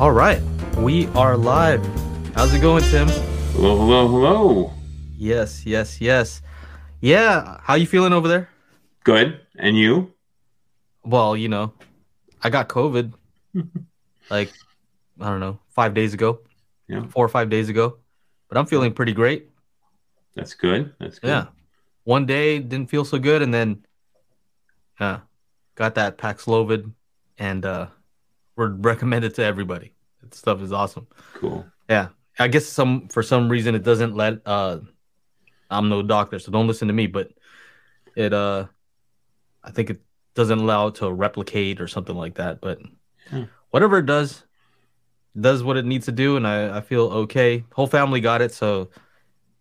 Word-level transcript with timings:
All 0.00 0.12
right, 0.12 0.40
we 0.78 1.08
are 1.08 1.36
live. 1.36 1.84
How's 2.34 2.54
it 2.54 2.60
going, 2.60 2.82
Tim? 2.84 3.06
Hello, 3.52 3.76
hello, 3.76 4.08
hello. 4.08 4.72
Yes, 5.18 5.66
yes, 5.66 6.00
yes. 6.00 6.40
Yeah, 7.02 7.58
how 7.60 7.74
you 7.74 7.86
feeling 7.86 8.14
over 8.14 8.26
there? 8.26 8.48
Good. 9.04 9.42
And 9.58 9.76
you? 9.76 10.14
Well, 11.04 11.36
you 11.36 11.50
know, 11.50 11.74
I 12.42 12.48
got 12.48 12.70
COVID 12.70 13.12
like 14.30 14.50
I 15.20 15.28
don't 15.28 15.38
know, 15.38 15.58
5 15.68 15.92
days 15.92 16.14
ago. 16.14 16.40
Yeah. 16.88 17.04
4 17.06 17.22
or 17.22 17.28
5 17.28 17.50
days 17.50 17.68
ago. 17.68 17.98
But 18.48 18.56
I'm 18.56 18.64
feeling 18.64 18.94
pretty 18.94 19.12
great. 19.12 19.50
That's 20.34 20.54
good. 20.54 20.94
That's 20.98 21.18
good. 21.18 21.28
Yeah. 21.28 21.46
One 22.04 22.24
day 22.24 22.58
didn't 22.58 22.88
feel 22.88 23.04
so 23.04 23.18
good 23.18 23.42
and 23.42 23.52
then 23.52 23.84
uh 24.98 25.18
got 25.74 25.94
that 25.96 26.16
Paxlovid 26.16 26.90
and 27.36 27.66
uh 27.66 27.88
would 28.60 28.84
recommend 28.84 29.24
it 29.24 29.34
to 29.36 29.42
everybody. 29.44 29.94
That 30.20 30.34
stuff 30.34 30.60
is 30.60 30.70
awesome. 30.72 31.06
Cool. 31.34 31.66
Yeah. 31.88 32.08
I 32.38 32.48
guess 32.48 32.66
some 32.66 33.08
for 33.08 33.22
some 33.22 33.48
reason 33.48 33.74
it 33.74 33.82
doesn't 33.82 34.14
let 34.14 34.40
uh 34.46 34.78
I'm 35.70 35.88
no 35.88 36.02
doctor, 36.02 36.38
so 36.38 36.52
don't 36.52 36.66
listen 36.66 36.88
to 36.88 36.94
me, 36.94 37.06
but 37.06 37.30
it 38.14 38.32
uh 38.32 38.66
I 39.64 39.70
think 39.70 39.90
it 39.90 40.00
doesn't 40.34 40.58
allow 40.58 40.88
it 40.88 40.96
to 40.96 41.10
replicate 41.12 41.80
or 41.80 41.88
something 41.88 42.14
like 42.16 42.34
that. 42.36 42.60
But 42.60 42.78
Hmm. 43.28 43.44
whatever 43.70 43.98
it 43.98 44.06
does, 44.06 44.42
it 45.36 45.42
does 45.42 45.62
what 45.62 45.76
it 45.76 45.84
needs 45.84 46.06
to 46.06 46.12
do 46.12 46.36
and 46.36 46.46
I, 46.46 46.78
I 46.78 46.80
feel 46.80 47.04
okay. 47.24 47.64
Whole 47.72 47.86
family 47.86 48.20
got 48.20 48.42
it, 48.42 48.52
so 48.52 48.90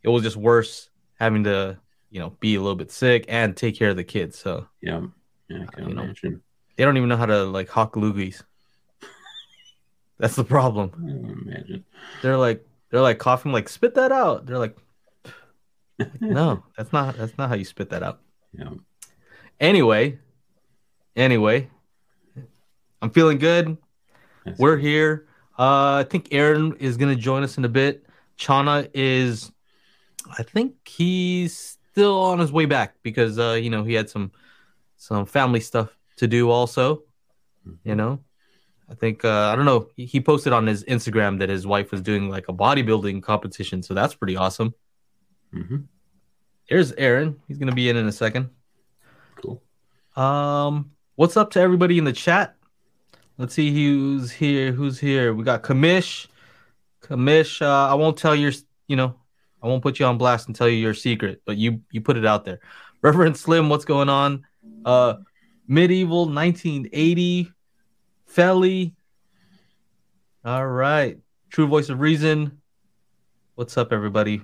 it 0.04 0.10
was 0.10 0.24
just 0.24 0.38
worse 0.38 0.90
having 1.20 1.44
to, 1.44 1.78
you 2.10 2.20
know, 2.20 2.32
be 2.40 2.56
a 2.56 2.62
little 2.62 2.76
bit 2.76 2.92
sick 2.92 3.26
and 3.28 3.56
take 3.56 3.78
care 3.78 3.90
of 3.90 3.96
the 3.96 4.04
kids. 4.04 4.38
So 4.38 4.68
Yeah. 4.82 5.02
Yeah, 5.48 5.64
I 5.68 5.76
can 5.76 5.90
You 5.90 5.96
know. 5.96 6.14
they 6.78 6.86
don't 6.86 6.98
even 6.98 7.10
know 7.10 7.18
how 7.18 7.26
to 7.26 7.44
like 7.46 7.70
hawk 7.70 7.96
loogies. 7.96 8.44
That's 10.20 10.36
the 10.36 10.44
problem. 10.44 10.92
I 10.96 11.32
imagine. 11.32 11.86
they're 12.22 12.38
like 12.38 12.66
they're 12.92 13.02
like 13.02 13.18
coughing 13.20 13.52
like 13.52 13.70
spit 13.70 13.96
that 13.96 14.12
out 14.12 14.46
they're 14.46 14.58
like 14.58 14.76
no 16.20 16.64
that's 16.78 16.92
not 16.92 17.16
that's 17.18 17.38
not 17.38 17.50
how 17.50 17.56
you 17.56 17.66
spit 17.66 17.90
that 17.92 18.04
out 18.04 18.20
Yeah. 18.58 18.72
anyway 19.60 20.18
anyway 21.16 21.70
i'm 23.02 23.10
feeling 23.12 23.38
good 23.38 23.78
That's 24.46 24.60
we're 24.60 24.76
good. 24.78 24.86
here 24.86 25.28
uh 25.58 26.04
i 26.04 26.06
think 26.10 26.30
erin 26.34 26.76
is 26.80 26.98
gonna 26.98 27.16
join 27.16 27.44
us 27.44 27.58
in 27.58 27.66
a 27.66 27.70
bit 27.70 28.06
chana 28.38 28.90
is 28.94 29.52
i 30.38 30.44
think 30.44 30.76
he's 30.88 31.78
still 31.92 32.18
on 32.20 32.40
his 32.40 32.52
way 32.52 32.66
back 32.66 32.96
because 33.04 33.38
uh 33.38 33.52
you 33.62 33.70
know 33.70 33.84
he 33.84 33.94
had 33.94 34.10
some 34.10 34.32
some 34.98 35.26
family 35.26 35.60
stuff 35.60 35.96
to 36.18 36.28
do 36.28 36.50
also 36.50 37.04
you 37.84 37.96
know 37.96 38.20
i 38.90 38.96
think 38.96 39.24
uh 39.24 39.50
i 39.52 39.56
don't 39.56 39.66
know 39.66 39.88
he, 39.96 40.20
posted 40.20 40.54
on 40.54 40.66
his 40.68 40.84
instagram 40.86 41.40
that 41.40 41.50
his 41.50 41.66
wife 41.68 41.92
was 41.92 42.02
doing 42.02 42.30
like 42.30 42.48
a 42.50 42.54
bodybuilding 42.54 43.22
competition 43.24 43.82
so 43.84 43.94
that's 43.94 44.16
pretty 44.16 44.36
awesome. 44.36 44.74
Mhm. 45.54 45.86
here's 46.66 46.92
erin. 46.94 47.40
He's 47.48 47.58
gonna 47.58 47.74
be 47.74 47.90
in 47.90 47.98
in 47.98 48.08
a 48.08 48.12
second. 48.12 48.50
Cool. 49.36 49.62
um 50.16 50.92
what's 51.16 51.38
up 51.38 51.52
to 51.52 51.60
everybody 51.60 51.98
in 51.98 52.04
the 52.04 52.14
chat? 52.14 52.56
Let's 53.38 53.54
see 53.54 53.72
who's 53.74 54.32
here 54.32 54.72
who's 54.72 55.00
here. 55.00 55.34
We 55.34 55.44
got 55.44 55.64
kamish. 55.64 56.28
Kamish 57.02 57.62
uh, 57.62 57.88
i 57.92 57.96
won't 57.96 58.18
tell 58.18 58.36
your 58.36 58.52
you 58.88 58.96
know 58.96 59.16
i 59.64 59.68
won't 59.68 59.82
put 59.82 60.00
you 60.00 60.06
on 60.06 60.18
blast 60.18 60.48
and 60.48 60.56
tell 60.56 60.68
you 60.70 60.78
your 60.78 60.94
secret 60.94 61.42
but 61.46 61.58
you 61.58 61.82
you 61.92 62.02
put 62.02 62.18
it 62.18 62.26
out 62.26 62.46
there. 62.46 62.60
Reverend 63.02 63.38
slim 63.38 63.70
what's 63.70 63.86
going 63.86 64.10
on? 64.10 64.46
Uh 64.86 65.14
medieval 65.68 66.26
1980 66.26 67.52
Felly. 68.30 68.94
All 70.46 70.68
right. 70.68 71.18
True 71.50 71.66
voice 71.68 71.90
of 71.90 72.00
reason. 72.00 72.62
What's 73.56 73.76
up, 73.76 73.92
everybody? 73.92 74.44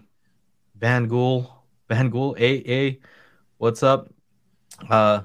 Van 0.76 1.08
Gool. 1.08 1.64
Van 1.88 2.10
Gool. 2.10 2.36
AA. 2.40 2.98
What's 3.58 3.84
up? 3.84 4.10
Uh 4.90 5.22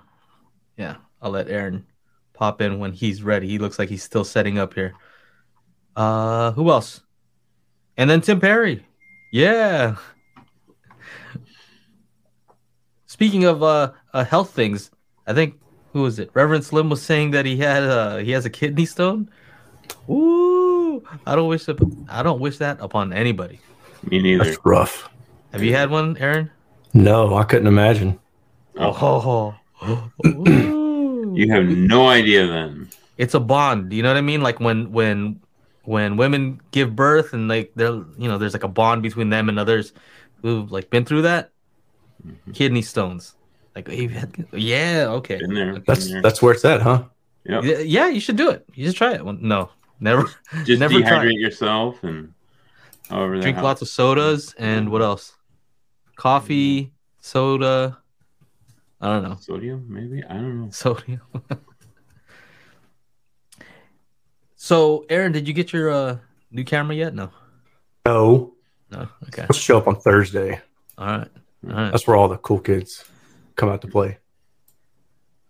yeah, 0.76 0.96
I'll 1.22 1.30
let 1.30 1.48
Erin 1.48 1.86
pop 2.34 2.60
in 2.60 2.78
when 2.78 2.92
he's 2.92 3.22
ready. 3.22 3.48
He 3.48 3.58
looks 3.58 3.78
like 3.78 3.88
he's 3.88 4.02
still 4.02 4.24
setting 4.24 4.58
up 4.58 4.74
here. 4.74 4.92
Uh 5.96 6.52
who 6.52 6.70
else? 6.70 7.00
And 7.96 8.10
then 8.10 8.20
Tim 8.20 8.40
Perry. 8.40 8.86
Yeah. 9.32 9.96
Speaking 13.06 13.44
of 13.44 13.62
uh, 13.62 13.92
uh 14.12 14.24
health 14.24 14.50
things, 14.50 14.90
I 15.26 15.32
think 15.32 15.58
who 15.92 16.02
was 16.02 16.18
it? 16.18 16.30
Reverend 16.34 16.64
Slim 16.64 16.88
was 16.90 17.02
saying 17.02 17.30
that 17.32 17.46
he 17.46 17.56
had 17.56 17.82
uh 17.82 18.16
he 18.18 18.30
has 18.32 18.44
a 18.44 18.50
kidney 18.50 18.86
stone. 18.86 19.28
Ooh, 20.08 21.02
I 21.26 21.34
don't 21.34 21.48
wish 21.48 21.64
that 21.66 21.78
I 22.08 22.22
don't 22.22 22.40
wish 22.40 22.58
that 22.58 22.78
upon 22.80 23.12
anybody. 23.12 23.60
Me 24.10 24.20
neither. 24.22 24.44
That's 24.44 24.58
rough. 24.64 25.08
Have 25.52 25.62
you 25.62 25.74
had 25.74 25.90
one, 25.90 26.16
Erin? 26.18 26.50
No, 26.94 27.34
I 27.36 27.44
couldn't 27.44 27.66
imagine. 27.66 28.18
Oh, 28.76 29.54
Ooh. 30.26 31.34
You 31.36 31.52
have 31.52 31.64
no 31.66 32.08
idea 32.08 32.46
then. 32.46 32.88
it's 33.18 33.34
a 33.34 33.40
bond. 33.40 33.92
You 33.92 34.02
know 34.02 34.08
what 34.10 34.16
I 34.16 34.20
mean? 34.22 34.42
Like 34.42 34.60
when 34.60 34.90
when 34.92 35.40
when 35.84 36.16
women 36.16 36.60
give 36.70 36.94
birth 36.96 37.32
and 37.32 37.48
like 37.48 37.72
they're 37.76 37.92
you 38.18 38.28
know 38.28 38.38
there's 38.38 38.52
like 38.52 38.64
a 38.64 38.68
bond 38.68 39.02
between 39.02 39.30
them 39.30 39.48
and 39.48 39.58
others 39.58 39.92
who've 40.42 40.70
like 40.70 40.90
been 40.90 41.04
through 41.04 41.22
that. 41.22 41.50
Mhm. 42.26 42.54
Kidney 42.54 42.82
stones. 42.82 43.34
Like 43.76 43.88
you've 43.92 44.12
yeah, 44.52 45.06
okay. 45.08 45.38
Been 45.38 45.54
there. 45.54 45.70
Okay. 45.72 45.82
That's 45.86 46.08
there. 46.08 46.22
that's 46.22 46.42
where 46.42 46.52
it's 46.54 46.64
at, 46.64 46.80
huh? 46.82 47.04
Yep. 47.44 47.64
Yeah, 47.64 47.78
yeah, 47.78 48.08
you 48.08 48.20
should 48.20 48.36
do 48.36 48.50
it. 48.50 48.64
You 48.74 48.84
just 48.84 48.96
try 48.96 49.14
it. 49.14 49.24
Well, 49.24 49.36
No, 49.40 49.70
never. 50.00 50.28
Just 50.64 50.80
never 50.80 50.94
dehydrate 50.94 51.06
tried. 51.08 51.30
yourself 51.32 52.02
and 52.04 52.32
however 53.08 53.36
that 53.36 53.42
Drink 53.42 53.56
helps. 53.56 53.64
lots 53.64 53.82
of 53.82 53.88
sodas 53.88 54.54
and 54.58 54.90
what 54.90 55.00
else? 55.02 55.32
Coffee, 56.16 56.92
soda. 57.20 57.96
I 59.00 59.06
don't 59.08 59.22
know. 59.22 59.36
sodium, 59.40 59.86
maybe. 59.88 60.22
I 60.24 60.34
don't 60.34 60.64
know. 60.66 60.70
Sodium. 60.70 61.22
so, 64.56 65.06
Erin, 65.08 65.32
did 65.32 65.48
you 65.48 65.54
get 65.54 65.72
your 65.72 65.90
uh, 65.90 66.18
new 66.50 66.64
camera 66.64 66.94
yet? 66.94 67.14
No. 67.14 67.30
No, 68.04 68.52
No. 68.90 69.08
Okay. 69.28 69.42
let's 69.42 69.56
show 69.58 69.78
up 69.78 69.88
on 69.88 69.96
Thursday. 70.00 70.60
All 70.98 71.06
right. 71.06 71.28
All 71.68 71.74
right. 71.74 71.90
That's 71.90 72.06
where 72.06 72.16
all 72.16 72.28
the 72.28 72.36
cool 72.38 72.60
kids 72.60 73.04
come 73.60 73.68
out 73.68 73.82
to 73.82 73.88
play. 73.88 74.18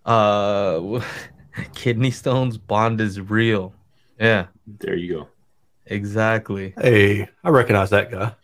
Uh, 0.04 1.00
kidney 1.75 2.10
stones 2.10 2.59
bond 2.59 3.00
is 3.00 3.21
real. 3.21 3.75
Yeah, 4.19 4.47
There 4.66 4.97
you 4.97 5.15
go. 5.15 5.28
exactly. 5.87 6.75
Hey, 6.76 7.28
I 7.44 7.49
recognize 7.50 7.91
that 7.91 8.10
guy. 8.10 8.34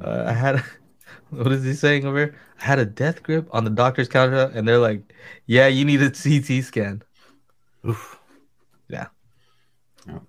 Uh, 0.00 0.24
I 0.26 0.32
had, 0.32 0.62
what 1.30 1.52
is 1.52 1.64
he 1.64 1.74
saying 1.74 2.04
over 2.06 2.16
here? 2.18 2.34
I 2.60 2.64
had 2.64 2.78
a 2.78 2.86
death 2.86 3.22
grip 3.22 3.48
on 3.52 3.64
the 3.64 3.70
doctor's 3.70 4.08
counter, 4.08 4.50
and 4.54 4.66
they're 4.66 4.78
like, 4.78 5.12
"Yeah, 5.46 5.66
you 5.68 5.84
need 5.84 6.02
a 6.02 6.10
CT 6.10 6.64
scan." 6.64 7.02
Oof, 7.86 8.18
Yeah. 8.88 9.08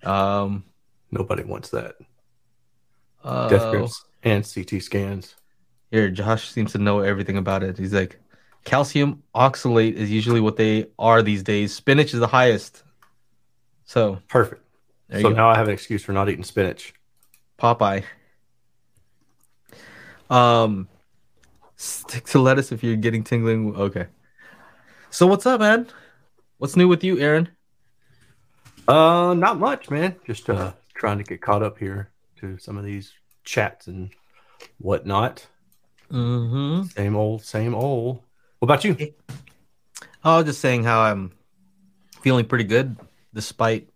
Um, 0.03 0.66
nobody 1.12 1.44
wants 1.44 1.69
that. 1.69 1.96
uh, 3.24 3.48
Death 3.50 3.72
grips 3.72 4.06
and 4.24 4.44
CT 4.44 4.81
scans. 4.84 5.36
Here, 5.92 6.10
Josh 6.10 6.50
seems 6.50 6.72
to 6.74 6.78
know 6.78 7.00
everything 7.00 7.38
about 7.38 7.64
it. 7.64 7.78
He's 7.78 7.94
like, 7.94 8.20
calcium 8.64 9.24
oxalate 9.34 9.94
is 9.94 10.12
usually 10.12 10.40
what 10.40 10.58
they 10.58 10.88
are 11.00 11.24
these 11.24 11.44
days. 11.44 11.74
Spinach 11.74 12.14
is 12.14 12.20
the 12.20 12.28
highest. 12.28 12.84
So 13.86 14.20
Perfect. 14.28 14.64
so 15.12 15.30
now 15.30 15.50
I 15.50 15.56
have 15.56 15.68
an 15.68 15.74
excuse 15.74 16.04
for 16.04 16.14
not 16.14 16.30
eating 16.30 16.44
spinach. 16.44 16.94
Popeye. 17.58 18.04
Um, 20.30 20.88
stick 21.76 22.26
to 22.26 22.40
lettuce 22.40 22.72
if 22.72 22.84
you're 22.84 22.96
getting 22.96 23.24
tingling. 23.24 23.76
Okay. 23.76 24.06
So 25.10 25.26
what's 25.26 25.46
up, 25.48 25.60
man? 25.60 25.88
What's 26.60 26.76
new 26.76 26.88
with 26.88 27.04
you, 27.04 27.18
Erin? 27.18 27.50
Uh, 28.88 29.34
not 29.36 29.58
much, 29.58 29.90
man. 29.90 30.16
Just 30.25 30.50
uh, 30.50 30.74
trying 30.94 31.18
to 31.18 31.24
get 31.24 31.42
caught 31.42 31.63
up 31.63 31.80
here 31.80 32.12
to 32.38 32.58
some 32.60 32.78
of 32.78 32.84
these 32.84 33.13
chats 33.44 33.88
and 33.88 34.12
whatnot. 34.78 35.48
Mm-hmm. 36.12 36.84
Same 36.88 37.16
old, 37.16 37.44
same 37.44 37.76
old. 37.76 38.22
What 38.60 38.66
about 38.66 38.84
you? 38.84 38.98
I 40.24 40.38
was 40.38 40.46
just 40.46 40.60
saying 40.60 40.84
how 40.84 41.02
I'm 41.02 41.32
feeling 42.22 42.46
pretty 42.46 42.66
good 42.66 42.98
despite 43.34 43.90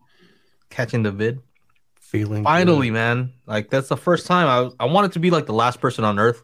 catching 0.70 1.04
the 1.04 1.12
vid. 1.12 1.42
Feeling 2.00 2.44
Finally, 2.44 2.92
man. 2.92 3.34
Like 3.46 3.70
that's 3.70 3.90
the 3.90 3.98
first 3.98 4.28
time 4.28 4.48
I 4.80 4.84
I 4.84 4.88
wanted 4.88 5.14
to 5.14 5.20
be 5.20 5.32
like 5.32 5.46
the 5.48 5.54
last 5.54 5.82
person 5.82 6.04
on 6.06 6.20
earth. 6.20 6.42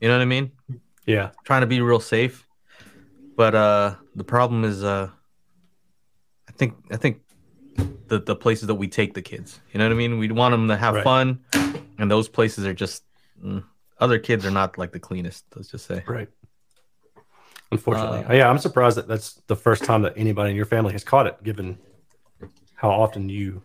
You 0.00 0.08
know 0.08 0.14
what 0.16 0.22
I 0.22 0.26
mean? 0.26 0.50
Yeah. 1.06 1.30
Trying 1.44 1.60
to 1.62 1.66
be 1.66 1.80
real 1.80 2.00
safe. 2.00 2.46
But 3.36 3.54
uh 3.54 3.94
the 4.14 4.24
problem 4.24 4.64
is 4.64 4.82
uh 4.82 5.10
I 6.48 6.52
think 6.52 6.74
I 6.90 6.96
think 6.96 7.20
the 8.08 8.20
the 8.20 8.36
places 8.36 8.66
that 8.66 8.74
we 8.74 8.88
take 8.88 9.14
the 9.14 9.22
kids. 9.22 9.60
You 9.72 9.78
know 9.78 9.86
what 9.86 9.92
I 9.92 9.96
mean? 9.96 10.18
We 10.18 10.30
want 10.30 10.52
them 10.52 10.68
to 10.68 10.76
have 10.76 10.94
Right. 10.96 11.04
fun 11.04 11.44
and 11.98 12.10
those 12.10 12.28
places 12.28 12.66
are 12.66 12.74
just 12.74 13.04
mm, 13.42 13.64
other 14.04 14.18
kids 14.18 14.44
are 14.46 14.50
not 14.60 14.78
like 14.78 14.92
the 14.92 15.00
cleanest, 15.00 15.44
let's 15.56 15.70
just 15.70 15.86
say. 15.86 16.02
Right. 16.06 16.28
Unfortunately, 17.72 18.24
Uh, 18.24 18.34
yeah, 18.34 18.48
I'm 18.50 18.58
surprised 18.58 18.96
that 18.98 19.08
that's 19.08 19.28
the 19.46 19.56
first 19.56 19.84
time 19.84 20.02
that 20.02 20.14
anybody 20.16 20.50
in 20.50 20.56
your 20.56 20.66
family 20.66 20.92
has 20.92 21.02
caught 21.04 21.26
it, 21.26 21.42
given 21.42 21.78
how 22.74 22.90
often 22.90 23.28
you 23.28 23.62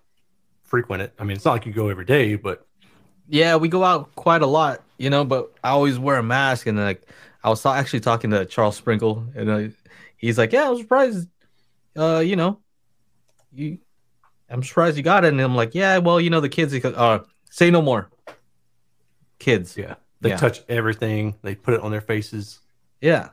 frequent 0.63 1.01
it. 1.03 1.13
I 1.19 1.23
mean, 1.25 1.35
it's 1.35 1.45
not 1.45 1.51
like 1.51 1.65
you 1.65 1.73
go 1.73 1.89
every 1.89 2.05
day, 2.05 2.35
but 2.35 2.65
Yeah, 3.27 3.57
we 3.57 3.67
go 3.69 3.83
out 3.83 4.15
quite 4.15 4.41
a 4.41 4.47
lot, 4.47 4.81
you 4.97 5.09
know, 5.09 5.23
but 5.25 5.51
I 5.63 5.69
always 5.69 5.99
wear 5.99 6.17
a 6.17 6.23
mask. 6.23 6.65
And 6.67 6.77
like, 6.77 7.03
I 7.43 7.49
was 7.49 7.65
actually 7.65 7.99
talking 8.01 8.31
to 8.31 8.45
Charles 8.45 8.75
Sprinkle, 8.77 9.25
and 9.35 9.49
uh, 9.49 9.67
he's 10.17 10.37
like, 10.37 10.51
"Yeah, 10.51 10.65
I 10.67 10.69
was 10.69 10.79
surprised. 10.81 11.27
Uh, 11.95 12.19
you 12.25 12.35
know, 12.35 12.59
you, 13.53 13.79
I'm 14.49 14.63
surprised 14.63 14.97
you 14.97 15.03
got 15.03 15.23
it." 15.25 15.29
And 15.29 15.39
I'm 15.41 15.55
like, 15.55 15.75
"Yeah, 15.75 15.99
well, 15.99 16.19
you 16.19 16.29
know, 16.31 16.41
the 16.41 16.49
kids. 16.49 16.73
Uh, 16.83 17.19
say 17.51 17.69
no 17.71 17.81
more. 17.81 18.09
Kids. 19.39 19.77
yeah, 19.77 19.95
they 20.21 20.29
Yeah. 20.29 20.37
touch 20.37 20.63
everything. 20.69 21.35
They 21.41 21.55
put 21.55 21.73
it 21.73 21.81
on 21.81 21.91
their 21.91 22.01
faces. 22.01 22.59
Yeah. 23.01 23.29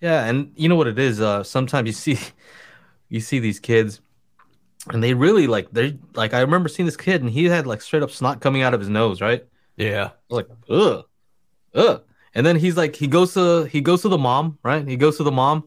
Yeah, 0.00 0.24
and 0.24 0.52
you 0.56 0.68
know 0.68 0.76
what 0.76 0.86
it 0.88 0.98
is? 0.98 1.20
Uh 1.20 1.42
sometimes 1.44 1.86
you 1.86 1.92
see 1.92 2.18
you 3.08 3.20
see 3.20 3.38
these 3.38 3.60
kids 3.60 4.00
and 4.90 5.02
they 5.02 5.14
really 5.14 5.46
like 5.46 5.70
they 5.72 5.98
like 6.14 6.34
I 6.34 6.40
remember 6.40 6.68
seeing 6.68 6.86
this 6.86 6.96
kid 6.96 7.20
and 7.22 7.30
he 7.30 7.44
had 7.44 7.66
like 7.66 7.80
straight 7.82 8.02
up 8.02 8.10
snot 8.10 8.40
coming 8.40 8.62
out 8.62 8.74
of 8.74 8.80
his 8.80 8.88
nose, 8.88 9.20
right? 9.20 9.44
Yeah, 9.76 10.10
like, 10.28 10.48
ugh. 10.68 11.04
Ugh. 11.74 12.02
And 12.34 12.44
then 12.46 12.56
he's 12.56 12.76
like 12.76 12.96
he 12.96 13.06
goes 13.06 13.34
to 13.34 13.64
he 13.64 13.80
goes 13.80 14.02
to 14.02 14.08
the 14.08 14.18
mom, 14.18 14.58
right? 14.62 14.86
He 14.86 14.96
goes 14.96 15.16
to 15.18 15.22
the 15.22 15.30
mom 15.32 15.64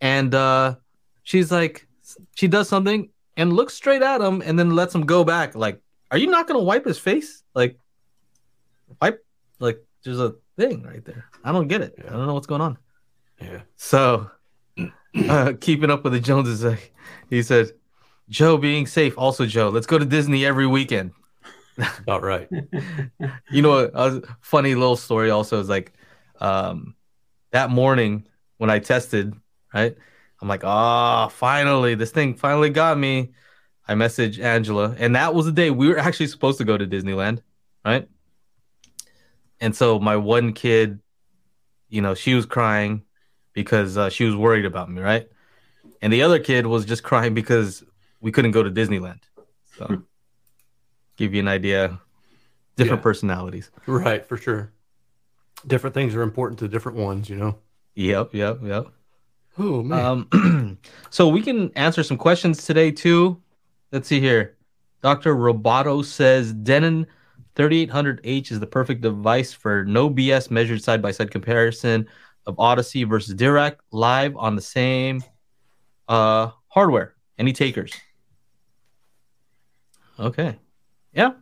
and 0.00 0.34
uh 0.34 0.74
she's 1.22 1.50
like 1.50 1.86
she 2.34 2.46
does 2.48 2.68
something 2.68 3.08
and 3.36 3.52
looks 3.54 3.72
straight 3.74 4.02
at 4.02 4.20
him 4.20 4.42
and 4.44 4.58
then 4.58 4.74
lets 4.74 4.94
him 4.94 5.06
go 5.06 5.24
back. 5.24 5.54
Like, 5.54 5.80
are 6.10 6.18
you 6.18 6.26
not 6.26 6.46
gonna 6.46 6.62
wipe 6.62 6.84
his 6.84 6.98
face? 6.98 7.42
Like 7.54 7.78
there's 10.04 10.20
a 10.20 10.34
thing 10.56 10.82
right 10.82 11.04
there. 11.04 11.26
I 11.44 11.52
don't 11.52 11.68
get 11.68 11.80
it. 11.80 11.94
I 12.06 12.10
don't 12.12 12.26
know 12.26 12.34
what's 12.34 12.46
going 12.46 12.60
on. 12.60 12.78
yeah. 13.40 13.62
So, 13.76 14.30
uh, 15.28 15.52
keeping 15.60 15.90
up 15.90 16.04
with 16.04 16.12
the 16.12 16.20
Joneses, 16.20 16.64
uh, 16.64 16.76
he 17.30 17.42
said, 17.42 17.72
"Joe 18.28 18.56
being 18.56 18.86
safe." 18.86 19.16
Also, 19.18 19.46
Joe, 19.46 19.68
let's 19.68 19.86
go 19.86 19.98
to 19.98 20.04
Disney 20.04 20.44
every 20.44 20.66
weekend. 20.66 21.12
About 22.00 22.22
right. 22.22 22.48
You 23.50 23.62
know, 23.62 23.78
a, 23.78 23.90
a 23.94 24.22
funny 24.40 24.74
little 24.74 24.96
story 24.96 25.30
also 25.30 25.58
is 25.58 25.68
like, 25.70 25.92
um, 26.40 26.94
that 27.52 27.70
morning 27.70 28.26
when 28.58 28.68
I 28.70 28.78
tested, 28.78 29.34
right? 29.72 29.96
I'm 30.40 30.48
like, 30.48 30.64
ah, 30.64 31.28
finally, 31.28 31.94
this 31.94 32.10
thing 32.10 32.34
finally 32.34 32.70
got 32.70 32.98
me. 32.98 33.32
I 33.88 33.94
messaged 33.94 34.38
Angela, 34.40 34.94
and 34.98 35.16
that 35.16 35.34
was 35.34 35.46
the 35.46 35.52
day 35.52 35.70
we 35.70 35.88
were 35.88 35.98
actually 35.98 36.26
supposed 36.28 36.58
to 36.58 36.64
go 36.64 36.76
to 36.76 36.86
Disneyland, 36.86 37.42
right? 37.84 38.08
And 39.62 39.76
so 39.76 40.00
my 40.00 40.16
one 40.16 40.52
kid, 40.54 40.98
you 41.88 42.02
know, 42.02 42.14
she 42.14 42.34
was 42.34 42.46
crying 42.46 43.04
because 43.52 43.96
uh, 43.96 44.10
she 44.10 44.24
was 44.24 44.34
worried 44.34 44.64
about 44.64 44.90
me, 44.90 45.00
right? 45.00 45.28
And 46.02 46.12
the 46.12 46.22
other 46.22 46.40
kid 46.40 46.66
was 46.66 46.84
just 46.84 47.04
crying 47.04 47.32
because 47.32 47.84
we 48.20 48.32
couldn't 48.32 48.50
go 48.50 48.64
to 48.64 48.70
Disneyland. 48.70 49.20
So, 49.78 50.02
give 51.16 51.32
you 51.32 51.38
an 51.40 51.46
idea, 51.46 52.00
different 52.76 53.00
Yeah. 53.00 53.04
personalities. 53.04 53.70
Right, 53.86 54.26
for 54.26 54.36
sure. 54.36 54.72
Different 55.64 55.94
things 55.94 56.16
are 56.16 56.22
important 56.22 56.58
to 56.58 56.66
different 56.66 56.98
ones, 56.98 57.30
you 57.30 57.36
know. 57.36 57.56
Yep, 57.94 58.34
yep, 58.34 58.58
yep. 58.64 58.86
Oh 59.58 59.82
man. 59.84 60.28
Um, 60.32 60.78
so 61.10 61.28
we 61.28 61.40
can 61.40 61.70
answer 61.76 62.02
some 62.02 62.16
questions 62.16 62.66
today 62.66 62.90
too. 62.90 63.40
Let's 63.92 64.08
see 64.08 64.18
here. 64.18 64.56
Dr. 65.02 65.36
Roboto 65.36 66.04
says 66.04 66.52
Denon 66.52 67.06
3800H 67.56 68.50
is 68.50 68.60
the 68.60 68.66
perfect 68.66 69.02
device 69.02 69.52
for 69.52 69.84
no 69.84 70.08
BS 70.08 70.50
measured 70.50 70.82
side 70.82 71.02
by 71.02 71.10
side 71.10 71.30
comparison 71.30 72.06
of 72.46 72.56
Audyssey 72.56 73.08
versus 73.08 73.34
Dirac 73.34 73.76
live 73.90 74.36
on 74.36 74.56
the 74.56 74.62
same 74.62 75.22
uh, 76.08 76.50
hardware. 76.68 77.14
Any 77.38 77.52
takers? 77.52 77.92
Okay. 80.18 80.58
Yeah. 81.12 81.32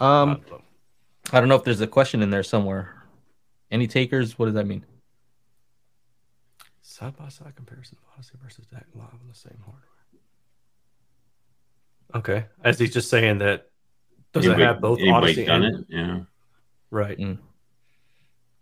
Um, 0.00 0.40
I 1.32 1.38
don't 1.38 1.48
know 1.48 1.54
if 1.54 1.64
there's 1.64 1.80
a 1.80 1.86
question 1.86 2.22
in 2.22 2.30
there 2.30 2.42
somewhere. 2.42 3.04
Any 3.70 3.86
takers? 3.86 4.38
What 4.38 4.46
does 4.46 4.54
that 4.54 4.66
mean? 4.66 4.84
Side 6.82 7.16
by 7.16 7.28
side 7.28 7.54
comparison 7.54 7.98
of 8.02 8.18
Audyssey 8.18 8.40
versus 8.42 8.66
DAC 8.66 8.84
live 8.94 9.12
on 9.12 9.28
the 9.28 9.34
same 9.34 9.58
hardware. 9.64 9.84
Okay, 12.12 12.46
as 12.64 12.78
he's 12.78 12.92
just 12.92 13.08
saying 13.08 13.38
that 13.38 13.69
does 14.32 14.44
it 14.44 14.48
Anybody- 14.48 14.64
have 14.64 14.80
both 14.80 14.98
Audyssey 15.00 15.46
done 15.46 15.62
and 15.64 15.78
it? 15.80 15.86
Yeah. 15.88 16.20
right? 16.90 17.18
Mm. 17.18 17.38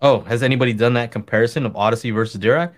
Oh, 0.01 0.21
has 0.21 0.43
anybody 0.43 0.73
done 0.73 0.95
that 0.95 1.11
comparison 1.13 1.67
of 1.67 1.73
Audyssey 1.73 2.13
versus 2.15 2.41
Dirac? 2.41 2.75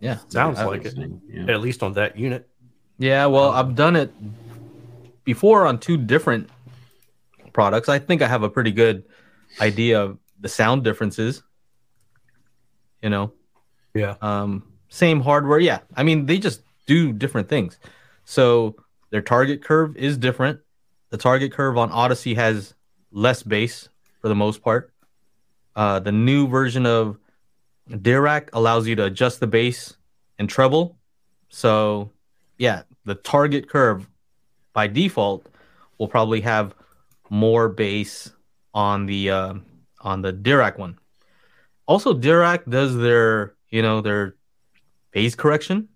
Yeah, 0.00 0.18
Sounds 0.28 0.58
I- 0.58 0.64
like 0.66 0.84
it. 0.84 0.94
Yeah. 1.28 1.46
At 1.52 1.60
least 1.60 1.82
on 1.82 1.94
that 1.94 2.18
unit. 2.18 2.48
Yeah, 2.98 3.26
well, 3.26 3.50
I've 3.50 3.74
done 3.74 3.96
it 3.96 4.12
before 5.24 5.66
on 5.66 5.78
two 5.78 5.96
different 5.96 6.50
products. 7.52 7.88
I 7.88 7.98
think 7.98 8.20
I 8.22 8.26
have 8.28 8.42
a 8.42 8.50
pretty 8.50 8.70
good 8.72 9.04
idea 9.60 10.02
of 10.02 10.18
the 10.40 10.48
sound 10.48 10.84
differences. 10.84 11.42
You 13.02 13.10
know, 13.10 13.32
Yeah, 13.94 14.16
um, 14.22 14.64
same 14.88 15.20
hardware. 15.20 15.58
Yeah, 15.58 15.80
I 15.96 16.02
mean 16.02 16.26
they 16.26 16.38
just 16.38 16.62
do 16.86 17.12
different 17.12 17.48
things. 17.48 17.78
So 18.24 18.76
their 19.10 19.22
target 19.22 19.62
curve 19.62 19.96
is 19.96 20.16
different. 20.16 20.60
The 21.14 21.18
target 21.18 21.52
curve 21.52 21.78
on 21.78 21.92
Audyssey 21.92 22.34
has 22.34 22.74
less 23.12 23.44
bass 23.44 23.88
for 24.20 24.26
the 24.26 24.34
most 24.34 24.62
part. 24.62 24.92
Uh, 25.76 26.00
the 26.00 26.10
new 26.10 26.48
version 26.48 26.86
of 26.86 27.18
Dirac 27.88 28.48
allows 28.52 28.88
you 28.88 28.96
to 28.96 29.04
adjust 29.04 29.38
the 29.38 29.46
bass 29.46 29.96
and 30.40 30.48
treble. 30.48 30.98
So 31.50 32.10
yeah, 32.58 32.82
the 33.04 33.14
target 33.14 33.68
curve 33.68 34.10
by 34.72 34.88
default 34.88 35.46
will 35.98 36.08
probably 36.08 36.40
have 36.40 36.74
more 37.30 37.68
bass 37.68 38.32
on 38.74 39.06
the 39.06 39.30
uh, 39.30 39.54
on 40.00 40.22
the 40.22 40.32
Dirac 40.32 40.78
one. 40.78 40.98
Also, 41.86 42.12
Dirac 42.12 42.68
does 42.68 42.96
their 42.96 43.54
you 43.68 43.82
know 43.82 44.00
their 44.00 44.34
phase 45.12 45.36
correction, 45.36 45.90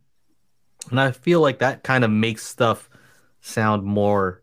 and 0.93 1.00
I 1.00 1.11
feel 1.11 1.41
like 1.41 1.59
that 1.59 1.82
kind 1.82 2.05
of 2.05 2.11
makes 2.12 2.47
stuff 2.47 2.88
sound 3.41 3.82
more 3.82 4.43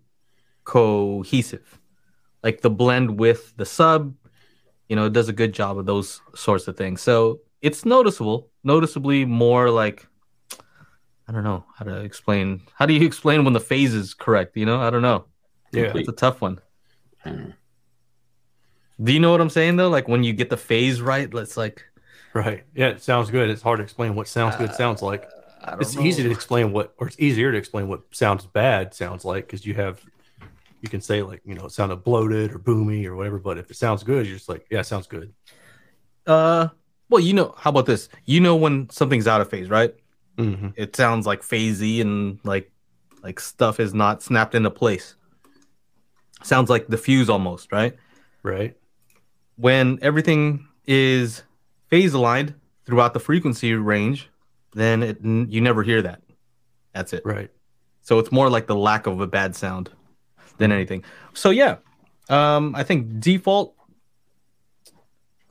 cohesive. 0.66 1.80
Like 2.44 2.62
the 2.62 2.70
blend 2.70 3.18
with 3.18 3.56
the 3.58 3.66
sub, 3.66 4.14
you 4.90 4.96
know, 4.96 5.06
it 5.06 5.14
does 5.14 5.30
a 5.30 5.34
good 5.34 5.54
job 5.54 5.78
of 5.80 5.86
those 5.86 6.22
sorts 6.36 6.68
of 6.68 6.78
things. 6.78 7.02
So 7.02 7.40
it's 7.62 7.86
noticeable, 7.86 8.50
noticeably 8.64 9.26
more 9.26 9.70
like 9.72 10.06
I 11.28 11.32
don't 11.32 11.44
know 11.44 11.66
how 11.76 11.86
to 11.86 12.02
explain. 12.02 12.62
How 12.76 12.86
do 12.86 12.94
you 12.94 13.06
explain 13.06 13.44
when 13.46 13.54
the 13.54 13.60
phase 13.60 13.94
is 13.96 14.14
correct? 14.14 14.56
You 14.58 14.66
know, 14.68 14.80
I 14.80 14.92
don't 14.92 15.02
know. 15.02 15.26
yeah, 15.72 15.92
It's 15.96 16.08
a 16.10 16.12
tough 16.12 16.40
one. 16.42 16.60
I 17.24 17.30
don't 17.30 17.48
know. 17.50 17.54
Do 19.04 19.12
you 19.12 19.20
know 19.20 19.32
what 19.32 19.42
I'm 19.42 19.50
saying 19.50 19.76
though? 19.78 19.90
Like 19.90 20.08
when 20.08 20.24
you 20.24 20.34
get 20.34 20.50
the 20.50 20.58
phase 20.58 21.02
right, 21.02 21.34
let's 21.34 21.58
like 21.58 21.84
right. 22.34 22.64
Yeah, 22.76 22.90
it 22.90 23.02
sounds 23.02 23.30
good. 23.32 23.50
It's 23.50 23.62
hard 23.62 23.80
to 23.80 23.84
explain 23.84 24.16
what 24.16 24.28
sounds 24.28 24.56
good 24.56 24.70
uh, 24.70 24.74
sounds 24.74 25.02
like. 25.02 25.28
I 25.64 25.72
don't 25.72 25.82
It's 25.82 25.96
know. 25.96 26.04
easy 26.04 26.24
to 26.24 26.32
explain 26.32 26.72
what, 26.72 26.94
or 26.98 27.08
it's 27.08 27.20
easier 27.20 27.52
to 27.52 27.58
explain 27.58 27.88
what 27.88 28.02
sounds 28.12 28.46
bad 28.46 28.94
sounds 28.94 29.26
like 29.26 29.48
because 29.48 29.66
you 29.66 29.74
have, 29.74 30.00
you 30.86 30.90
can 30.92 31.02
say 31.02 31.24
like 31.24 31.42
you 31.46 31.56
know 31.56 31.66
it 31.66 31.72
sounded 31.72 31.98
bloated 31.98 32.54
or 32.54 32.60
boomy 32.60 33.06
or 33.06 33.16
whatever. 33.16 33.40
But 33.40 33.58
if 33.58 33.72
it 33.72 33.76
sounds 33.76 34.04
good, 34.04 34.28
you're 34.28 34.36
just 34.36 34.48
like 34.50 34.68
yeah, 34.70 34.82
it 34.82 34.86
sounds 34.86 35.08
good. 35.08 35.34
Uh, 36.28 36.70
well, 37.10 37.22
you 37.22 37.34
know, 37.34 37.56
how 37.58 37.72
about 37.72 37.88
this? 37.88 38.10
You 38.26 38.40
know 38.40 38.56
when 38.56 38.90
something's 38.92 39.28
out 39.28 39.42
of 39.42 39.50
phase, 39.50 39.70
right? 39.70 39.96
hmm 40.38 40.70
It 40.76 40.96
sounds 40.96 41.26
like 41.26 41.42
phasey 41.42 42.02
and 42.02 42.40
like 42.44 42.72
like 43.24 43.40
stuff 43.40 43.80
is 43.80 43.94
not 43.94 44.22
snapped 44.22 44.54
into 44.54 44.70
place. 44.70 45.16
Sounds 46.44 46.70
like 46.70 46.88
the 46.88 46.98
fuse 46.98 47.30
almost, 47.30 47.72
right? 47.72 47.96
Right. 48.44 48.78
When 49.56 50.00
everything 50.02 50.68
is 50.86 51.44
phase 51.88 52.14
aligned 52.14 52.54
throughout 52.86 53.14
the 53.14 53.20
frequency 53.20 53.74
range, 53.74 54.30
then 54.74 55.02
it 55.02 55.24
you 55.24 55.62
never 55.62 55.84
hear 55.84 56.02
that. 56.02 56.22
That's 56.94 57.14
it. 57.14 57.24
Right. 57.26 57.50
So 58.02 58.20
it's 58.20 58.32
more 58.32 58.50
like 58.50 58.68
the 58.68 58.76
lack 58.76 59.08
of 59.08 59.20
a 59.22 59.28
bad 59.28 59.56
sound 59.56 59.90
than 60.58 60.72
anything. 60.72 61.04
So 61.34 61.50
yeah, 61.50 61.78
um, 62.30 62.76
I 62.76 62.84
think 62.84 63.20
default 63.20 63.76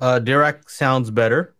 uh, 0.01 0.21
Dirac 0.21 0.69
sounds 0.69 1.11
better. 1.11 1.55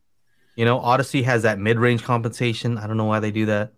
You 0.57 0.65
know, 0.65 0.79
Audyssey 0.79 1.25
has 1.25 1.43
that 1.43 1.59
mid-range 1.59 2.03
compensation. 2.03 2.79
I 2.79 2.87
don't 2.87 2.97
know 2.97 3.05
why 3.05 3.21
they 3.21 3.31
do 3.31 3.47
that. 3.47 3.73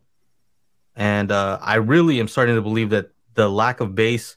And 0.95 1.31
uh, 1.31 1.59
I 1.61 1.77
really 1.77 2.21
am 2.21 2.29
starting 2.29 2.55
to 2.57 2.63
believe 2.63 2.91
that 2.91 3.11
the 3.35 3.49
lack 3.49 3.81
of 3.81 3.95
bass 3.95 4.37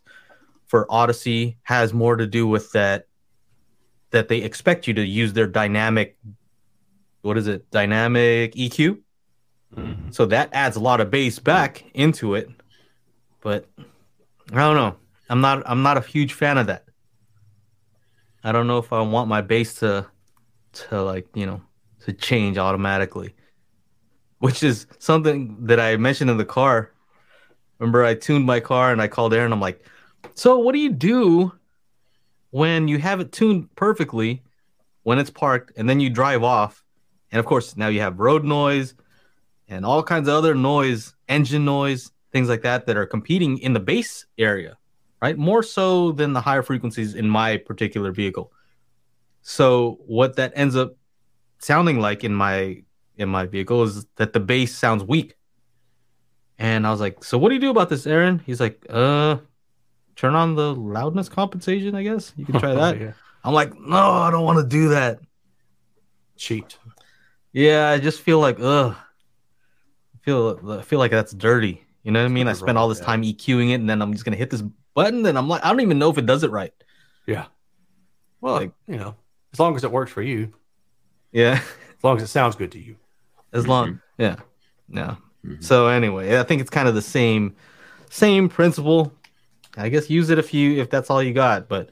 for 0.67 0.85
Audyssey 0.87 1.57
has 1.63 1.93
more 1.93 2.15
to 2.15 2.27
do 2.27 2.47
with 2.47 2.71
that 2.73 3.07
that 4.11 4.27
they 4.27 4.37
expect 4.39 4.87
you 4.87 4.93
to 4.95 5.05
use 5.05 5.33
their 5.33 5.47
dynamic 5.47 6.17
what 7.21 7.37
is 7.37 7.47
it? 7.47 7.69
Dynamic 7.69 8.55
EQ. 8.55 8.99
Mhm. 9.75 10.13
So 10.13 10.25
that 10.27 10.49
adds 10.53 10.77
a 10.77 10.79
lot 10.79 11.01
of 11.01 11.11
bass 11.11 11.37
back 11.39 11.83
into 11.93 12.35
it. 12.35 12.49
But 13.41 13.65
I 14.51 14.55
don't 14.55 14.75
know. 14.75 14.95
I'm 15.29 15.41
not 15.41 15.63
I'm 15.65 15.83
not 15.83 15.97
a 15.97 16.01
huge 16.01 16.33
fan 16.33 16.57
of 16.57 16.67
that. 16.67 16.85
I 18.43 18.51
don't 18.51 18.67
know 18.67 18.77
if 18.77 18.91
I 18.91 19.01
want 19.01 19.29
my 19.29 19.41
bass 19.41 19.75
to 19.75 20.07
to 20.71 21.01
like, 21.01 21.27
you 21.33 21.45
know, 21.45 21.61
to 22.05 22.13
change 22.13 22.57
automatically. 22.57 23.35
Which 24.39 24.63
is 24.63 24.87
something 24.99 25.65
that 25.65 25.79
I 25.79 25.97
mentioned 25.97 26.29
in 26.29 26.37
the 26.37 26.45
car 26.45 26.91
remember 27.79 28.03
I 28.03 28.13
tuned 28.13 28.45
my 28.45 28.59
car 28.59 28.91
and 28.91 29.01
I 29.01 29.07
called 29.07 29.33
Erin. 29.33 29.51
I'm 29.51 29.59
like, 29.59 29.83
so 30.35 30.59
what 30.59 30.73
do 30.73 30.79
you 30.79 30.91
do 30.91 31.51
when 32.51 32.87
you 32.87 32.99
have 32.99 33.19
it 33.19 33.31
tuned 33.31 33.73
perfectly 33.75 34.43
when 35.03 35.17
it's 35.17 35.29
parked 35.29 35.71
and 35.77 35.89
then 35.89 35.99
you 35.99 36.09
drive 36.09 36.43
off? 36.43 36.83
And 37.31 37.39
of 37.39 37.45
course, 37.45 37.77
now 37.77 37.87
you 37.87 38.01
have 38.01 38.19
road 38.19 38.43
noise 38.43 38.93
and 39.67 39.85
all 39.85 40.03
kinds 40.03 40.27
of 40.27 40.35
other 40.35 40.55
noise, 40.55 41.15
engine 41.27 41.65
noise, 41.65 42.11
things 42.31 42.49
like 42.49 42.63
that 42.63 42.85
that 42.85 42.97
are 42.97 43.05
competing 43.05 43.57
in 43.59 43.73
the 43.73 43.79
bass 43.79 44.25
area, 44.37 44.77
right? 45.21 45.37
More 45.37 45.63
so 45.63 46.11
than 46.11 46.33
the 46.33 46.41
higher 46.41 46.63
frequencies 46.63 47.15
in 47.15 47.29
my 47.29 47.57
particular 47.57 48.11
vehicle. 48.11 48.51
So 49.41 49.99
what 50.05 50.35
that 50.35 50.53
ends 50.55 50.75
up 50.75 50.95
sounding 51.59 51.99
like 51.99 52.23
in 52.23 52.33
my 52.33 52.83
in 53.17 53.29
my 53.29 53.45
vehicle 53.45 53.83
is 53.83 54.05
that 54.15 54.33
the 54.33 54.39
bass 54.39 54.75
sounds 54.75 55.03
weak. 55.03 55.35
And 56.57 56.85
I 56.85 56.91
was 56.91 56.99
like, 56.99 57.23
"So 57.23 57.37
what 57.37 57.49
do 57.49 57.55
you 57.55 57.61
do 57.61 57.69
about 57.69 57.89
this, 57.89 58.05
Erin?" 58.05 58.39
He's 58.45 58.59
like, 58.59 58.85
"Uh, 58.89 59.37
turn 60.15 60.35
on 60.35 60.55
the 60.55 60.73
loudness 60.73 61.29
compensation, 61.29 61.95
I 61.95 62.03
guess. 62.03 62.33
You 62.35 62.45
can 62.45 62.59
try 62.59 62.73
that." 62.75 62.99
yeah. 62.99 63.13
I'm 63.43 63.53
like, 63.53 63.77
"No, 63.79 63.97
I 63.97 64.31
don't 64.31 64.43
want 64.43 64.59
to 64.59 64.65
do 64.65 64.89
that." 64.89 65.19
Cheat. 66.35 66.77
Yeah, 67.51 67.89
I 67.89 67.99
just 67.99 68.21
feel 68.21 68.39
like, 68.39 68.57
ugh. 68.59 68.95
I 68.95 70.17
feel 70.21 70.59
I 70.79 70.81
feel 70.81 70.99
like 70.99 71.11
that's 71.11 71.31
dirty. 71.33 71.85
You 72.03 72.11
know 72.11 72.19
what 72.21 72.25
I 72.25 72.29
mean? 72.29 72.47
I 72.47 72.53
spent 72.53 72.77
all 72.77 72.89
this 72.89 72.99
time 72.99 73.23
EQing 73.23 73.71
it, 73.71 73.75
and 73.75 73.89
then 73.89 74.01
I'm 74.01 74.13
just 74.13 74.25
gonna 74.25 74.37
hit 74.37 74.49
this 74.49 74.63
button, 75.03 75.25
and 75.25 75.37
I'm 75.37 75.47
like, 75.47 75.63
I 75.63 75.69
don't 75.69 75.81
even 75.81 75.99
know 75.99 76.09
if 76.09 76.17
it 76.17 76.25
does 76.25 76.43
it 76.43 76.51
right. 76.51 76.73
Yeah. 77.25 77.45
Well, 78.41 78.55
Like- 78.55 78.71
you 78.87 78.97
know, 78.97 79.15
as 79.53 79.59
long 79.59 79.75
as 79.75 79.83
it 79.83 79.91
works 79.91 80.11
for 80.11 80.21
you, 80.21 80.53
Yeah, 81.31 81.61
as 81.97 82.03
long 82.03 82.17
as 82.17 82.23
it 82.23 82.27
sounds 82.27 82.55
good 82.55 82.71
to 82.73 82.79
you. 82.79 82.95
as 83.53 83.67
long, 83.67 83.99
yeah, 84.17 84.35
yeah. 84.89 85.15
Mhm. 85.45 85.63
So 85.63 85.87
anyway, 85.87 86.37
I 86.39 86.43
think 86.43 86.61
it's 86.61 86.69
kind 86.69 86.87
of 86.87 86.95
the 86.95 87.01
same, 87.01 87.55
same 88.09 88.49
principle. 88.49 89.13
I 89.77 89.89
guess 89.89 90.09
use 90.09 90.29
it 90.29 90.37
if 90.39 90.53
you 90.53 90.81
if 90.81 90.89
that's 90.89 91.09
all 91.09 91.21
you 91.23 91.33
got, 91.33 91.67
but 91.69 91.89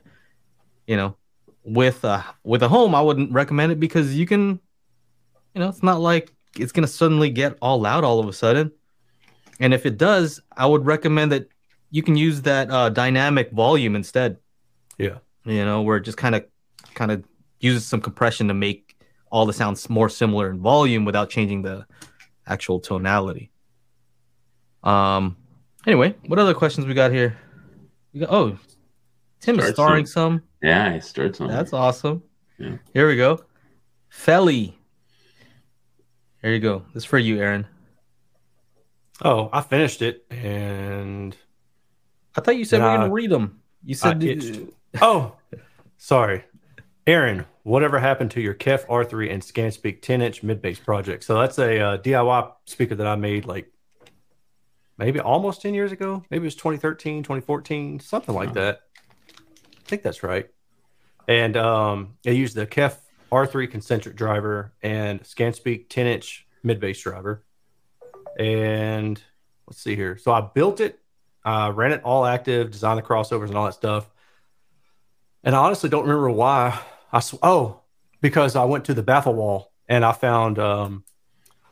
you 0.88 0.98
know, 0.98 1.16
with 1.64 2.04
a 2.04 2.24
with 2.44 2.62
a 2.64 2.68
home, 2.70 2.94
I 2.96 3.02
wouldn't 3.02 3.32
recommend 3.32 3.72
it 3.72 3.80
because 3.80 4.16
you 4.16 4.26
can, 4.26 4.60
you 5.54 5.60
know, 5.62 5.70
it's 5.70 5.84
not 5.84 6.00
like 6.02 6.34
it's 6.60 6.72
gonna 6.72 6.88
suddenly 6.88 7.30
get 7.30 7.58
all 7.62 7.80
loud 7.80 8.04
all 8.04 8.20
of 8.20 8.28
a 8.28 8.34
sudden. 8.34 8.72
And 9.60 9.74
if 9.74 9.86
it 9.86 9.98
does, 9.98 10.42
I 10.56 10.66
would 10.66 10.86
recommend 10.86 11.32
that 11.32 11.48
you 11.98 12.04
can 12.04 12.16
use 12.16 12.44
that 12.44 12.70
uh, 12.70 12.90
dynamic 12.90 13.52
volume 13.52 13.96
instead. 13.96 14.38
Yeah. 15.00 15.18
You 15.46 15.66
know, 15.66 15.82
where 15.82 15.98
it 15.98 16.02
just 16.02 16.20
kind 16.20 16.36
of 16.36 16.46
kind 16.94 17.10
of 17.10 17.24
uses 17.60 17.88
some 17.88 18.02
compression 18.02 18.50
to 18.50 18.54
make 18.54 18.96
all 19.32 19.48
the 19.48 19.54
sounds 19.54 19.90
more 19.90 20.08
similar 20.08 20.52
in 20.52 20.60
volume 20.60 21.06
without 21.06 21.32
changing 21.32 21.64
the 21.64 21.88
actual 22.46 22.80
tonality. 22.80 23.50
Um. 24.84 25.38
Anyway, 25.88 26.14
what 26.28 26.38
other 26.38 26.54
questions 26.54 26.86
we 26.86 26.94
got 26.94 27.12
here? 27.12 27.36
We 28.14 28.20
got 28.20 28.30
oh, 28.32 28.60
Tim 29.42 29.58
is 29.58 29.66
Start 29.66 29.76
starring 29.76 30.06
some. 30.06 30.44
Yeah, 30.62 30.94
I 30.94 31.00
started 31.00 31.36
something. 31.36 31.56
That's 31.56 31.74
awesome. 31.74 32.22
Yeah. 32.60 32.78
Here 32.94 33.08
we 33.08 33.18
go. 33.18 33.40
Felly. 34.10 34.78
Here 36.44 36.54
you 36.54 36.60
go. 36.60 36.86
This 36.94 37.04
is 37.04 37.06
for 37.06 37.18
you, 37.18 37.40
Erin. 37.40 37.66
Oh, 39.24 39.50
I 39.52 39.62
finished 39.62 40.04
it 40.04 40.28
and 40.30 41.36
I 42.38 42.42
thought 42.42 42.56
you 42.58 42.66
said 42.66 42.82
we 42.82 42.86
we're 42.86 42.98
gonna 42.98 43.12
read 43.12 43.32
them. 43.32 43.62
You 43.84 43.96
said 43.96 44.24
oh, 45.02 45.36
sorry, 45.98 46.44
Erin. 47.06 47.46
Whatever 47.64 48.00
happened 48.00 48.32
to 48.32 48.42
your 48.42 48.54
Kef 48.54 48.86
R3 48.88 49.30
and 49.34 49.42
ScanSpeak 49.42 50.02
10 50.02 50.22
inch 50.22 50.42
mid 50.42 50.62
bass 50.62 50.80
project? 50.80 51.26
So 51.26 51.38
that's 51.42 51.60
a 51.60 51.80
uh, 51.82 51.98
DIY 51.98 52.54
speaker 52.66 52.96
that 52.96 53.08
I 53.08 53.18
made 53.18 53.46
like 53.46 53.70
maybe 54.98 55.20
almost 55.20 55.62
10 55.64 55.74
years 55.74 55.92
ago. 55.92 56.24
Maybe 56.30 56.44
it 56.44 56.46
was 56.46 56.56
2013, 56.56 57.24
2014, 57.24 58.00
something 58.00 58.34
like 58.34 58.50
Wow. 58.50 58.54
that. 58.54 58.82
I 59.30 59.90
think 59.90 60.02
that's 60.02 60.24
right. 60.24 60.48
And 61.28 61.58
um, 61.58 62.16
I 62.26 62.30
used 62.30 62.56
the 62.56 62.66
Kef 62.66 62.98
R3 63.32 63.70
concentric 63.70 64.16
driver 64.16 64.74
and 64.82 65.22
ScanSpeak 65.24 65.90
10 65.90 66.08
inch 66.08 66.48
mid 66.64 66.80
bass 66.80 67.02
driver. 67.02 67.44
And 68.40 69.22
let's 69.68 69.82
see 69.82 69.96
here. 69.96 70.18
So 70.18 70.32
I 70.32 70.42
built 70.42 70.80
it, 70.80 71.00
uh, 71.48 71.72
ran 71.72 71.94
it 71.94 72.02
all 72.04 72.26
active, 72.26 72.72
designed 72.72 72.98
the 72.98 73.04
crossovers 73.04 73.48
and 73.48 73.56
all 73.56 73.66
that 73.66 73.74
stuff. 73.74 74.10
And 75.46 75.56
I 75.56 75.60
honestly 75.60 75.90
don't 75.90 76.02
remember 76.02 76.30
why. 76.30 76.78
I 77.14 77.22
sw- 77.22 77.36
oh, 77.42 77.84
because 78.20 78.58
I 78.58 78.66
went 78.66 78.84
to 78.86 78.94
the 78.94 79.02
Baffle 79.02 79.34
Wall 79.34 79.72
and 79.88 80.04
I 80.04 80.12
found 80.12 80.60
um, 80.60 81.06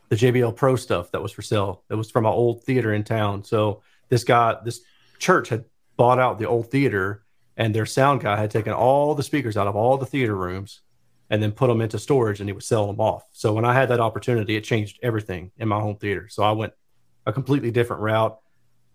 the 0.07 0.15
JBL 0.15 0.55
Pro 0.55 0.77
stuff 0.77 1.11
that 1.11 1.21
was 1.21 1.33
for 1.33 1.41
sale. 1.41 1.83
It 1.89 1.95
was 1.95 2.09
from 2.09 2.23
my 2.23 2.29
old 2.29 2.63
theater 2.63 2.93
in 2.93 3.03
town. 3.03 3.43
So 3.43 3.81
this 4.07 4.23
guy, 4.23 4.55
this 4.63 4.79
church 5.19 5.49
had 5.49 5.65
bought 5.97 6.19
out 6.19 6.39
the 6.39 6.47
old 6.47 6.71
theater, 6.71 7.25
and 7.57 7.75
their 7.75 7.85
sound 7.85 8.21
guy 8.21 8.37
had 8.37 8.51
taken 8.51 8.71
all 8.71 9.13
the 9.13 9.23
speakers 9.23 9.57
out 9.57 9.67
of 9.67 9.75
all 9.75 9.97
the 9.97 10.05
theater 10.05 10.35
rooms 10.35 10.81
and 11.29 11.43
then 11.43 11.51
put 11.51 11.67
them 11.67 11.81
into 11.81 11.99
storage, 11.99 12.39
and 12.39 12.47
he 12.47 12.53
would 12.53 12.63
sell 12.63 12.87
them 12.87 13.01
off. 13.01 13.25
So 13.33 13.51
when 13.51 13.65
I 13.65 13.73
had 13.73 13.89
that 13.89 13.99
opportunity, 13.99 14.55
it 14.55 14.63
changed 14.63 14.99
everything 15.03 15.51
in 15.57 15.67
my 15.67 15.81
home 15.81 15.97
theater. 15.97 16.29
So 16.29 16.43
I 16.43 16.51
went 16.51 16.71
a 17.25 17.33
completely 17.33 17.71
different 17.71 18.01
route. 18.03 18.39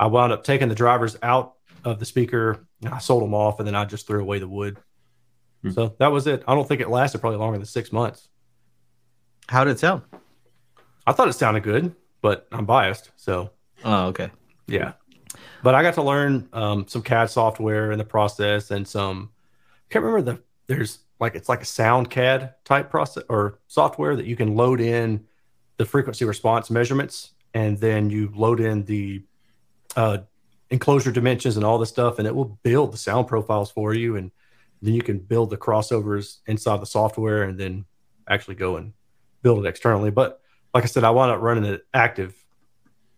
I 0.01 0.07
wound 0.07 0.33
up 0.33 0.43
taking 0.43 0.69
the 0.69 0.75
drivers 0.75 1.17
out 1.23 1.55
of 1.85 1.99
the 2.01 2.05
speaker. 2.07 2.67
and 2.83 2.93
I 2.93 2.99
sold 2.99 3.23
them 3.23 3.35
off, 3.35 3.59
and 3.61 3.69
then 3.69 3.75
I 3.77 3.85
just 3.85 4.07
threw 4.07 4.21
away 4.21 4.39
the 4.41 4.49
wood. 4.49 4.79
Hmm. 5.63 5.71
So 5.73 5.95
that 5.99 6.09
was 6.11 6.27
it. 6.27 6.43
I 6.49 6.55
don't 6.55 6.67
think 6.67 6.81
it 6.81 6.89
lasted 6.89 7.19
probably 7.21 7.39
longer 7.39 7.59
than 7.59 7.67
six 7.67 7.93
months. 7.93 8.29
how 9.49 9.63
did 9.65 9.73
it 9.73 9.79
sound? 9.79 10.03
I 11.07 11.13
thought 11.13 11.29
it 11.29 11.35
sounded 11.35 11.63
good, 11.63 11.95
but 12.23 12.47
I'm 12.51 12.65
biased. 12.67 13.11
So 13.17 13.51
Oh, 13.85 14.07
okay. 14.09 14.31
yeah. 14.67 14.93
But 15.63 15.75
I 15.75 15.83
got 15.83 15.95
to 15.95 16.03
learn 16.03 16.49
um, 16.53 16.87
some 16.89 17.03
CAD 17.03 17.29
software 17.31 17.93
in 17.93 17.99
the 17.99 18.05
process 18.05 18.71
and 18.71 18.87
some, 18.89 19.31
I 19.35 19.93
can't 19.93 20.05
remember 20.05 20.33
the, 20.33 20.43
there's 20.67 21.01
like, 21.19 21.35
it's 21.35 21.49
like 21.49 21.63
a 21.63 21.67
sound 21.67 22.11
CAD 22.11 22.55
type 22.65 22.91
process 22.91 23.25
or 23.29 23.59
software 23.67 24.17
that 24.17 24.25
you 24.27 24.37
can 24.37 24.55
load 24.57 24.81
in 24.81 25.27
the 25.77 25.85
frequency 25.85 26.25
response 26.25 26.71
measurements 26.71 27.33
and 27.55 27.77
then 27.79 28.09
you 28.09 28.33
load 28.35 28.61
in 28.61 28.85
the 28.85 29.23
uh, 29.97 30.19
enclosure 30.71 31.11
dimensions 31.11 31.57
and 31.57 31.65
all 31.65 31.79
this 31.79 31.89
stuff 31.89 32.19
and 32.19 32.27
it 32.27 32.35
will 32.35 32.59
build 32.63 32.93
the 32.93 32.97
sound 32.97 33.27
profiles 33.27 33.71
for 33.71 33.93
you 33.93 34.17
and 34.17 34.31
then 34.83 34.95
you 34.95 35.03
can 35.03 35.19
build 35.19 35.51
the 35.51 35.57
crossovers 35.57 36.39
inside 36.47 36.81
the 36.81 36.87
software 36.87 37.43
and 37.43 37.59
then 37.59 37.85
actually 38.29 38.55
go 38.55 38.77
and 38.77 38.93
build 39.43 39.65
it 39.65 39.69
externally. 39.69 40.11
But 40.11 40.41
like 40.73 40.85
i 40.85 40.87
said 40.87 41.03
i 41.03 41.11
wound 41.11 41.33
up 41.33 41.41
running 41.41 41.65
it 41.65 41.85
active 41.93 42.35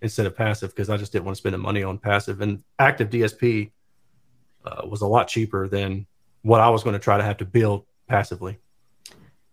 instead 0.01 0.25
of 0.25 0.35
passive 0.35 0.71
because 0.71 0.89
i 0.89 0.97
just 0.97 1.13
didn't 1.13 1.27
want 1.27 1.37
to 1.37 1.41
spend 1.41 1.55
the 1.55 1.59
money 1.59 1.83
on 1.83 1.99
passive. 1.99 2.41
And 2.41 2.63
active 2.79 3.11
dsp 3.11 3.71
uh, 4.65 4.87
was 4.87 5.03
a 5.03 5.07
lot 5.07 5.29
cheaper 5.29 5.69
than 5.69 6.07
what 6.43 6.61
i 6.61 6.71
was 6.71 6.83
going 6.83 6.95
to 6.95 6.99
try 6.99 7.19
to 7.19 7.25
have 7.25 7.37
to 7.39 7.45
build 7.45 7.85
passively. 8.09 8.59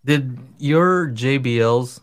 Did 0.05 0.39
your 0.57 1.09
JBLs 1.09 1.99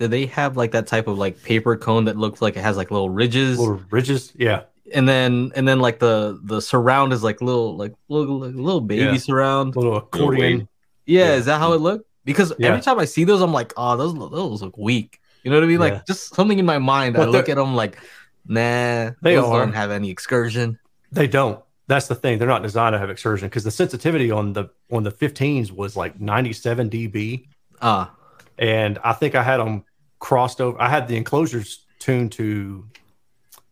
did 0.00 0.10
they 0.10 0.26
have 0.26 0.56
like 0.56 0.72
that 0.72 0.86
type 0.88 1.06
of 1.06 1.16
like 1.18 1.40
paper 1.44 1.76
cone 1.76 2.06
that 2.06 2.16
looks 2.16 2.42
like 2.42 2.56
it 2.56 2.62
has 2.62 2.76
like 2.76 2.90
little 2.90 3.10
ridges 3.10 3.58
little 3.60 3.80
ridges 3.90 4.32
yeah 4.36 4.62
and 4.92 5.08
then 5.08 5.52
and 5.54 5.68
then 5.68 5.78
like 5.78 6.00
the 6.00 6.40
the 6.42 6.60
surround 6.60 7.12
is 7.12 7.22
like 7.22 7.40
little 7.40 7.76
like 7.76 7.92
little 8.08 8.38
little 8.40 8.80
baby 8.80 9.02
Yeah. 9.04 9.16
surround. 9.18 9.76
little 9.76 9.96
accordion. 9.98 10.66
Yeah, 11.06 11.26
Yeah. 11.26 11.34
is 11.36 11.44
that 11.44 11.60
how 11.60 11.72
it 11.74 11.80
looked? 11.80 12.06
Because 12.24 12.52
Yeah. 12.58 12.68
every 12.68 12.80
time 12.80 12.98
I 12.98 13.04
see 13.04 13.22
those, 13.24 13.40
I'm 13.40 13.52
like, 13.52 13.72
oh, 13.76 13.96
those 13.96 14.12
look- 14.14 14.32
those 14.32 14.62
look 14.62 14.76
weak. 14.76 15.20
You 15.44 15.50
know 15.50 15.58
what 15.58 15.64
I 15.64 15.68
mean? 15.68 15.78
Like 15.78 16.06
just 16.06 16.34
something 16.34 16.58
in 16.58 16.66
my 16.66 16.78
mind. 16.78 17.16
I 17.16 17.24
look 17.24 17.48
at 17.48 17.56
them 17.56 17.76
like, 17.76 17.98
nah, 18.46 19.10
They 19.22 19.36
those 19.36 19.44
don't 19.44 19.72
have 19.74 19.90
any 19.92 20.10
excursion. 20.10 20.78
They 21.12 21.26
don't. 21.28 21.60
That's 21.86 22.08
the 22.08 22.14
thing. 22.14 22.38
They're 22.38 22.48
not 22.48 22.62
designed 22.62 22.94
to 22.94 22.98
have 22.98 23.10
excursion 23.10 23.48
because 23.48 23.64
the 23.64 23.70
sensitivity 23.70 24.30
on 24.30 24.52
the 24.54 24.70
on 24.90 25.02
the 25.04 25.10
15s 25.12 25.70
was 25.72 25.96
like 25.96 26.20
97 26.20 26.90
dB, 26.90 27.46
Ah, 27.80 28.12
and 28.58 28.98
I 29.04 29.12
think 29.12 29.34
I 29.34 29.42
had 29.42 29.58
them 29.58 29.84
crossed 30.20 30.60
over. 30.60 30.80
I 30.80 30.88
had 30.88 31.08
the 31.08 31.16
enclosures 31.16 31.84
tuned 31.98 32.30
to 32.32 32.86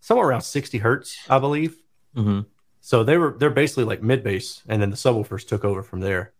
somewhere 0.00 0.26
around 0.26 0.40
60 0.42 0.78
hertz, 0.78 1.16
I 1.30 1.38
believe. 1.38 1.76
hmm 2.14 2.40
So 2.80 3.04
they 3.04 3.16
were 3.18 3.36
they're 3.38 3.50
basically 3.50 3.84
like 3.84 4.02
mid 4.02 4.24
bass, 4.24 4.62
and 4.68 4.82
then 4.82 4.90
the 4.90 4.96
subwoofers 4.96 5.46
took 5.46 5.64
over 5.64 5.82
from 5.84 6.00
there. 6.00 6.32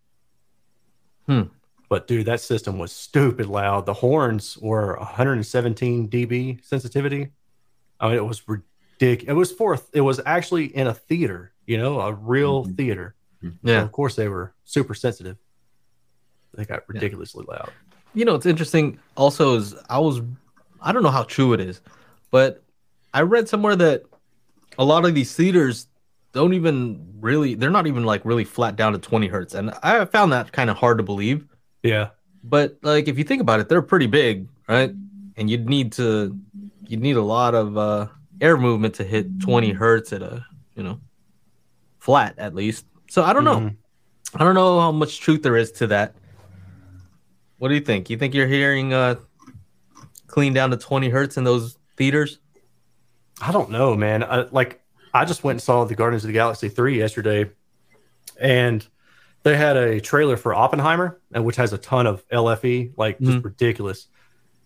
Hmm. 1.27 1.43
But 1.89 2.07
dude, 2.07 2.27
that 2.27 2.41
system 2.41 2.79
was 2.79 2.93
stupid 2.93 3.47
loud. 3.47 3.87
The 3.87 3.95
horns 3.95 4.59
were 4.59 4.97
117 4.99 6.09
dB 6.11 6.63
sensitivity. 6.65 7.31
I 8.01 8.09
mean, 8.09 8.17
it 8.17 8.25
was 8.27 8.43
ridiculous. 8.49 9.31
It 9.31 9.33
was 9.37 9.53
for 9.53 9.79
it 9.93 10.01
was 10.03 10.21
actually 10.27 10.67
in 10.77 10.87
a 10.87 10.95
theater, 10.95 11.53
you 11.67 11.79
know, 11.79 12.01
a 12.01 12.13
real 12.13 12.65
Mhm. 12.67 12.77
theater. 12.77 13.15
So 13.43 13.51
yeah. 13.63 13.83
of 13.83 13.93
course 13.93 14.17
they 14.17 14.29
were 14.29 14.53
super 14.65 14.95
sensitive. 14.95 15.37
They 16.55 16.65
got 16.65 16.83
ridiculously 16.89 17.45
loud. 17.49 17.71
You 18.19 18.25
know, 18.25 18.35
it's 18.35 18.47
interesting. 18.47 18.99
Also, 19.17 19.55
is 19.55 19.77
I 19.89 19.99
was, 19.99 20.21
I 20.83 20.91
don't 20.91 21.05
know 21.05 21.11
how 21.11 21.23
true 21.23 21.53
it 21.53 21.61
is, 21.61 21.81
but 22.33 22.65
I 23.15 23.21
read 23.21 23.49
somewhere 23.49 23.77
that 23.77 24.03
a 24.77 24.85
lot 24.85 25.05
of 25.05 25.15
these 25.15 25.33
theaters 25.37 25.87
don't 26.33 26.53
even 26.53 27.15
really, 27.21 27.55
they're 27.55 27.71
not 27.71 27.87
even 27.87 28.03
like 28.03 28.25
really 28.25 28.43
flat 28.43 28.75
down 28.75 28.93
to 28.93 28.99
20 28.99 29.29
hertz, 29.29 29.55
and 29.55 29.71
I 29.85 30.05
found 30.07 30.33
that 30.33 30.51
kind 30.51 30.69
of 30.69 30.77
hard 30.77 30.99
to 30.99 31.05
believe. 31.05 31.47
Yeah. 31.85 32.09
But 32.43 32.79
like, 32.83 33.07
if 33.07 33.19
you 33.19 33.25
think 33.25 33.41
about 33.41 33.61
it, 33.61 33.69
they're 33.69 33.83
pretty 33.83 34.09
big, 34.09 34.49
right? 34.69 34.93
And 35.37 35.49
you'd 35.49 35.69
need 35.69 35.93
to, 35.93 36.37
you'd 36.89 37.01
need 37.01 37.17
a 37.17 37.23
lot 37.23 37.55
of, 37.55 37.79
uh, 37.79 38.09
air 38.41 38.57
movement 38.57 38.95
to 38.95 39.05
hit 39.05 39.41
20 39.41 39.71
hertz 39.73 40.13
at 40.13 40.23
a 40.23 40.45
you 40.75 40.83
know 40.83 41.01
flat 41.99 42.35
at 42.39 42.55
least. 42.55 42.85
So 43.09 43.23
I 43.23 43.33
don't 43.33 43.45
know. 43.45 43.61
Mhm. 43.61 43.77
I 44.35 44.45
don't 44.45 44.55
know 44.55 44.81
how 44.81 44.93
much 44.93 45.21
truth 45.21 45.43
there 45.43 45.57
is 45.57 45.71
to 45.73 45.87
that. 45.89 46.15
What 47.59 47.69
do 47.69 47.75
you 47.75 47.81
think? 47.81 48.09
You 48.11 48.17
think 48.17 48.35
you're 48.35 48.47
hearing 48.47 48.93
uh 48.93 49.17
clean 50.27 50.53
down 50.53 50.71
to 50.71 50.77
20 50.77 51.09
hertz 51.09 51.37
in 51.37 51.45
those 51.45 51.77
theaters? 51.97 52.39
I 53.41 53.53
don't 53.53 53.71
know, 53.71 53.95
man. 53.97 54.23
I, 54.25 54.43
like 54.51 54.81
I 55.15 55.25
just 55.25 55.43
went 55.45 55.57
and 55.57 55.63
saw 55.63 55.85
the 55.85 55.95
Guardians 55.95 56.25
of 56.25 56.29
the 56.29 56.33
Galaxy 56.35 56.69
three 56.69 56.99
yesterday, 56.99 57.51
and 58.39 58.87
they 59.43 59.57
had 59.57 59.77
a 59.77 60.01
trailer 60.01 60.37
for 60.37 60.55
Oppenheimer, 60.55 61.21
and 61.33 61.45
which 61.45 61.57
has 61.57 61.73
a 61.73 61.79
ton 61.79 62.07
of 62.07 62.27
LFE, 62.29 62.93
like 62.97 63.19
just 63.21 63.39
Mhm. 63.39 63.45
ridiculous. 63.45 64.09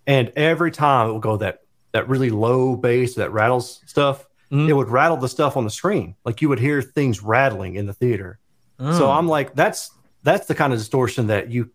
And 0.06 0.32
every 0.36 0.70
time 0.70 1.08
it 1.10 1.12
would 1.12 1.22
go 1.22 1.36
that 1.38 1.60
that 1.92 2.08
really 2.08 2.30
low 2.30 2.74
bass 2.74 3.14
that 3.16 3.30
rattles 3.32 3.80
stuff, 3.86 4.26
Mhm. 4.50 4.66
it 4.68 4.72
would 4.72 4.88
rattle 4.88 5.18
the 5.18 5.28
stuff 5.28 5.56
on 5.58 5.64
the 5.64 5.70
screen. 5.70 6.14
Like 6.24 6.40
you 6.40 6.48
would 6.48 6.58
hear 6.58 6.80
things 6.80 7.22
rattling 7.22 7.74
in 7.76 7.86
the 7.86 7.92
theater. 7.92 8.38
So 8.78 9.06
Oh. 9.06 9.10
I'm 9.12 9.28
like, 9.28 9.54
that's 9.54 9.90
that's 10.24 10.46
the 10.46 10.54
kind 10.54 10.72
of 10.72 10.78
distortion 10.78 11.26
that 11.26 11.50
you 11.50 11.70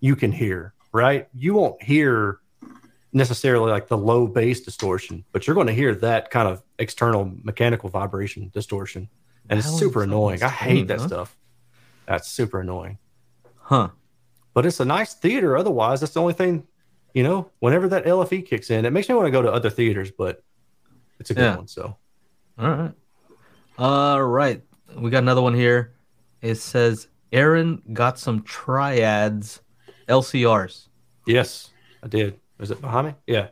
you 0.00 0.16
can 0.16 0.32
hear, 0.32 0.74
right? 0.92 1.28
You 1.34 1.54
won't 1.54 1.82
hear 1.82 2.40
necessarily 3.12 3.70
like 3.70 3.88
the 3.88 3.96
low 3.96 4.26
bass 4.26 4.60
distortion, 4.60 5.24
but 5.32 5.46
you're 5.46 5.54
going 5.54 5.66
to 5.66 5.72
hear 5.72 5.94
that 5.96 6.30
kind 6.30 6.46
of 6.48 6.62
external 6.78 7.32
mechanical 7.42 7.88
vibration 7.88 8.50
distortion, 8.54 9.08
and 9.48 9.58
it's 9.58 9.68
super 9.78 10.02
annoying. 10.02 10.42
I 10.42 10.48
hate 10.48 10.88
that 10.88 11.00
huh? 11.00 11.06
stuff. 11.08 11.36
That's 12.06 12.28
super 12.28 12.60
annoying. 12.60 12.98
huh. 13.56 13.88
But 14.54 14.66
it's 14.66 14.80
a 14.80 14.84
nice 14.84 15.14
theater. 15.14 15.56
Otherwise, 15.56 16.00
that's 16.00 16.14
the 16.14 16.20
only 16.20 16.32
thing. 16.34 16.66
You 17.14 17.22
know, 17.22 17.50
whenever 17.60 17.88
that 17.88 18.04
LFE 18.04 18.46
kicks 18.46 18.70
in, 18.70 18.84
it 18.84 18.92
makes 18.92 19.08
me 19.08 19.14
want 19.14 19.26
to 19.26 19.30
go 19.30 19.42
to 19.42 19.50
other 19.52 19.70
theaters, 19.70 20.10
but 20.10 20.42
it's 21.20 21.30
a 21.30 21.34
good 21.34 21.42
Yeah. 21.42 21.56
one. 21.56 21.66
So 21.68 21.96
All 22.58 22.68
right. 22.70 22.92
All 23.78 24.22
right. 24.22 24.62
We 24.96 25.10
got 25.10 25.22
another 25.22 25.42
one 25.42 25.54
here. 25.54 25.94
It 26.42 26.56
says 26.56 27.08
Aaron 27.32 27.82
got 27.92 28.18
some 28.18 28.42
triads 28.42 29.60
LCRs. 30.08 30.86
yes, 31.26 31.70
I 32.02 32.08
did. 32.08 32.38
Is 32.58 32.70
it 32.70 32.80
behind 32.80 33.08
me? 33.08 33.14
Yeah, 33.26 33.48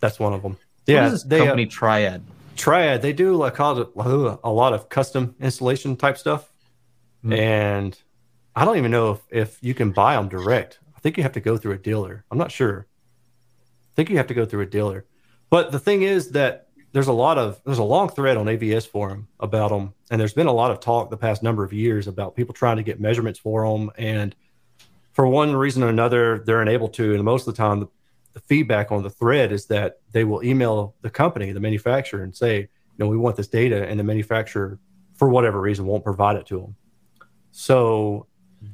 that's 0.00 0.18
one 0.18 0.32
of 0.32 0.42
them. 0.42 0.52
What 0.52 0.60
Yeah, 0.86 1.06
is 1.06 1.12
this 1.12 1.22
they 1.24 1.40
uh, 1.40 1.44
company 1.46 1.66
Triad? 1.66 2.22
Triad, 2.56 3.02
they 3.02 3.12
do 3.12 3.34
like 3.36 3.58
a 3.58 3.64
lot 3.64 4.72
of 4.72 4.88
custom 4.88 5.34
installation 5.40 5.96
type 5.96 6.18
stuff, 6.18 6.52
Hmm. 7.22 7.32
and 7.34 7.98
I 8.56 8.64
don't 8.64 8.78
even 8.78 8.90
know 8.90 9.12
if, 9.12 9.20
if 9.30 9.58
you 9.62 9.74
can 9.74 9.90
buy 9.92 10.14
them 10.16 10.28
direct. 10.28 10.78
I 10.96 11.00
think 11.00 11.16
you 11.16 11.22
have 11.22 11.32
to 11.32 11.40
go 11.40 11.56
through 11.56 11.72
a 11.74 11.78
dealer. 11.78 12.24
I'm 12.30 12.38
not 12.38 12.50
sure. 12.50 12.86
I 12.86 13.92
think 13.94 14.08
you 14.10 14.16
have 14.16 14.26
to 14.28 14.34
go 14.34 14.44
through 14.46 14.62
a 14.62 14.66
dealer. 14.66 15.04
But 15.50 15.70
the 15.72 15.78
thing 15.78 16.02
is 16.02 16.30
that 16.30 16.68
there's 16.92 17.08
a 17.08 17.12
lot 17.12 17.36
of 17.38 17.60
there's 17.64 17.78
a 17.78 17.82
long 17.84 18.08
thread 18.08 18.36
on 18.36 18.46
AVS 18.46 18.86
forum 18.88 19.28
about 19.38 19.70
them, 19.70 19.92
and 20.10 20.20
there's 20.20 20.32
been 20.32 20.46
a 20.46 20.52
lot 20.52 20.70
of 20.70 20.80
talk 20.80 21.10
the 21.10 21.16
past 21.16 21.42
number 21.42 21.62
of 21.64 21.72
years 21.72 22.06
about 22.08 22.34
people 22.36 22.54
trying 22.54 22.76
to 22.78 22.82
get 22.82 23.00
measurements 23.00 23.38
for 23.38 23.68
them, 23.68 23.90
and 23.98 24.34
for 25.12 25.26
one 25.26 25.54
reason 25.54 25.82
or 25.82 25.88
another, 25.88 26.38
they're 26.46 26.62
unable 26.62 26.88
to. 26.90 27.14
And 27.14 27.24
most 27.24 27.46
of 27.46 27.54
the 27.54 27.58
time, 27.58 27.80
the, 27.80 27.88
the 28.32 28.40
feedback 28.40 28.92
on 28.92 29.02
the 29.02 29.10
thread 29.10 29.52
is 29.52 29.66
that 29.66 30.00
they 30.12 30.24
will 30.24 30.42
email 30.44 30.94
the 31.02 31.10
company, 31.10 31.52
the 31.52 31.60
manufacturer, 31.60 32.22
and 32.22 32.34
say, 32.34 32.58
you 32.60 32.68
know, 32.98 33.08
we 33.08 33.16
want 33.16 33.36
this 33.36 33.48
data, 33.48 33.86
and 33.88 33.98
the 33.98 34.04
manufacturer, 34.04 34.78
for 35.14 35.28
whatever 35.28 35.60
reason, 35.60 35.86
won't 35.86 36.04
provide 36.04 36.36
it 36.36 36.46
to 36.46 36.60
them. 36.60 36.76
So 37.50 38.26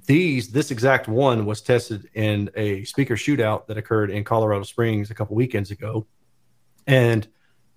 these, 0.07 0.51
this 0.51 0.71
exact 0.71 1.09
one 1.09 1.47
was 1.47 1.63
tested 1.63 2.11
in 2.15 2.51
a 2.57 2.85
speaker 2.85 3.15
shootout 3.15 3.67
that 3.67 3.79
occurred 3.79 4.11
in 4.11 4.25
Colorado 4.25 4.65
Springs 4.65 5.11
a 5.11 5.15
couple 5.15 5.37
weekends 5.37 5.71
ago, 5.71 6.07
and 6.87 7.27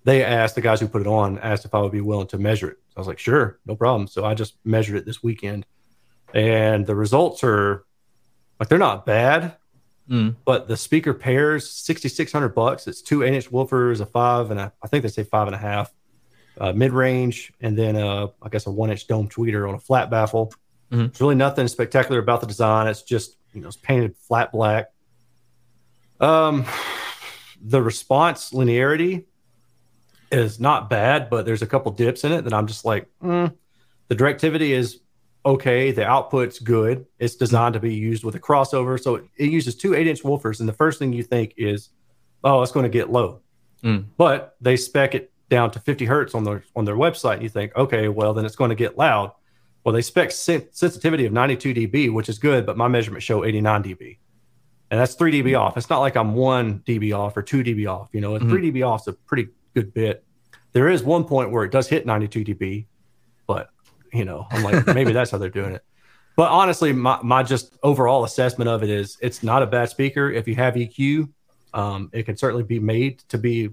they 0.04 0.24
asked 0.24 0.54
the 0.54 0.60
guys 0.60 0.80
who 0.80 0.88
put 0.88 1.02
it 1.02 1.06
on 1.06 1.38
asked 1.38 1.64
if 1.64 1.74
I 1.74 1.80
would 1.80 1.92
be 1.92 2.00
willing 2.00 2.26
to 2.28 2.38
measure 2.38 2.70
it. 2.70 2.78
So 2.88 2.94
I 2.96 3.00
was 3.00 3.06
like, 3.06 3.18
sure, 3.18 3.60
no 3.66 3.76
problem. 3.76 4.08
So 4.08 4.24
I 4.24 4.34
just 4.34 4.56
measured 4.64 4.96
it 4.96 5.06
this 5.06 5.22
weekend, 5.22 5.66
and 6.34 6.86
the 6.86 6.94
results 6.94 7.42
are 7.44 7.84
like 8.60 8.68
they're 8.68 8.78
not 8.78 9.04
bad 9.06 9.56
Mm. 10.08 10.34
but 10.44 10.66
the 10.66 10.76
speaker 10.76 11.14
pairs 11.14 11.70
6600 11.70 12.48
bucks 12.48 12.88
it's 12.88 13.00
two 13.00 13.22
eight 13.22 13.32
inch 13.32 13.48
woofers 13.48 14.00
a 14.00 14.06
five 14.06 14.50
and 14.50 14.58
a 14.58 14.72
i 14.82 14.88
think 14.88 15.02
they 15.04 15.08
say 15.08 15.22
five 15.22 15.46
and 15.46 15.54
a 15.54 15.58
half 15.58 15.92
uh, 16.58 16.72
mid-range 16.72 17.52
and 17.60 17.78
then 17.78 17.94
uh, 17.94 18.26
i 18.42 18.48
guess 18.48 18.66
a 18.66 18.72
one 18.72 18.90
inch 18.90 19.06
dome 19.06 19.28
tweeter 19.28 19.68
on 19.68 19.76
a 19.76 19.78
flat 19.78 20.10
baffle 20.10 20.52
Mhm. 20.90 21.06
it's 21.10 21.20
really 21.20 21.36
nothing 21.36 21.68
spectacular 21.68 22.18
about 22.18 22.40
the 22.40 22.48
design 22.48 22.88
it's 22.88 23.02
just 23.02 23.36
you 23.52 23.60
know 23.60 23.68
it's 23.68 23.76
painted 23.76 24.16
flat 24.16 24.50
black 24.50 24.90
um 26.18 26.64
the 27.62 27.80
response 27.80 28.50
linearity 28.50 29.26
is 30.32 30.58
not 30.58 30.90
bad 30.90 31.30
but 31.30 31.46
there's 31.46 31.62
a 31.62 31.66
couple 31.68 31.92
dips 31.92 32.24
in 32.24 32.32
it 32.32 32.42
that 32.42 32.52
i'm 32.52 32.66
just 32.66 32.84
like 32.84 33.06
mm. 33.22 33.54
the 34.08 34.16
directivity 34.16 34.70
is 34.70 34.98
okay. 35.44 35.92
The 35.92 36.02
output's 36.04 36.58
good. 36.58 37.06
It's 37.18 37.34
designed 37.36 37.74
to 37.74 37.80
be 37.80 37.94
used 37.94 38.24
with 38.24 38.34
a 38.34 38.40
crossover. 38.40 39.00
So 39.00 39.16
it, 39.16 39.24
it 39.36 39.50
uses 39.50 39.74
two 39.76 39.94
eight 39.94 40.06
inch 40.06 40.22
woofers. 40.22 40.60
And 40.60 40.68
the 40.68 40.72
first 40.72 40.98
thing 40.98 41.12
you 41.12 41.22
think 41.22 41.54
is, 41.56 41.90
oh, 42.44 42.62
it's 42.62 42.72
going 42.72 42.84
to 42.84 42.90
get 42.90 43.10
low. 43.10 43.40
Mm. 43.82 44.06
But 44.16 44.56
they 44.60 44.76
spec 44.76 45.14
it 45.14 45.32
down 45.48 45.70
to 45.72 45.80
50 45.80 46.04
hertz 46.04 46.34
on 46.34 46.44
their 46.44 46.62
on 46.76 46.84
their 46.84 46.96
website. 46.96 47.42
You 47.42 47.48
think, 47.48 47.74
okay, 47.76 48.08
well, 48.08 48.34
then 48.34 48.44
it's 48.44 48.56
going 48.56 48.70
to 48.70 48.74
get 48.74 48.96
loud. 48.98 49.32
Well, 49.84 49.94
they 49.94 50.02
spec 50.02 50.30
sen- 50.30 50.68
sensitivity 50.72 51.24
of 51.24 51.32
92 51.32 51.72
dB, 51.74 52.12
which 52.12 52.28
is 52.28 52.38
good, 52.38 52.66
but 52.66 52.76
my 52.76 52.86
measurements 52.86 53.24
show 53.24 53.44
89 53.44 53.82
dB. 53.82 54.18
And 54.90 55.00
that's 55.00 55.14
3 55.14 55.32
dB 55.42 55.58
off. 55.58 55.76
It's 55.78 55.88
not 55.88 56.00
like 56.00 56.16
I'm 56.16 56.34
1 56.34 56.80
dB 56.80 57.16
off 57.16 57.34
or 57.36 57.42
2 57.42 57.62
dB 57.64 57.90
off. 57.90 58.10
You 58.12 58.20
know, 58.20 58.32
Mhm. 58.32 58.50
3 58.50 58.70
dB 58.70 58.86
off 58.86 59.02
is 59.02 59.08
a 59.08 59.12
pretty 59.14 59.48
good 59.74 59.94
bit. 59.94 60.22
There 60.72 60.88
is 60.88 61.02
one 61.02 61.24
point 61.24 61.50
where 61.50 61.64
it 61.64 61.72
does 61.72 61.88
hit 61.88 62.04
92 62.04 62.44
dB, 62.44 62.86
you 64.12 64.24
know, 64.24 64.46
I'm 64.50 64.62
like, 64.62 64.86
maybe 64.86 65.12
that's 65.12 65.30
how 65.30 65.38
they're 65.38 65.50
doing 65.50 65.74
it. 65.74 65.84
But 66.36 66.50
honestly, 66.50 66.92
my, 66.92 67.18
my 67.22 67.42
just 67.42 67.76
overall 67.82 68.24
assessment 68.24 68.68
of 68.68 68.82
it 68.82 68.90
is 68.90 69.18
it's 69.20 69.42
not 69.42 69.62
a 69.62 69.66
bad 69.66 69.90
speaker. 69.90 70.30
If 70.30 70.48
you 70.48 70.54
have 70.54 70.74
EQ, 70.74 71.28
um, 71.74 72.10
it 72.12 72.24
can 72.24 72.36
certainly 72.36 72.64
be 72.64 72.78
made 72.78 73.20
to 73.28 73.38
be 73.38 73.70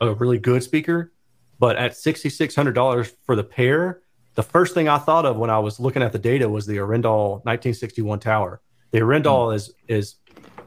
a 0.00 0.12
really 0.14 0.38
good 0.38 0.62
speaker. 0.62 1.12
But 1.58 1.76
at 1.76 1.92
$6,600 1.92 3.12
for 3.24 3.36
the 3.36 3.44
pair, 3.44 4.00
the 4.34 4.42
first 4.42 4.74
thing 4.74 4.88
I 4.88 4.98
thought 4.98 5.26
of 5.26 5.36
when 5.36 5.50
I 5.50 5.58
was 5.58 5.80
looking 5.80 6.02
at 6.02 6.12
the 6.12 6.18
data 6.18 6.48
was 6.48 6.66
the 6.66 6.76
Arendal 6.76 7.44
1961 7.44 8.20
tower. 8.20 8.60
The 8.90 9.00
Arendal 9.00 9.54
is 9.54 9.72
is 9.88 10.16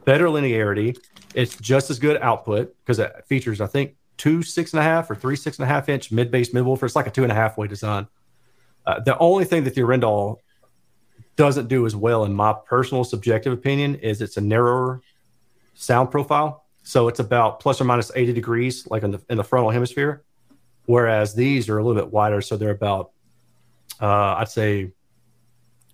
better 0.04 0.26
linearity. 0.26 0.96
It's 1.34 1.56
just 1.56 1.90
as 1.90 1.98
good 1.98 2.20
output 2.20 2.74
because 2.78 2.98
it 2.98 3.12
features, 3.26 3.60
I 3.60 3.66
think, 3.66 3.96
two 4.16 4.42
six 4.42 4.72
and 4.72 4.80
a 4.80 4.82
half 4.82 5.10
or 5.10 5.14
three 5.14 5.36
six 5.36 5.58
and 5.58 5.64
a 5.64 5.66
half 5.66 5.88
inch 5.88 6.12
mid 6.12 6.30
bass 6.30 6.52
mid 6.52 6.64
woofer. 6.64 6.86
It's 6.86 6.96
like 6.96 7.06
a 7.06 7.10
two 7.10 7.22
and 7.22 7.32
a 7.32 7.34
half 7.34 7.58
way 7.58 7.66
design. 7.66 8.06
Uh, 8.86 9.00
the 9.00 9.16
only 9.18 9.44
thing 9.44 9.64
that 9.64 9.74
the 9.74 9.80
Arendal 9.80 10.38
doesn't 11.36 11.68
do 11.68 11.86
as 11.86 11.96
well, 11.96 12.24
in 12.24 12.32
my 12.32 12.54
personal 12.66 13.04
subjective 13.04 13.52
opinion, 13.52 13.96
is 13.96 14.20
it's 14.20 14.36
a 14.36 14.40
narrower 14.40 15.00
sound 15.74 16.10
profile. 16.10 16.64
So 16.82 17.08
it's 17.08 17.18
about 17.18 17.60
plus 17.60 17.80
or 17.80 17.84
minus 17.84 18.12
80 18.14 18.32
degrees, 18.34 18.86
like 18.88 19.02
in 19.02 19.10
the 19.12 19.20
in 19.30 19.36
the 19.36 19.44
frontal 19.44 19.70
hemisphere. 19.70 20.22
Whereas 20.86 21.34
these 21.34 21.68
are 21.70 21.78
a 21.78 21.84
little 21.84 22.00
bit 22.00 22.12
wider, 22.12 22.42
so 22.42 22.56
they're 22.56 22.70
about 22.70 23.10
uh, 24.00 24.34
I'd 24.34 24.48
say 24.50 24.92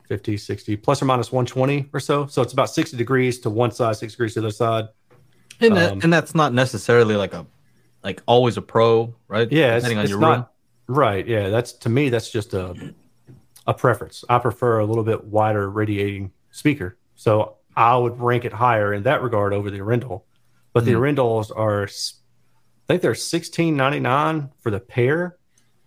50, 0.09 0.37
60, 0.37 0.76
plus 0.76 1.00
or 1.00 1.05
minus 1.05 1.31
120 1.31 1.90
or 1.92 2.00
so. 2.00 2.26
So 2.26 2.42
it's 2.42 2.53
about 2.53 2.70
60 2.70 2.96
degrees 2.96 3.38
to 3.40 3.50
one 3.50 3.70
side, 3.70 3.96
60 3.96 4.16
degrees 4.16 4.35
to 4.35 4.40
the 4.40 4.48
other 4.48 4.53
side. 4.53 4.88
And 5.61 5.76
that, 5.76 5.92
Um, 5.92 6.00
and 6.03 6.12
that's 6.12 6.35
not 6.35 6.53
necessarily 6.53 7.14
like 7.14 7.35
a 7.35 7.46
like 8.03 8.22
always 8.26 8.57
a 8.57 8.62
pro, 8.62 9.14
right? 9.29 9.50
Yeah, 9.53 9.76
it's, 9.76 9.85
depending 9.85 9.98
on 9.98 10.09
your 10.09 10.18
not 10.18 10.37
room. 10.37 10.46
Right. 10.90 11.26
Yeah, 11.26 11.48
that's 11.48 11.72
to 11.72 11.88
me 11.88 12.09
that's 12.09 12.31
just 12.31 12.55
a 12.55 12.94
a 13.66 13.74
preference. 13.74 14.24
I 14.29 14.38
prefer 14.38 14.79
a 14.81 14.85
little 14.87 15.05
bit 15.05 15.24
wider 15.24 15.70
radiating 15.70 16.33
speaker, 16.50 16.98
so 17.14 17.57
I 17.76 17.96
would 17.96 18.18
rank 18.20 18.44
it 18.44 18.53
higher 18.53 18.92
in 18.92 19.03
that 19.05 19.22
regard 19.22 19.53
over 19.53 19.70
the 19.70 19.79
Arendal. 19.79 20.22
But 20.72 20.85
the 20.85 20.92
Mhm. 20.92 21.00
Arendals 21.16 21.50
are, 21.57 21.85
I 21.85 21.88
think 22.88 23.03
they're 23.03 23.14
sixteen 23.14 23.76
ninety 23.76 24.00
nine 24.00 24.50
for 24.61 24.70
the 24.70 24.81
pair, 24.81 25.37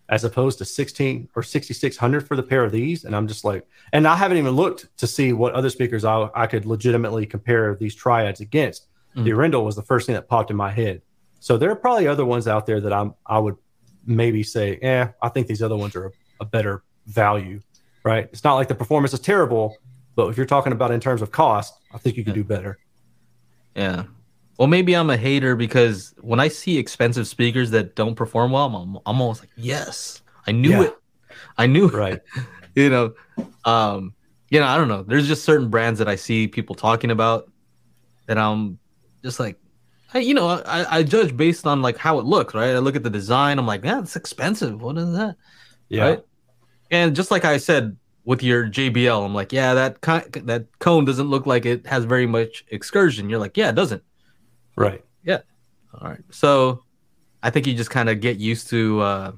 as 0.09 0.23
opposed 0.23 0.57
to 0.59 0.65
sixteen 0.65 1.27
or 1.35 1.43
sixty 1.43 1.73
six 1.73 1.97
hundred 1.97 2.27
for 2.27 2.35
the 2.35 2.43
pair 2.43 2.63
of 2.63 2.71
these. 2.71 3.03
And 3.03 3.15
I'm 3.15 3.27
just 3.27 3.43
like, 3.43 3.65
and 3.91 4.07
I 4.07 4.15
haven't 4.15 4.37
even 4.37 4.51
looked 4.55 4.95
to 4.97 5.07
see 5.07 5.33
what 5.33 5.53
other 5.53 5.69
speakers 5.69 6.05
I 6.05 6.29
I 6.35 6.47
could 6.47 6.65
legitimately 6.65 7.25
compare 7.25 7.75
these 7.75 7.95
triads 7.95 8.39
against. 8.39 8.87
The 9.15 9.21
Mhm. 9.21 9.35
Arendal 9.35 9.65
was 9.65 9.75
the 9.75 9.83
first 9.83 10.05
thing 10.05 10.15
that 10.15 10.27
popped 10.27 10.51
in 10.51 10.57
my 10.57 10.71
head. 10.71 11.01
So 11.39 11.57
there 11.57 11.69
are 11.71 11.75
probably 11.75 12.07
other 12.07 12.25
ones 12.25 12.47
out 12.47 12.65
there 12.65 12.79
that 12.81 12.93
I'm 12.93 13.13
I 13.25 13.39
would 13.39 13.55
maybe 14.05 14.43
say, 14.43 14.77
eh, 14.77 15.07
I 15.21 15.29
think 15.29 15.47
these 15.47 15.61
other 15.61 15.75
ones 15.77 15.95
are 15.95 16.07
a, 16.07 16.11
a 16.41 16.45
better 16.45 16.83
value, 17.07 17.59
right? 18.03 18.25
It's 18.31 18.43
not 18.43 18.55
like 18.55 18.67
the 18.67 18.75
performance 18.75 19.13
is 19.13 19.19
terrible, 19.19 19.77
but 20.15 20.27
if 20.27 20.37
you're 20.37 20.45
talking 20.45 20.71
about 20.73 20.91
in 20.91 20.99
terms 20.99 21.21
of 21.21 21.31
cost, 21.31 21.73
I 21.93 21.97
think 21.97 22.17
you 22.17 22.23
could 22.23 22.33
do 22.33 22.43
better. 22.43 22.77
Yeah. 23.75 24.03
Well, 24.57 24.67
maybe 24.67 24.93
I'm 24.95 25.09
a 25.09 25.17
hater 25.17 25.55
because 25.55 26.13
when 26.21 26.39
I 26.39 26.47
see 26.47 26.77
expensive 26.77 27.27
speakers 27.27 27.71
that 27.71 27.95
don't 27.95 28.15
perform 28.15 28.51
well, 28.51 28.67
I'm, 28.67 28.95
I'm 28.97 29.01
almost 29.19 29.41
like, 29.41 29.49
yes, 29.55 30.21
I 30.45 30.51
knew 30.51 30.69
Yeah. 30.71 30.83
it. 30.83 30.97
I 31.57 31.65
knew 31.65 31.87
it. 31.87 31.93
Right. 31.93 32.21
you 32.75 32.89
know 32.89 33.13
um 33.65 34.15
you 34.49 34.59
know 34.59 34.65
i 34.65 34.75
don't 34.75 34.87
know 34.87 35.03
there's 35.03 35.27
just 35.27 35.43
certain 35.43 35.69
brands 35.69 35.99
that 35.99 36.07
i 36.07 36.15
see 36.15 36.47
people 36.47 36.73
talking 36.73 37.11
about 37.11 37.51
that 38.25 38.35
i'm 38.39 38.79
just 39.23 39.39
like 39.39 39.59
I, 40.13 40.19
you 40.19 40.33
know, 40.33 40.47
I, 40.49 40.97
I 40.99 41.03
judge 41.03 41.35
based 41.35 41.65
on 41.65 41.81
like 41.81 41.97
how 41.97 42.19
it 42.19 42.25
looks, 42.25 42.53
right? 42.53 42.71
I 42.75 42.79
look 42.79 42.95
at 42.95 43.03
the 43.03 43.09
design. 43.09 43.57
I'm 43.59 43.65
like, 43.67 43.83
yeah, 43.83 43.99
it's 43.99 44.15
expensive. 44.15 44.81
What 44.81 44.97
is 44.97 45.11
that? 45.13 45.35
Yeah. 45.89 46.03
Right? 46.03 46.23
And 46.91 47.15
just 47.15 47.31
like 47.31 47.45
I 47.45 47.57
said 47.57 47.97
with 48.25 48.43
your 48.43 48.67
JBL, 48.67 49.25
I'm 49.25 49.33
like, 49.33 49.51
yeah, 49.51 49.73
that 49.73 50.01
that 50.01 50.67
cone 50.79 51.05
doesn't 51.05 51.27
look 51.29 51.45
like 51.45 51.65
it 51.65 51.87
has 51.87 52.05
very 52.05 52.27
much 52.27 52.63
excursion. 52.69 53.29
You're 53.29 53.39
like, 53.39 53.57
yeah, 53.57 53.69
it 53.69 53.75
doesn't. 53.75 54.03
Right. 54.75 55.03
Yeah. 55.23 55.39
All 55.99 56.09
right. 56.09 56.21
So 56.31 56.83
I 57.41 57.49
think 57.49 57.67
you 57.67 57.73
just 57.73 57.89
kind 57.89 58.09
of 58.09 58.19
get 58.21 58.37
used 58.37 58.69
to 58.69 59.01
uh 59.01 59.31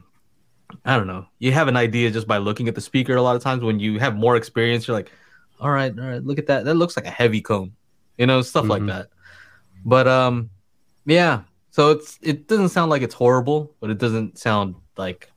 I 0.83 0.97
don't 0.97 1.07
know. 1.07 1.25
You 1.39 1.51
have 1.53 1.67
an 1.67 1.77
idea 1.77 2.11
just 2.11 2.27
by 2.27 2.37
looking 2.37 2.67
at 2.67 2.75
the 2.75 2.81
speaker 2.81 3.15
a 3.15 3.21
lot 3.21 3.35
of 3.35 3.41
times 3.41 3.63
when 3.63 3.79
you 3.79 3.99
have 3.99 4.15
more 4.15 4.35
experience, 4.35 4.87
you're 4.87 4.97
like, 4.97 5.11
all 5.59 5.69
right, 5.71 5.97
all 5.97 6.05
right, 6.05 6.23
look 6.23 6.37
at 6.39 6.47
that. 6.47 6.65
That 6.65 6.73
looks 6.75 6.97
like 6.97 7.05
a 7.05 7.11
heavy 7.11 7.39
cone. 7.41 7.71
You 8.17 8.25
know, 8.25 8.41
stuff 8.41 8.65
like 8.65 8.81
Mhm. 8.81 8.87
that. 8.87 9.07
But 9.85 10.07
um 10.07 10.49
yeah. 11.05 11.41
So 11.71 11.91
it's 11.91 12.17
it 12.21 12.47
doesn't 12.47 12.69
sound 12.69 12.89
like 12.89 13.01
it's 13.01 13.13
horrible, 13.13 13.75
but 13.81 13.89
it 13.89 13.97
doesn't 13.97 14.37
sound 14.37 14.75
like 14.97 15.29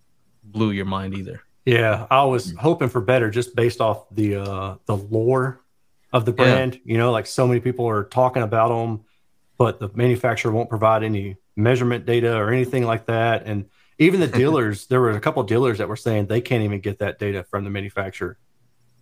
blew 0.44 0.70
your 0.70 0.84
mind 0.84 1.14
either. 1.14 1.42
Yeah, 1.64 2.06
I 2.10 2.24
was 2.24 2.54
hoping 2.58 2.88
for 2.88 3.00
better 3.00 3.28
just 3.30 3.54
based 3.56 3.80
off 3.80 4.06
the 4.10 4.36
uh 4.36 4.76
the 4.86 4.96
lore 4.96 5.60
of 6.12 6.24
the 6.24 6.30
Yeah. 6.32 6.36
brand. 6.36 6.80
You 6.84 6.96
know, 6.96 7.10
like 7.10 7.26
so 7.26 7.46
many 7.46 7.60
people 7.60 7.86
are 7.88 8.04
talking 8.04 8.42
about 8.42 8.68
them, 8.68 9.04
but 9.58 9.80
the 9.80 9.90
manufacturer 9.94 10.52
won't 10.52 10.68
provide 10.70 11.02
any 11.02 11.36
measurement 11.56 12.06
data 12.06 12.36
or 12.36 12.50
anything 12.52 12.84
like 12.84 13.06
that. 13.06 13.42
And 13.44 13.66
even 13.98 14.20
the 14.20 14.26
dealers, 14.42 14.86
there 14.86 15.00
were 15.00 15.10
a 15.10 15.20
couple 15.20 15.42
of 15.42 15.48
dealers 15.48 15.78
that 15.78 15.88
were 15.88 15.96
saying 15.96 16.26
they 16.26 16.40
can't 16.40 16.62
even 16.62 16.78
get 16.80 17.00
that 17.00 17.18
data 17.18 17.42
from 17.50 17.64
the 17.64 17.70
manufacturer. 17.70 18.38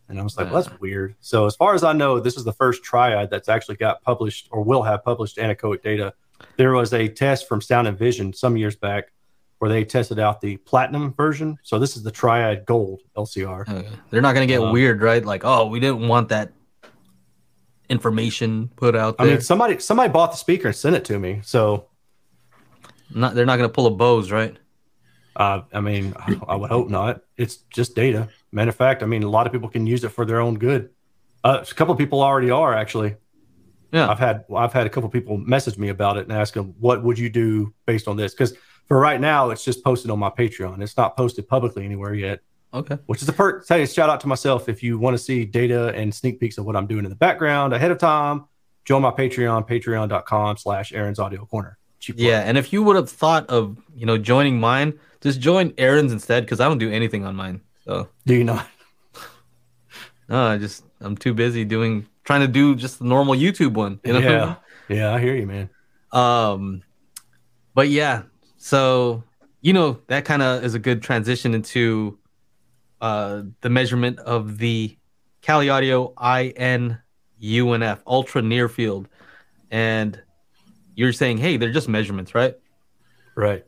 And 0.09 0.19
I 0.19 0.23
was 0.23 0.37
like, 0.39 0.51
well, 0.51 0.63
that's 0.63 0.81
weird. 0.81 1.17
So 1.21 1.47
as 1.47 1.55
far 1.55 1.75
as 1.75 1.85
I 1.85 1.93
know, 1.93 2.19
this 2.21 2.37
is 2.37 2.45
the 2.45 2.53
first 2.53 2.83
triad 2.83 3.29
that's 3.29 3.49
actually 3.49 3.77
got 3.77 4.03
published 4.03 4.49
or 4.51 4.63
will 4.63 4.83
have 4.85 5.05
published 5.05 5.37
anechoic 5.37 5.83
data. 5.83 6.15
There 6.57 6.73
was 6.73 6.93
a 6.93 7.09
test 7.09 7.49
from 7.49 7.61
Sound 7.61 7.89
and 7.89 7.99
Vision 7.99 8.33
some 8.33 8.57
years 8.57 8.77
back 8.77 9.13
where 9.59 9.71
they 9.71 9.85
tested 9.85 10.19
out 10.19 10.41
the 10.41 10.57
platinum 10.59 11.15
version. 11.15 11.59
So 11.63 11.79
this 11.79 11.97
is 11.97 12.03
the 12.03 12.11
triad 12.11 12.67
gold 12.67 13.03
LCR. 13.17 13.69
Okay. 13.69 13.89
They're 14.11 14.21
not 14.21 14.35
gonna 14.35 14.47
get 14.47 14.61
Uh, 14.61 14.71
weird, 14.71 15.01
right? 15.03 15.25
Like, 15.25 15.45
oh, 15.45 15.67
we 15.67 15.81
didn't 15.81 16.07
want 16.09 16.29
that 16.29 16.53
information 17.89 18.69
put 18.75 18.97
out 18.97 19.15
I 19.19 19.25
mean, 19.25 19.41
somebody 19.41 19.79
somebody 19.79 20.13
bought 20.13 20.33
the 20.33 20.37
speaker 20.37 20.69
and 20.69 20.77
sent 20.77 20.97
it 20.97 21.05
to 21.07 21.19
me. 21.19 21.41
So 21.45 21.87
not 23.15 23.35
they're 23.35 23.47
not 23.47 23.57
gonna 23.57 23.69
pull 23.69 23.87
a 23.87 23.91
Bose, 23.91 24.31
right? 24.31 24.57
uh, 25.37 25.63
I 25.73 25.81
mean, 25.81 26.15
I, 26.17 26.35
I 26.49 26.57
would 26.57 26.71
hope 26.71 26.89
not. 26.89 27.21
It's 27.37 27.57
just 27.71 27.95
data. 27.95 28.29
Matter 28.53 28.71
of 28.71 28.77
fact, 28.77 29.03
I 29.03 29.07
mean, 29.07 29.23
a 29.23 29.29
lot 29.29 29.47
of 29.47 29.53
people 29.53 29.69
can 29.69 29.87
use 29.87 30.03
it 30.03 30.09
for 30.09 30.25
their 30.25 30.41
own 30.41 30.59
good. 30.59 30.91
Uh, 31.45 31.63
a 31.63 31.75
couple 31.75 31.93
of 31.93 31.99
people 31.99 32.23
already 32.23 32.51
are 32.51 32.75
actually. 32.75 33.17
Yeah. 33.93 34.09
I've 34.09 34.19
had 34.19 34.45
I've 34.55 34.73
had 34.73 34.87
a 34.87 34.91
couple 34.91 35.09
people 35.09 35.39
message 35.39 35.79
me 35.79 35.89
about 35.89 36.17
it 36.17 36.25
and 36.25 36.33
ask 36.33 36.55
them 36.55 36.75
what 36.79 37.03
would 37.05 37.19
you 37.19 37.31
do 37.31 37.73
based 37.87 38.09
on 38.09 38.17
this 38.17 38.33
because 38.35 38.55
for 38.87 38.99
right 38.99 39.21
now 39.21 39.51
it's 39.51 39.65
just 39.65 39.85
posted 39.85 40.11
on 40.11 40.19
my 40.19 40.31
Patreon. 40.31 40.83
It's 40.83 40.97
not 40.97 41.17
posted 41.17 41.49
publicly 41.49 41.85
anywhere 41.85 42.15
yet. 42.15 42.41
Okay. 42.75 42.99
which 43.07 43.23
is 43.23 43.29
a 43.29 43.33
perk. 43.33 43.65
Hey, 43.67 43.87
shout 43.87 44.11
out 44.11 44.21
to 44.21 44.27
myself 44.27 44.69
if 44.69 44.83
you 44.83 44.99
want 44.99 45.15
to 45.17 45.23
see 45.23 45.47
data 45.47 45.95
and 45.95 46.15
sneak 46.15 46.39
peeks 46.39 46.59
of 46.59 46.67
what 46.67 46.77
I'm 46.77 46.87
doing 46.87 47.05
in 47.05 47.11
the 47.11 47.17
background 47.17 47.73
ahead 47.73 47.91
of 47.91 47.97
time. 47.97 48.45
Join 48.85 49.01
my 49.01 49.11
Patreon, 49.11 49.67
patreon.com 49.67 50.59
slash 50.59 50.93
Erin's 50.93 51.19
Audio 51.19 51.47
Corner. 51.47 51.79
Cheap. 52.01 52.17
Yeah, 52.19 52.41
and 52.41 52.59
if 52.59 52.73
you 52.73 52.83
would 52.83 52.97
have 52.97 53.09
thought 53.09 53.49
of 53.49 53.79
you 53.97 54.05
know 54.05 54.19
joining 54.19 54.61
mine, 54.61 54.99
just 55.23 55.41
join 55.41 55.73
Erin's 55.79 56.13
instead 56.13 56.45
because 56.45 56.61
I 56.61 56.69
don't 56.69 56.79
do 56.79 56.91
anything 56.91 57.25
on 57.25 57.35
mine. 57.35 57.63
So 57.85 58.09
Do 58.27 58.35
you 58.35 58.45
not? 58.45 58.67
no, 60.29 60.45
I 60.45 60.59
just 60.59 60.85
I'm 61.01 61.17
too 61.17 61.33
busy 61.33 61.65
doing 61.65 62.07
trying 62.27 62.43
to 62.43 62.49
do 62.49 62.75
just 62.75 62.99
the 62.99 63.07
normal 63.07 63.35
YouTube 63.35 63.73
one. 63.73 64.01
You 64.05 64.13
know? 64.13 64.19
Yeah. 64.19 64.57
Yeah, 64.89 65.15
I 65.15 65.21
hear 65.21 65.35
you, 65.35 65.47
man. 65.47 65.71
Um, 66.13 66.83
but 67.75 67.89
yeah, 67.89 68.23
so 68.57 69.25
you 69.61 69.73
know 69.73 70.01
that 70.07 70.25
kind 70.25 70.43
of 70.43 70.65
is 70.65 70.75
a 70.75 70.79
good 70.79 71.03
transition 71.03 71.55
into 71.55 72.19
uh 73.01 73.43
the 73.61 73.69
measurement 73.69 74.19
of 74.21 74.59
the 74.59 74.97
Kali 75.43 75.69
Audio 75.69 76.15
IN 76.21 76.99
UNF 77.43 78.01
Ultra 78.07 78.43
Near 78.43 78.69
Field, 78.69 79.09
and 79.71 80.21
you're 80.95 81.13
saying, 81.13 81.39
hey, 81.39 81.57
they're 81.57 81.73
just 81.73 81.89
measurements, 81.89 82.35
right? 82.35 82.55
Right. 83.35 83.65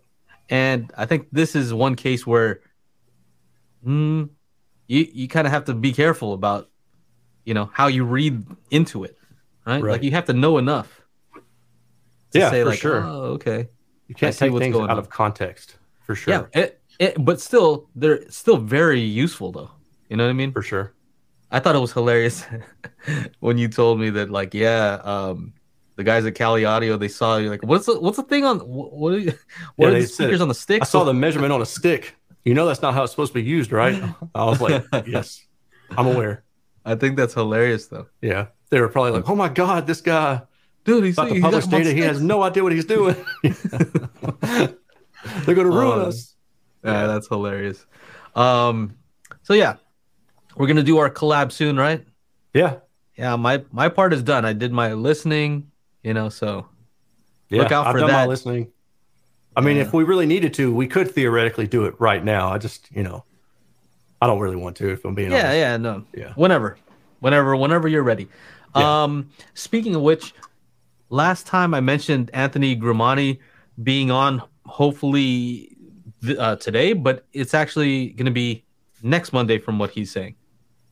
And 0.48 0.90
I 0.96 1.04
think 1.04 1.28
this 1.30 1.54
is 1.54 1.74
one 1.74 1.94
case 1.94 2.26
where 2.26 2.60
mm, 3.86 4.30
you 4.86 5.06
you 5.12 5.28
kind 5.28 5.46
of 5.46 5.52
have 5.52 5.66
to 5.66 5.74
be 5.74 5.92
careful 5.92 6.32
about 6.32 6.70
you 7.48 7.54
know 7.54 7.70
how 7.72 7.87
you 7.87 8.04
read 8.04 8.44
into 8.70 9.04
it, 9.04 9.16
right? 9.66 9.82
Right. 9.82 9.92
Like 9.92 10.02
you 10.02 10.11
have 10.12 10.26
to 10.26 10.32
know 10.34 10.58
enough. 10.58 10.88
To 12.32 12.38
Yeah, 12.38 12.50
say 12.50 12.62
for 12.62 12.68
like, 12.68 12.78
sure. 12.78 13.02
Oh, 13.04 13.37
okay. 13.37 13.68
You 14.08 14.14
can't 14.14 14.34
see 14.34 14.40
take 14.46 14.52
what's 14.52 14.62
things 14.64 14.74
going 14.76 14.90
out 14.90 14.98
on. 14.98 14.98
of 14.98 15.08
context 15.08 15.76
for 16.06 16.14
sure. 16.14 16.32
Yeah, 16.54 16.61
it, 16.62 16.80
it, 16.98 17.24
but 17.24 17.40
still, 17.40 17.88
they're 17.94 18.30
still 18.30 18.58
very 18.58 19.00
useful 19.00 19.50
though. 19.52 19.70
You 20.11 20.16
know 20.16 20.24
what 20.24 20.30
I 20.30 20.34
mean? 20.34 20.52
For 20.52 20.62
sure. 20.62 20.94
I 21.50 21.61
thought 21.61 21.74
it 21.74 21.78
was 21.78 21.92
hilarious 21.92 22.44
when 23.40 23.56
you 23.56 23.68
told 23.68 23.98
me 23.98 24.11
that, 24.11 24.30
like, 24.30 24.52
yeah, 24.52 25.00
um, 25.02 25.54
the 25.96 26.04
guys 26.04 26.26
at 26.26 26.34
Kali 26.34 26.64
Audio 26.66 26.96
they 26.98 27.08
saw 27.08 27.38
you 27.38 27.48
like, 27.50 27.62
what's 27.64 27.87
the 27.87 27.98
what's 27.98 28.18
the 28.18 28.22
thing 28.24 28.44
on 28.44 28.58
what 28.61 29.14
are, 29.14 29.18
you, 29.18 29.32
what 29.76 29.88
Yeah, 29.90 29.96
are 29.96 30.00
the 30.00 30.06
said- 30.06 30.24
speakers 30.24 30.40
on 30.42 30.48
the 30.48 30.54
stick? 30.54 30.82
I 30.82 30.84
saw 30.84 31.04
the 31.04 31.14
measurement 31.14 31.52
on 31.52 31.62
a 31.62 31.66
stick. 31.66 32.14
You 32.44 32.54
know 32.54 32.66
that's 32.66 32.82
not 32.82 32.92
how 32.94 33.02
it's 33.04 33.12
supposed 33.12 33.32
to 33.32 33.38
be 33.42 33.48
used, 33.48 33.72
right? 33.72 33.94
I 34.34 34.44
was 34.44 34.61
like, 34.61 34.84
yes, 35.06 35.44
I'm 35.96 36.06
aware. 36.06 36.44
I 36.90 36.94
think 36.96 37.16
that's 37.16 37.35
hilarious 37.35 37.87
though, 37.87 38.07
Yeah. 38.22 38.46
They 38.70 38.81
were 38.81 38.88
probably 38.88 39.12
like, 39.12 39.29
oh 39.29 39.35
my 39.35 39.48
God, 39.48 39.87
this 39.87 40.01
guy 40.01 40.42
dude. 40.85 41.05
He's 41.05 41.14
about 41.14 41.29
to 41.29 41.35
he 41.35 41.40
publish 41.40 41.66
data. 41.66 41.92
He 41.92 42.01
has 42.01 42.20
no 42.20 42.42
idea 42.42 42.62
what 42.62 42.72
he's 42.72 42.85
doing. 42.85 43.16
They're 43.42 44.74
going 45.55 45.70
to 45.70 45.77
ruin 45.77 46.01
Uh, 46.01 46.05
us. 46.07 46.35
Yeah, 46.85 47.07
that's 47.07 47.29
hilarious. 47.29 47.85
Um, 48.37 48.96
so 49.42 49.53
yeah, 49.55 49.77
we're 50.57 50.68
gonna 50.68 50.83
do 50.85 50.98
our 50.98 51.11
collab 51.11 51.51
soon, 51.51 51.77
right? 51.77 52.07
Yeah. 52.55 52.77
Yeah, 53.16 53.35
my 53.37 53.64
my 53.72 53.88
part 53.88 54.12
is 54.12 54.22
done. 54.22 54.44
I 54.44 54.53
did 54.53 54.72
my 54.72 54.92
listening, 54.94 55.70
you 56.05 56.14
know, 56.14 56.29
so 56.29 56.66
Yeah, 57.51 57.62
Look 57.62 57.72
out 57.72 57.87
I've 57.88 57.92
for 57.94 57.98
done 58.01 58.12
my 58.12 58.22
that. 58.22 58.29
listening. 58.29 58.68
I 59.57 59.61
mean, 59.61 59.77
Yeah. 59.77 59.83
if 59.83 59.92
we 59.92 60.05
really 60.05 60.27
needed 60.27 60.55
to, 60.55 60.72
we 60.72 60.87
could 60.87 61.11
theoretically 61.11 61.66
do 61.66 61.85
it 61.87 61.94
right 61.98 62.22
now. 62.24 62.48
I 62.53 62.59
just, 62.59 62.88
you 62.92 63.03
know, 63.03 63.24
I 64.20 64.26
don't 64.26 64.40
really 64.40 64.57
want 64.57 64.76
to. 64.78 64.90
If 64.90 65.04
I'm 65.04 65.14
being 65.14 65.31
yeah, 65.31 65.38
honest. 65.38 65.54
yeah, 65.57 65.70
yeah, 65.72 65.76
no, 65.76 66.04
Yeah. 66.14 66.33
whenever, 66.35 66.76
whenever, 67.20 67.54
whenever 67.57 67.88
you're 67.88 68.02
ready. 68.02 68.28
Yeah. 68.76 69.04
Um, 69.04 69.31
speaking 69.54 69.94
of 69.94 70.02
which, 70.02 70.35
last 71.11 71.46
time 71.46 71.72
I 71.74 71.81
mentioned 71.81 72.31
Anthony 72.35 72.76
Grimani 72.76 73.38
being 73.83 74.11
on, 74.11 74.42
hopefully 74.66 75.76
th- 76.22 76.37
uh, 76.38 76.57
today, 76.57 76.92
but 76.92 77.26
it's 77.33 77.54
actually 77.54 78.09
going 78.11 78.26
to 78.26 78.33
be 78.33 78.64
next 79.02 79.33
Monday 79.33 79.59
from 79.59 79.78
what 79.78 79.90
he's 79.90 80.11
saying. 80.11 80.35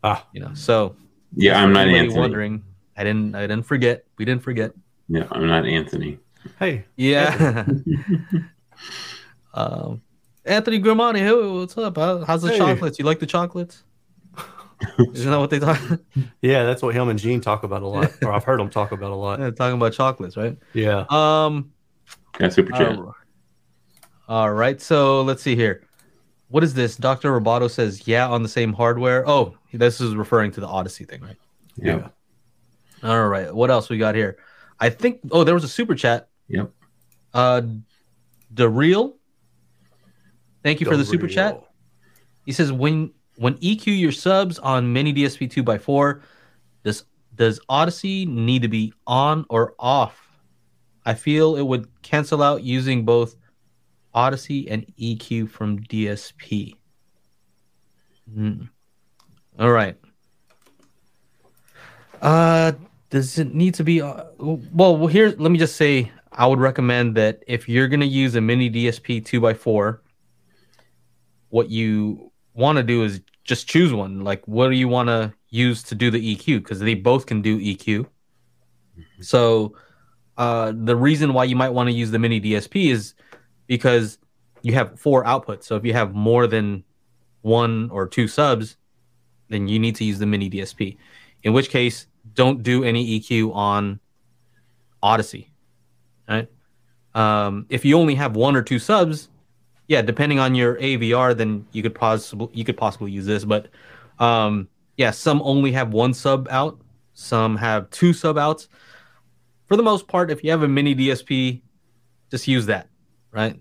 Ah. 0.04 0.24
You 0.32 0.40
know, 0.40 0.54
so 0.54 0.94
Yeah, 1.34 1.60
I'm 1.62 1.72
not 1.72 1.88
Anthony. 1.88 2.18
Wondering, 2.18 2.62
I 2.96 3.02
didn't, 3.04 3.34
I 3.34 3.42
didn't 3.42 3.64
forget. 3.64 4.04
We 4.18 4.24
didn't 4.24 4.42
forget. 4.42 4.72
Yeah, 5.08 5.26
I'm 5.32 5.46
not 5.46 5.66
Anthony. 5.66 6.18
Hey, 6.60 6.84
Yeah. 6.96 7.66
um, 9.54 10.00
Anthony 10.46 10.80
Grimani, 10.80 11.18
hey, 11.18 11.32
what's 11.58 11.76
up? 11.76 11.96
How, 11.96 12.24
how's 12.24 12.42
the 12.42 12.50
Hey. 12.50 12.58
chocolates? 12.58 12.98
You 12.98 13.04
like 13.04 13.18
the 13.18 13.26
chocolates? 13.26 13.82
Isn't 15.12 15.30
that 15.30 15.38
what 15.38 15.50
they 15.50 15.58
talk? 15.58 15.80
yeah, 16.42 16.64
that's 16.64 16.82
what 16.82 16.94
him 16.94 17.08
and 17.08 17.18
Gene 17.18 17.40
talk 17.40 17.64
about 17.64 17.82
a 17.82 17.86
lot, 17.86 18.12
or 18.22 18.32
I've 18.32 18.44
heard 18.44 18.60
them 18.60 18.70
talk 18.70 18.92
about 18.92 19.10
a 19.10 19.14
lot. 19.14 19.40
Yeah, 19.40 19.50
talking 19.50 19.76
about 19.76 19.92
chocolates, 19.92 20.36
right? 20.36 20.56
Yeah. 20.72 21.04
Um. 21.10 21.72
Yeah, 22.38 22.48
super 22.50 22.72
chat. 22.72 22.96
all- 22.96 23.14
all 24.28 24.52
right. 24.52 24.80
So 24.80 25.22
let's 25.22 25.40
see 25.42 25.54
here. 25.56 25.84
What 26.48 26.62
is 26.64 26.74
this? 26.74 26.96
Doctor 26.96 27.30
Roboto 27.40 27.70
says, 27.70 28.06
"Yeah, 28.08 28.28
on 28.28 28.42
the 28.42 28.48
same 28.48 28.72
hardware." 28.72 29.26
Oh, 29.28 29.54
this 29.72 30.00
is 30.00 30.14
referring 30.16 30.50
to 30.52 30.60
the 30.60 30.66
Audyssey 30.66 31.08
thing, 31.08 31.22
right? 31.22 31.36
yeah. 31.76 32.08
All 33.02 33.28
right. 33.28 33.54
What 33.54 33.70
else 33.70 33.88
we 33.88 33.98
got 33.98 34.14
here? 34.16 34.36
I 34.80 34.90
think. 34.90 35.20
Oh, 35.30 35.44
there 35.44 35.54
was 35.54 35.62
a 35.64 35.68
super 35.68 35.94
chat. 35.94 36.28
Yep. 36.48 36.70
Uh, 37.32 37.62
the 38.50 38.68
real. 38.68 39.16
Thank 40.66 40.80
you 40.80 40.86
for 40.86 40.96
the 40.96 41.04
super 41.04 41.28
chat. 41.28 41.62
He 42.44 42.50
says 42.50 42.72
when 42.72 43.12
when 43.36 43.54
EQ 43.58 43.96
your 43.96 44.10
subs 44.10 44.58
on 44.58 44.92
miniDSP 44.92 45.48
two 45.48 45.64
x 45.64 45.84
four, 45.84 46.22
does 46.82 47.04
does 47.36 47.60
Audyssey 47.70 48.26
need 48.26 48.62
to 48.62 48.68
be 48.68 48.92
on 49.06 49.46
or 49.48 49.76
off? 49.78 50.20
I 51.04 51.14
feel 51.14 51.54
it 51.54 51.62
would 51.62 51.86
cancel 52.02 52.42
out 52.42 52.64
using 52.64 53.04
both 53.04 53.36
Audyssey 54.12 54.66
and 54.68 54.84
EQ 54.98 55.50
from 55.50 55.78
DSP. 55.84 56.74
Hmm. 58.34 58.62
All 59.60 59.70
right. 59.70 59.96
Uh, 62.20 62.72
does 63.10 63.38
it 63.38 63.54
need 63.54 63.74
to 63.74 63.84
be? 63.84 64.02
Uh, 64.02 64.24
well, 64.40 64.96
well, 64.96 65.06
here, 65.06 65.32
let 65.38 65.52
me 65.52 65.58
just 65.58 65.76
say, 65.76 66.10
I 66.32 66.44
would 66.48 66.58
recommend 66.58 67.14
that 67.18 67.44
if 67.46 67.68
you're 67.68 67.86
gonna 67.86 68.04
use 68.04 68.34
a 68.34 68.40
miniDSP 68.40 69.24
two 69.24 69.48
x 69.48 69.60
four, 69.60 70.02
what 71.56 71.70
you 71.70 72.30
want 72.52 72.76
to 72.76 72.82
do 72.82 73.02
is 73.02 73.22
just 73.44 73.66
choose 73.66 73.90
one. 73.90 74.20
Like, 74.22 74.46
what 74.46 74.68
do 74.68 74.76
you 74.76 74.88
want 74.88 75.08
to 75.08 75.32
use 75.48 75.82
to 75.84 75.94
do 75.94 76.10
the 76.10 76.36
EQ? 76.36 76.58
Because 76.58 76.80
they 76.80 76.92
both 76.92 77.24
can 77.24 77.40
do 77.40 77.58
EQ. 77.58 78.06
So, 79.22 79.74
uh, 80.36 80.74
the 80.76 80.94
reason 80.94 81.32
why 81.32 81.44
you 81.44 81.56
might 81.56 81.70
want 81.70 81.88
to 81.88 81.94
use 81.94 82.10
the 82.10 82.18
miniDSP 82.18 82.90
is 82.90 83.14
because 83.66 84.18
you 84.60 84.74
have 84.74 85.00
four 85.00 85.24
outputs. 85.24 85.64
So 85.64 85.76
if 85.76 85.84
you 85.86 85.94
have 85.94 86.14
more 86.14 86.46
than 86.46 86.84
one 87.40 87.88
or 87.90 88.06
two 88.06 88.28
subs, 88.28 88.76
then 89.48 89.66
you 89.66 89.78
need 89.78 89.96
to 89.96 90.04
use 90.04 90.18
the 90.18 90.26
miniDSP. 90.26 90.98
In 91.42 91.54
which 91.54 91.70
case, 91.70 92.06
don't 92.34 92.62
do 92.62 92.84
any 92.84 93.18
EQ 93.18 93.54
on 93.54 93.98
Audyssey. 95.02 95.48
Right? 96.28 96.50
Um, 97.14 97.64
if 97.70 97.82
you 97.86 97.96
only 97.96 98.16
have 98.16 98.36
one 98.36 98.56
or 98.56 98.62
two 98.62 98.78
subs, 98.78 99.30
yeah, 99.88 100.02
depending 100.02 100.38
on 100.38 100.54
your 100.54 100.76
AVR, 100.76 101.36
then 101.36 101.66
you 101.72 101.82
could 101.82 101.94
possibly 101.94 102.48
you 102.52 102.64
could 102.64 102.76
possibly 102.76 103.10
use 103.10 103.26
this. 103.26 103.44
But 103.44 103.68
um, 104.18 104.68
yeah, 104.96 105.10
some 105.10 105.40
only 105.42 105.72
have 105.72 105.92
one 105.92 106.14
sub 106.14 106.48
out, 106.50 106.78
some 107.14 107.56
have 107.56 107.90
two 107.90 108.12
sub 108.12 108.38
outs. 108.38 108.68
For 109.66 109.76
the 109.76 109.82
most 109.82 110.06
part, 110.08 110.30
if 110.30 110.44
you 110.44 110.50
have 110.50 110.62
a 110.62 110.68
miniDSP, 110.68 111.60
just 112.30 112.46
use 112.46 112.66
that, 112.66 112.88
right? 113.32 113.58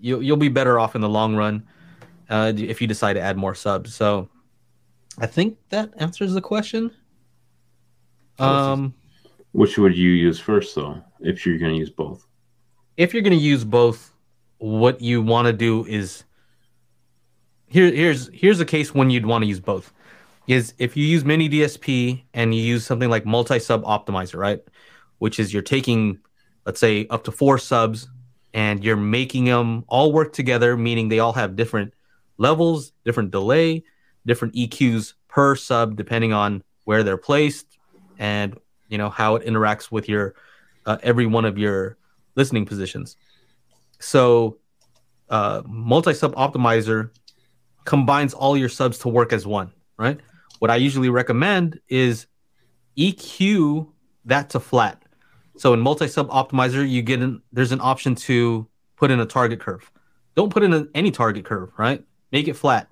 You 0.00 0.20
you'll 0.20 0.36
be 0.36 0.48
better 0.48 0.78
off 0.78 0.94
in 0.94 1.00
the 1.00 1.08
long 1.08 1.36
run 1.36 1.66
uh, 2.28 2.52
if 2.56 2.80
you 2.80 2.86
decide 2.86 3.14
to 3.14 3.20
add 3.20 3.36
more 3.36 3.54
subs. 3.54 3.94
So 3.94 4.28
I 5.18 5.26
think 5.26 5.58
that 5.70 5.92
answers 5.96 6.34
the 6.34 6.40
question. 6.40 6.90
Um, 8.38 8.94
which 9.52 9.78
would 9.78 9.96
you 9.96 10.10
use 10.10 10.38
first, 10.38 10.74
though, 10.74 11.02
if 11.20 11.46
you're 11.46 11.58
going 11.58 11.72
to 11.72 11.78
use 11.78 11.90
both? 11.90 12.26
If 12.96 13.14
you're 13.14 13.22
going 13.22 13.38
to 13.38 13.42
use 13.42 13.64
both, 13.64 14.12
what 14.58 15.00
you 15.00 15.22
want 15.22 15.46
to 15.46 15.52
do 15.52 15.84
is 15.86 16.24
here. 17.66 17.90
Here's 17.90 18.28
here's 18.32 18.60
a 18.60 18.64
case 18.64 18.94
when 18.94 19.10
you'd 19.10 19.26
want 19.26 19.42
to 19.42 19.48
use 19.48 19.60
both. 19.60 19.92
Is 20.46 20.74
if 20.78 20.96
you 20.96 21.04
use 21.04 21.24
miniDSP 21.24 22.22
and 22.32 22.54
you 22.54 22.62
use 22.62 22.86
something 22.86 23.10
like 23.10 23.26
multi 23.26 23.58
sub 23.58 23.82
optimizer, 23.84 24.36
right? 24.36 24.62
Which 25.18 25.40
is 25.40 25.52
you're 25.52 25.62
taking, 25.62 26.18
let's 26.64 26.78
say, 26.78 27.06
up 27.08 27.24
to 27.24 27.32
four 27.32 27.58
subs 27.58 28.08
and 28.54 28.84
you're 28.84 28.96
making 28.96 29.46
them 29.46 29.84
all 29.88 30.12
work 30.12 30.32
together, 30.32 30.76
meaning 30.76 31.08
they 31.08 31.18
all 31.18 31.32
have 31.32 31.56
different 31.56 31.92
levels, 32.38 32.92
different 33.04 33.32
delay, 33.32 33.82
different 34.24 34.54
EQs 34.54 35.14
per 35.28 35.56
sub, 35.56 35.96
depending 35.96 36.32
on 36.32 36.62
where 36.84 37.02
they're 37.02 37.16
placed 37.16 37.76
and 38.18 38.56
you 38.88 38.98
know 38.98 39.10
how 39.10 39.36
it 39.36 39.46
interacts 39.46 39.90
with 39.90 40.08
your 40.08 40.34
uh, 40.86 40.98
every 41.02 41.26
one 41.26 41.44
of 41.44 41.58
your 41.58 41.96
listening 42.36 42.64
positions. 42.64 43.16
So, 43.98 44.58
uh, 45.28 45.62
multi 45.66 46.14
sub 46.14 46.34
optimizer 46.34 47.10
combines 47.84 48.34
all 48.34 48.56
your 48.56 48.68
subs 48.68 48.98
to 48.98 49.08
work 49.08 49.32
as 49.32 49.46
one, 49.46 49.72
right? 49.96 50.20
What 50.58 50.70
I 50.70 50.76
usually 50.76 51.08
recommend 51.08 51.80
is 51.88 52.26
EQ 52.96 53.88
that 54.24 54.50
to 54.50 54.60
flat. 54.60 55.02
So 55.56 55.72
in 55.72 55.80
multi 55.80 56.08
sub 56.08 56.28
optimizer, 56.30 56.88
you 56.88 57.02
get 57.02 57.22
in, 57.22 57.40
there's 57.52 57.72
an 57.72 57.80
option 57.80 58.14
to 58.16 58.68
put 58.96 59.10
in 59.10 59.20
a 59.20 59.26
target 59.26 59.60
curve. 59.60 59.90
Don't 60.34 60.52
put 60.52 60.62
in 60.62 60.72
a, 60.74 60.86
any 60.94 61.10
target 61.10 61.44
curve, 61.44 61.70
right? 61.78 62.04
Make 62.32 62.48
it 62.48 62.54
flat. 62.54 62.88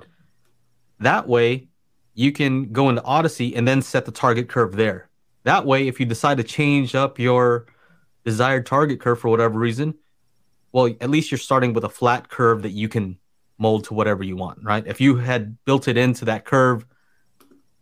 That 1.01 1.29
way, 1.29 1.69
you 2.15 2.33
can 2.33 2.73
go 2.73 2.89
into 2.89 3.03
Audyssey 3.03 3.57
and 3.57 3.67
then 3.67 3.83
set 3.83 4.07
the 4.07 4.13
target 4.13 4.49
curve 4.49 4.77
there. 4.77 5.11
That 5.43 5.67
way, 5.67 5.89
if 5.89 6.01
you 6.01 6.07
decide 6.07 6.39
to 6.39 6.45
change 6.45 6.95
up 6.95 7.19
your 7.19 7.67
desired 8.25 8.65
target 8.65 9.01
curve 9.01 9.19
for 9.19 9.29
whatever 9.29 9.59
reason, 9.59 9.95
well, 10.75 10.93
at 11.01 11.09
least 11.09 11.31
you're 11.31 11.39
starting 11.39 11.73
with 11.73 11.85
a 11.85 11.89
flat 11.89 12.29
curve 12.29 12.63
that 12.63 12.73
you 12.73 12.89
can 12.89 13.17
mold 13.59 13.85
to 13.85 13.95
whatever 13.95 14.25
you 14.25 14.35
want, 14.35 14.59
right? 14.61 14.85
If 14.89 15.01
you 15.01 15.15
had 15.15 15.57
built 15.65 15.87
it 15.87 15.97
into 15.97 16.25
that 16.25 16.45
curve, 16.45 16.85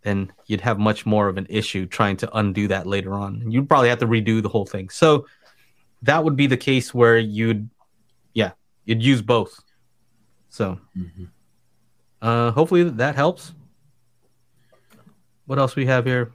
then 0.03 0.31
you'd 0.45 0.61
have 0.61 0.79
much 0.79 1.07
more 1.07 1.27
of 1.29 1.39
an 1.39 1.47
issue 1.49 1.87
trying 1.87 2.19
to 2.19 2.37
undo 2.37 2.69
that 2.69 2.87
later 2.87 3.15
on. 3.15 3.51
You'd 3.51 3.67
probably 3.67 3.89
have 3.89 4.01
to 4.01 4.07
redo 4.07 4.43
the 4.43 4.51
whole 4.51 4.67
thing. 4.67 4.91
So 4.91 5.27
that 6.03 6.23
would 6.23 6.37
be 6.37 6.47
the 6.47 6.59
case 6.59 6.93
where 6.93 7.17
you'd, 7.17 7.71
yeah, 8.35 8.51
you'd 8.85 9.03
use 9.03 9.23
both. 9.23 9.59
So, 10.51 10.79
mm-hmm. 10.95 11.25
uh, 12.21 12.51
hopefully 12.51 12.85
that 12.85 13.15
helps. 13.15 13.55
What 15.47 15.59
else 15.59 15.77
we 15.77 15.87
have 15.87 16.05
here? 16.05 16.31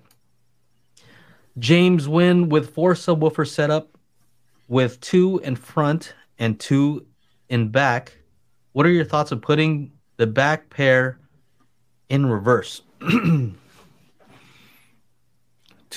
James 1.59 2.09
Win 2.09 2.49
with 2.49 2.73
four 2.73 2.95
subwoofer 2.95 3.47
setup 3.47 3.95
with 4.67 4.99
two 5.01 5.37
in 5.43 5.55
front 5.55 6.15
and 6.39 6.59
two 6.59 7.05
in 7.49 7.69
back. 7.69 8.17
What 8.73 8.85
are 8.85 8.91
your 8.91 9.05
thoughts 9.05 9.31
of 9.31 9.41
putting 9.41 9.91
the 10.17 10.27
back 10.27 10.69
pair 10.69 11.19
in 12.09 12.25
reverse? 12.25 12.81
two 12.99 13.55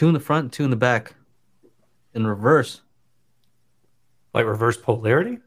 in 0.01 0.15
the 0.15 0.21
front, 0.21 0.53
two 0.53 0.65
in 0.65 0.71
the 0.71 0.77
back, 0.77 1.15
in 2.15 2.27
reverse. 2.27 2.81
Like 4.33 4.47
reverse 4.47 4.77
polarity? 4.77 5.39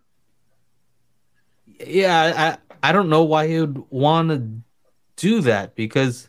Yeah, 1.85 2.57
I 2.83 2.89
I 2.89 2.91
don't 2.91 3.09
know 3.09 3.23
why 3.23 3.45
you'd 3.45 3.81
want 3.89 4.29
to 4.29 4.61
do 5.15 5.41
that 5.41 5.75
because 5.75 6.27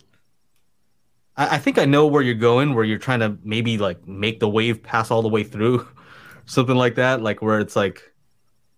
I, 1.37 1.57
I 1.57 1.59
think 1.59 1.79
I 1.79 1.85
know 1.85 2.07
where 2.07 2.23
you're 2.23 2.35
going, 2.35 2.75
where 2.75 2.85
you're 2.85 2.99
trying 2.99 3.21
to 3.21 3.37
maybe 3.43 3.77
like 3.79 4.07
make 4.07 4.41
the 4.41 4.49
wave 4.49 4.83
pass 4.83 5.11
all 5.11 5.23
the 5.23 5.29
way 5.29 5.43
through, 5.43 5.87
something 6.47 6.77
like 6.77 6.95
that, 6.95 7.23
like 7.23 7.43
where 7.43 7.59
it's 7.59 7.77
like 7.77 8.14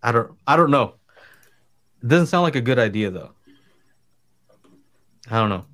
I 0.07 0.13
don't 0.13 0.31
I 0.47 0.55
don't 0.55 0.71
know. 0.71 0.93
It 2.01 2.07
doesn't 2.07 2.27
sound 2.27 2.43
like 2.43 2.55
a 2.55 2.61
good 2.61 2.79
idea 2.79 3.11
though. 3.11 3.31
I 5.29 5.37
don't 5.37 5.49
know. 5.49 5.65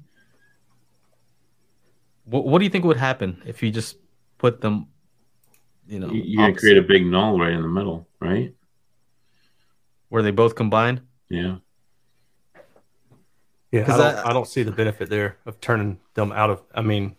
What 2.26 2.46
What 2.46 2.58
do 2.58 2.64
you 2.64 2.72
think 2.72 2.84
would 2.84 2.98
happen 2.98 3.44
if 3.46 3.62
you 3.62 3.70
just 3.70 3.96
put 4.40 4.60
them? 4.60 4.88
You 5.88 6.00
know, 6.00 6.10
you're 6.12 6.52
create 6.56 6.80
a 6.80 6.82
big 6.82 7.06
null 7.06 7.38
right 7.38 7.52
in 7.52 7.62
the 7.62 7.68
middle, 7.68 8.08
right? 8.20 8.56
Where 10.10 10.24
they 10.24 10.32
both 10.32 10.56
combine. 10.56 11.02
Yeah. 11.30 11.58
Yeah, 13.72 13.84
I 13.84 13.98
don't, 13.98 14.02
I, 14.02 14.30
I 14.30 14.34
don't 14.34 14.48
see 14.48 14.64
the 14.64 14.72
benefit 14.72 15.12
there 15.12 15.38
of 15.46 15.62
turning 15.62 16.00
them 16.16 16.32
out 16.32 16.50
of. 16.50 16.64
I 16.74 16.82
mean, 16.82 17.16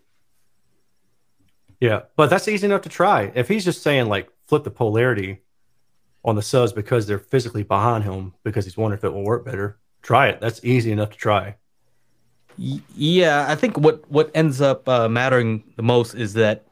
yeah, 1.79 2.03
but 2.17 2.29
that's 2.29 2.49
easy 2.49 2.67
enough 2.67 2.83
to 2.83 2.89
try. 2.89 3.31
If 3.37 3.47
he's 3.47 3.65
just 3.65 3.83
saying 3.83 4.09
like 4.09 4.29
flip 4.49 4.65
the 4.65 4.71
polarity 4.73 5.44
on 6.25 6.37
the 6.37 6.43
subs 6.43 6.73
because 6.73 7.07
they're 7.07 7.19
physically 7.19 7.63
behind 7.63 8.05
him 8.05 8.33
because 8.45 8.65
he's 8.65 8.77
wondering 8.77 8.99
if 8.99 9.05
it 9.05 9.13
will 9.13 9.25
work 9.25 9.45
better, 9.45 9.79
try 10.03 10.29
it. 10.29 10.41
That's 10.41 10.65
easy 10.65 10.91
enough 10.91 11.11
to 11.11 11.17
try. 11.17 11.57
Yeah, 12.57 13.47
I 13.49 13.57
think 13.57 13.79
what 13.79 14.09
what 14.11 14.31
ends 14.35 14.61
up 14.61 14.89
uh, 14.89 15.09
mattering 15.09 15.65
the 15.77 15.83
most 15.83 16.15
is 16.15 16.35
that 16.35 16.67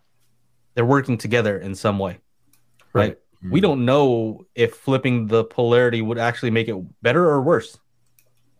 they're 0.75 0.85
working 0.87 1.19
together 1.19 1.59
in 1.59 1.75
some 1.75 1.99
way, 1.99 2.19
right? 2.93 3.09
right? 3.09 3.19
Mm-hmm. 3.39 3.51
We 3.51 3.61
don't 3.61 3.85
know 3.85 4.47
if 4.55 4.75
flipping 4.75 5.27
the 5.27 5.45
polarity 5.45 6.01
would 6.01 6.19
actually 6.19 6.51
make 6.51 6.69
it 6.69 6.77
better 7.03 7.29
or 7.29 7.43
worse. 7.43 7.79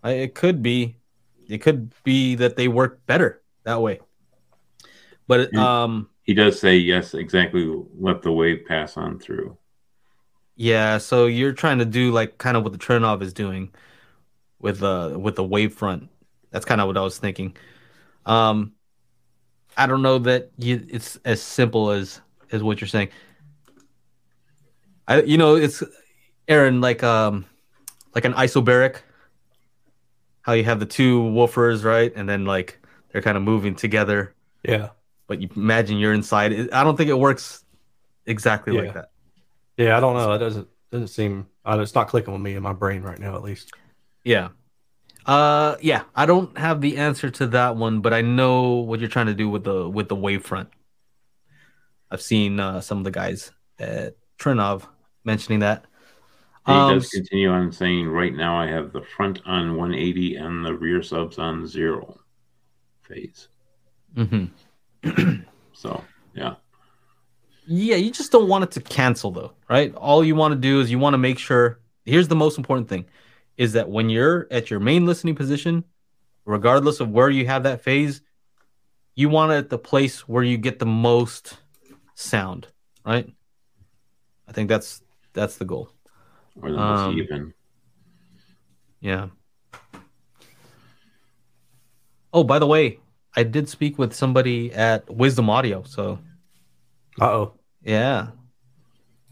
It 0.05 0.35
could 0.35 0.63
be 0.63 0.97
it 1.49 1.59
could 1.59 1.93
be 2.03 2.35
that 2.37 2.57
they 2.57 2.67
work 2.67 3.07
better 3.07 3.41
that 3.65 3.81
way. 3.81 4.01
But 5.29 5.55
um, 5.55 6.11
he 6.25 6.35
does 6.35 6.59
say 6.59 6.77
yes, 6.77 7.15
exactly. 7.15 7.73
Let 7.99 8.23
the 8.23 8.33
wave 8.33 8.65
pass 8.67 8.97
on 8.97 9.21
through. 9.21 9.57
Yeah, 10.57 10.99
so 10.99 11.27
you're 11.27 11.53
trying 11.53 11.79
to 11.79 11.85
do 11.85 12.13
like 12.13 12.39
kind 12.39 12.57
of 12.57 12.63
what 12.63 12.73
the 12.73 12.79
Trinnov 12.79 13.23
is 13.23 13.33
doing 13.33 13.71
with 14.61 14.83
uh 14.83 15.17
with 15.19 15.37
the 15.37 15.45
wave 15.45 15.75
front. 15.75 16.09
That's 16.51 16.65
kind 16.65 16.81
of 16.81 16.87
what 16.87 16.97
I 16.97 17.01
was 17.03 17.19
thinking. 17.19 17.57
Um, 18.27 18.73
I 19.77 19.87
don't 19.87 20.03
know 20.03 20.19
that 20.19 20.51
you, 20.59 20.87
it's 20.89 21.17
as 21.25 21.43
simple 21.43 21.91
as 21.91 22.21
as 22.53 22.63
what 22.63 22.81
you're 22.81 22.89
saying. 22.89 23.09
I 25.09 25.23
you 25.23 25.39
know 25.39 25.57
it's 25.57 25.83
Erin 26.49 26.81
like 26.81 27.03
um 27.03 27.47
like 28.15 28.25
an 28.25 28.35
isobaric 28.35 29.01
how 30.43 30.53
you 30.53 30.65
have 30.65 30.81
the 30.81 30.87
two 30.87 31.23
woofers, 31.23 31.85
right? 31.85 32.13
And 32.15 32.29
then 32.29 32.45
like 32.45 32.79
they're 33.11 33.23
kind 33.23 33.37
of 33.37 33.43
moving 33.43 33.75
together. 33.75 34.35
Yeah. 34.63 34.91
But 35.29 35.41
you 35.41 35.49
imagine 35.57 35.99
you're 35.99 36.13
inside. 36.13 36.71
I 36.73 36.85
don't 36.85 36.97
think 36.97 37.09
it 37.09 37.19
works 37.19 37.65
exactly 38.27 38.75
yeah. 38.75 38.83
like 38.83 38.95
that. 38.95 39.12
Yeah, 39.83 39.97
I 39.97 40.01
don't 40.01 40.15
know. 40.15 40.33
It 40.33 40.39
doesn't 40.39 40.69
doesn't 40.91 41.09
seem. 41.09 41.47
It's 41.67 41.95
not 41.95 42.09
clicking 42.09 42.33
with 42.33 42.43
me 42.43 42.55
in 42.55 42.63
my 42.63 42.73
brain 42.73 43.03
right 43.03 43.19
now, 43.19 43.35
at 43.35 43.43
least. 43.43 43.71
Yeah. 44.25 44.49
Uh, 45.27 45.77
yeah. 45.81 46.03
I 46.15 46.27
don't 46.27 46.57
have 46.59 46.81
the 46.81 46.99
answer 46.99 47.31
to 47.31 47.47
that 47.49 47.77
one, 47.77 48.01
but 48.01 48.13
I 48.13 48.21
know 48.21 48.75
what 48.75 49.01
you're 49.01 49.09
trying 49.09 49.27
to 49.27 49.35
do 49.35 49.49
with 49.49 49.65
the 49.65 49.89
with 49.89 50.09
the 50.09 50.17
wavefront. 50.17 50.69
I've 52.11 52.23
seen 52.23 52.61
uh, 52.61 52.81
some 52.81 52.99
of 52.99 53.05
the 53.05 53.11
guys 53.11 53.53
at 53.79 54.17
Trinnov 54.39 54.87
mentioning 55.25 55.61
that. 55.61 55.87
He 56.67 56.73
um, 56.73 56.95
does 56.95 57.09
continue 57.09 57.51
on 57.51 57.73
saying, 57.73 58.09
right 58.09 58.35
now 58.35 58.57
I 58.57 58.69
have 58.69 58.93
the 58.93 59.03
front 59.03 59.41
on 59.47 59.77
180 59.77 60.37
and 60.37 60.65
the 60.65 60.75
rear 60.75 61.03
subs 61.03 61.39
on 61.39 61.67
zero 61.67 62.21
phase. 63.03 63.49
Mm-hmm. 64.15 65.41
so, 65.73 66.05
yeah. 66.35 66.55
Yeah, 67.67 67.97
you 67.97 68.11
just 68.11 68.33
don't 68.33 68.49
want 68.49 68.65
it 68.65 68.71
to 68.73 68.81
cancel 68.81 69.31
though, 69.31 69.53
right? 69.69 69.95
All 69.95 70.25
you 70.25 70.35
want 70.35 70.53
to 70.53 70.59
do 70.59 70.81
is 70.81 70.91
you 70.91 70.99
want 70.99 71.15
to 71.15 71.19
make 71.19 71.39
sure. 71.39 71.79
Here's 72.05 72.29
the 72.29 72.37
most 72.37 72.59
important 72.59 72.89
thing 72.89 73.07
is 73.57 73.75
that 73.75 73.89
when 73.89 74.11
you're 74.11 74.49
at 74.51 74.71
your 74.71 74.81
main 74.81 75.07
listening 75.07 75.37
position, 75.37 75.85
regardless 76.45 76.99
of 76.99 77.11
where 77.11 77.31
you 77.31 77.47
have 77.47 77.63
that 77.63 77.83
phase, 77.83 78.23
you 79.15 79.29
want 79.29 79.53
it 79.53 79.57
at 79.57 79.71
the 79.71 79.79
place 79.79 80.27
where 80.27 80.43
you 80.43 80.57
get 80.57 80.79
the 80.79 80.87
most 80.87 81.59
sound, 82.15 82.67
right? 83.05 83.33
I 84.49 84.53
think 84.53 84.69
that's 84.69 85.03
that's 85.33 85.57
the 85.57 85.65
goal. 85.65 85.91
Or 86.61 86.71
the 86.71 86.77
most 86.77 87.01
um, 87.01 87.19
even. 87.19 87.55
Yeah. 89.01 89.29
Oh, 92.35 92.45
by 92.45 92.59
the 92.59 92.67
way, 92.67 92.99
I 93.37 93.43
did 93.43 93.69
speak 93.69 93.99
with 93.99 94.15
somebody 94.15 94.73
at 94.73 95.09
Wisdom 95.11 95.51
Audio. 95.51 95.83
So, 95.83 96.19
oh, 97.21 97.55
yeah. 97.83 98.29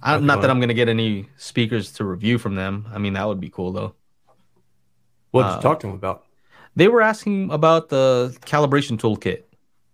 I, 0.03 0.19
not 0.19 0.41
that 0.41 0.51
I'm 0.51 0.61
gonna 0.61 0.75
get 0.75 0.89
any 0.89 1.29
speakers 1.37 1.93
to 1.93 2.05
review 2.05 2.39
from 2.39 2.55
them. 2.55 2.89
I 2.93 2.99
mean, 2.99 3.13
that 3.15 3.27
would 3.27 3.41
be 3.41 3.51
cool 3.51 3.73
though. 3.73 3.95
What 5.31 5.43
did 5.43 5.49
uh, 5.49 5.57
you 5.57 5.63
talk 5.63 5.81
to 5.81 5.87
them 5.87 5.97
about? 5.97 6.25
They 6.77 6.89
were 6.89 7.03
asking 7.03 7.51
about 7.51 7.89
the 7.89 8.37
calibration 8.43 8.99
toolkit. 8.99 9.43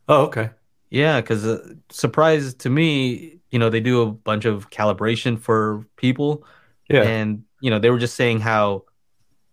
Oh, 0.08 0.24
okay. 0.26 0.50
Yeah, 0.90 1.20
because 1.20 1.44
uh, 1.44 1.74
surprise 1.90 2.54
to 2.54 2.70
me, 2.70 3.40
you 3.50 3.58
know, 3.58 3.70
they 3.70 3.80
do 3.80 4.02
a 4.02 4.06
bunch 4.06 4.44
of 4.44 4.70
calibration 4.70 5.38
for 5.38 5.86
people. 5.96 6.44
Yeah. 6.88 7.02
And, 7.02 7.44
you 7.60 7.70
know, 7.70 7.78
they 7.78 7.90
were 7.90 7.98
just 7.98 8.14
saying 8.14 8.40
how 8.40 8.84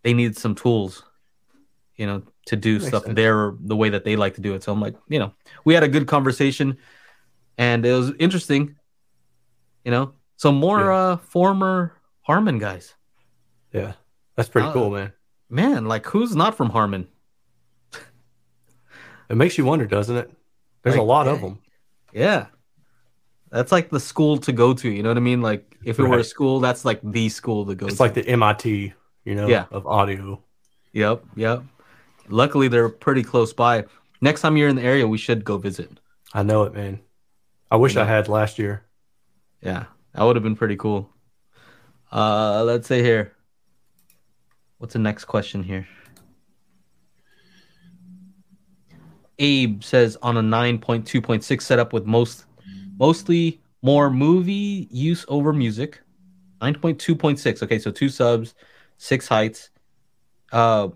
they 0.03 0.13
need 0.13 0.37
some 0.37 0.53
tools, 0.53 1.03
you 1.95 2.05
know, 2.05 2.21
to 2.47 2.55
do 2.55 2.79
stuff 2.79 3.03
sense. 3.03 3.15
there 3.15 3.55
the 3.59 3.75
way 3.75 3.89
that 3.89 4.03
they 4.03 4.15
like 4.15 4.35
to 4.35 4.41
do 4.41 4.53
it. 4.53 4.63
So 4.63 4.71
I'm 4.71 4.81
like, 4.81 4.95
you 5.07 5.17
know, 5.17 5.33
we 5.65 5.73
had 5.73 5.83
a 5.83 5.87
good 5.87 6.07
conversation 6.07 6.77
and 7.57 7.85
it 7.85 7.93
was 7.93 8.11
interesting, 8.19 8.75
you 9.83 9.91
know. 9.91 10.13
So 10.37 10.51
more 10.51 10.79
yeah. 10.79 10.95
uh 10.95 11.17
former 11.17 11.93
Harman 12.21 12.57
guys. 12.57 12.95
Yeah. 13.71 13.93
That's 14.35 14.49
pretty 14.49 14.67
uh, 14.67 14.73
cool, 14.73 14.89
man. 14.89 15.13
Man, 15.49 15.85
like 15.85 16.05
who's 16.05 16.35
not 16.35 16.55
from 16.55 16.69
Harman? 16.69 17.07
it 19.29 19.35
makes 19.35 19.57
you 19.57 19.65
wonder, 19.65 19.85
doesn't 19.85 20.15
it? 20.15 20.31
There's 20.81 20.95
like, 20.95 21.01
a 21.01 21.05
lot 21.05 21.27
of 21.27 21.41
them. 21.41 21.59
Yeah. 22.11 22.47
That's 23.51 23.71
like 23.71 23.89
the 23.89 23.99
school 23.99 24.37
to 24.39 24.51
go 24.51 24.73
to, 24.73 24.89
you 24.89 25.03
know 25.03 25.09
what 25.09 25.17
I 25.17 25.21
mean? 25.21 25.41
Like 25.41 25.77
if 25.83 25.99
it 25.99 26.03
right. 26.03 26.11
were 26.11 26.19
a 26.19 26.23
school, 26.23 26.59
that's 26.59 26.85
like 26.85 26.99
the 27.03 27.29
school 27.29 27.65
to 27.67 27.75
go 27.75 27.85
it's 27.85 27.97
to. 27.97 28.03
like 28.03 28.15
the 28.15 28.27
MIT, 28.27 28.93
you 29.25 29.35
know, 29.35 29.47
yeah. 29.47 29.65
of 29.69 29.85
audio. 29.85 30.41
Yep, 30.93 31.23
yep. 31.35 31.63
Luckily 32.29 32.67
they're 32.67 32.89
pretty 32.89 33.21
close 33.23 33.53
by. 33.53 33.85
Next 34.21 34.41
time 34.41 34.57
you're 34.57 34.69
in 34.69 34.75
the 34.75 34.81
area, 34.81 35.07
we 35.07 35.17
should 35.17 35.43
go 35.43 35.57
visit. 35.57 35.99
I 36.33 36.43
know 36.43 36.63
it, 36.63 36.73
man. 36.73 36.99
I 37.73 37.75
wish. 37.75 37.97
I 37.97 38.05
had 38.05 38.29
last 38.29 38.59
year. 38.59 38.85
Yeah, 39.59 39.85
that 40.13 40.23
would 40.23 40.35
have 40.35 40.43
been 40.43 40.55
pretty 40.55 40.75
cool. 40.75 41.09
Uh 42.11 42.63
let's 42.63 42.87
say 42.87 43.01
here. 43.01 43.33
What's 44.77 44.93
the 44.93 44.99
next 44.99 45.25
question 45.25 45.63
here? 45.63 45.87
Abe 49.39 49.83
says 49.83 50.19
on 50.21 50.37
a 50.37 50.41
9.2.6 50.41 51.61
setup 51.63 51.93
with 51.93 52.05
most 52.05 52.45
mostly 52.99 53.59
more 53.81 54.11
movie 54.11 54.87
use 54.91 55.25
over 55.27 55.51
music. 55.51 55.99
9.2.6. 56.61 57.63
Okay, 57.63 57.79
so 57.79 57.89
two 57.89 58.07
subs, 58.07 58.53
six 58.97 59.27
heights. 59.27 59.71
Uh, 60.51 60.89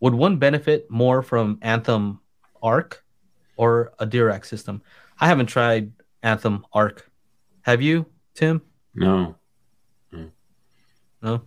would 0.00 0.14
one 0.14 0.38
benefit 0.38 0.90
more 0.90 1.22
from 1.22 1.60
Anthem 1.62 2.18
ARC 2.60 3.04
or 3.56 3.92
a 4.00 4.06
Dirac 4.06 4.44
system? 4.44 4.82
I 5.20 5.28
haven't 5.28 5.46
tried 5.46 5.92
Anthem 6.22 6.64
ARC. 6.72 7.10
Have 7.62 7.82
you, 7.82 8.06
Tim? 8.34 8.62
No. 8.94 9.36
No. 11.22 11.42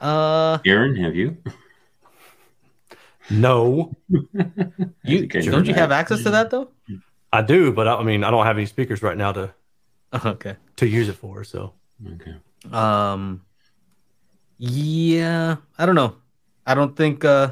Uh, 0.00 0.58
Erin, 0.66 0.96
have 0.96 1.14
you? 1.14 1.36
No. 3.30 3.94
you 5.04 5.26
don't 5.26 5.66
you 5.66 5.74
have 5.74 5.92
access 5.92 6.22
to 6.22 6.30
that 6.30 6.50
though? 6.50 6.70
I 7.32 7.42
do, 7.42 7.72
but 7.72 7.88
I, 7.88 7.96
I 7.96 8.02
mean, 8.02 8.24
I 8.24 8.30
don't 8.30 8.44
have 8.44 8.56
any 8.56 8.66
speakers 8.66 9.02
right 9.02 9.16
now 9.16 9.32
to 9.32 9.54
okay 10.24 10.56
to 10.76 10.86
use 10.86 11.08
it 11.08 11.14
for. 11.14 11.44
So 11.44 11.74
okay. 12.14 12.34
Um. 12.72 13.42
Yeah, 14.58 15.56
I 15.78 15.86
don't 15.86 15.94
know. 15.94 16.16
I 16.66 16.74
don't 16.74 16.96
think. 16.96 17.24
uh 17.24 17.50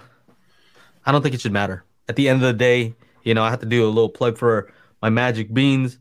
I 1.07 1.13
don't 1.13 1.23
think 1.23 1.35
it 1.35 1.41
should 1.41 1.53
matter. 1.53 1.85
At 2.09 2.17
the 2.17 2.29
end 2.29 2.43
of 2.43 2.47
the 2.47 2.59
day, 2.59 2.95
you 3.25 3.35
know, 3.35 3.43
I 3.43 3.51
have 3.51 3.61
to 3.61 3.67
do 3.67 3.85
a 3.85 3.89
little 3.89 4.09
plug 4.09 4.39
for 4.39 4.73
my 5.05 5.11
Magic 5.11 5.53
Beans, 5.53 5.99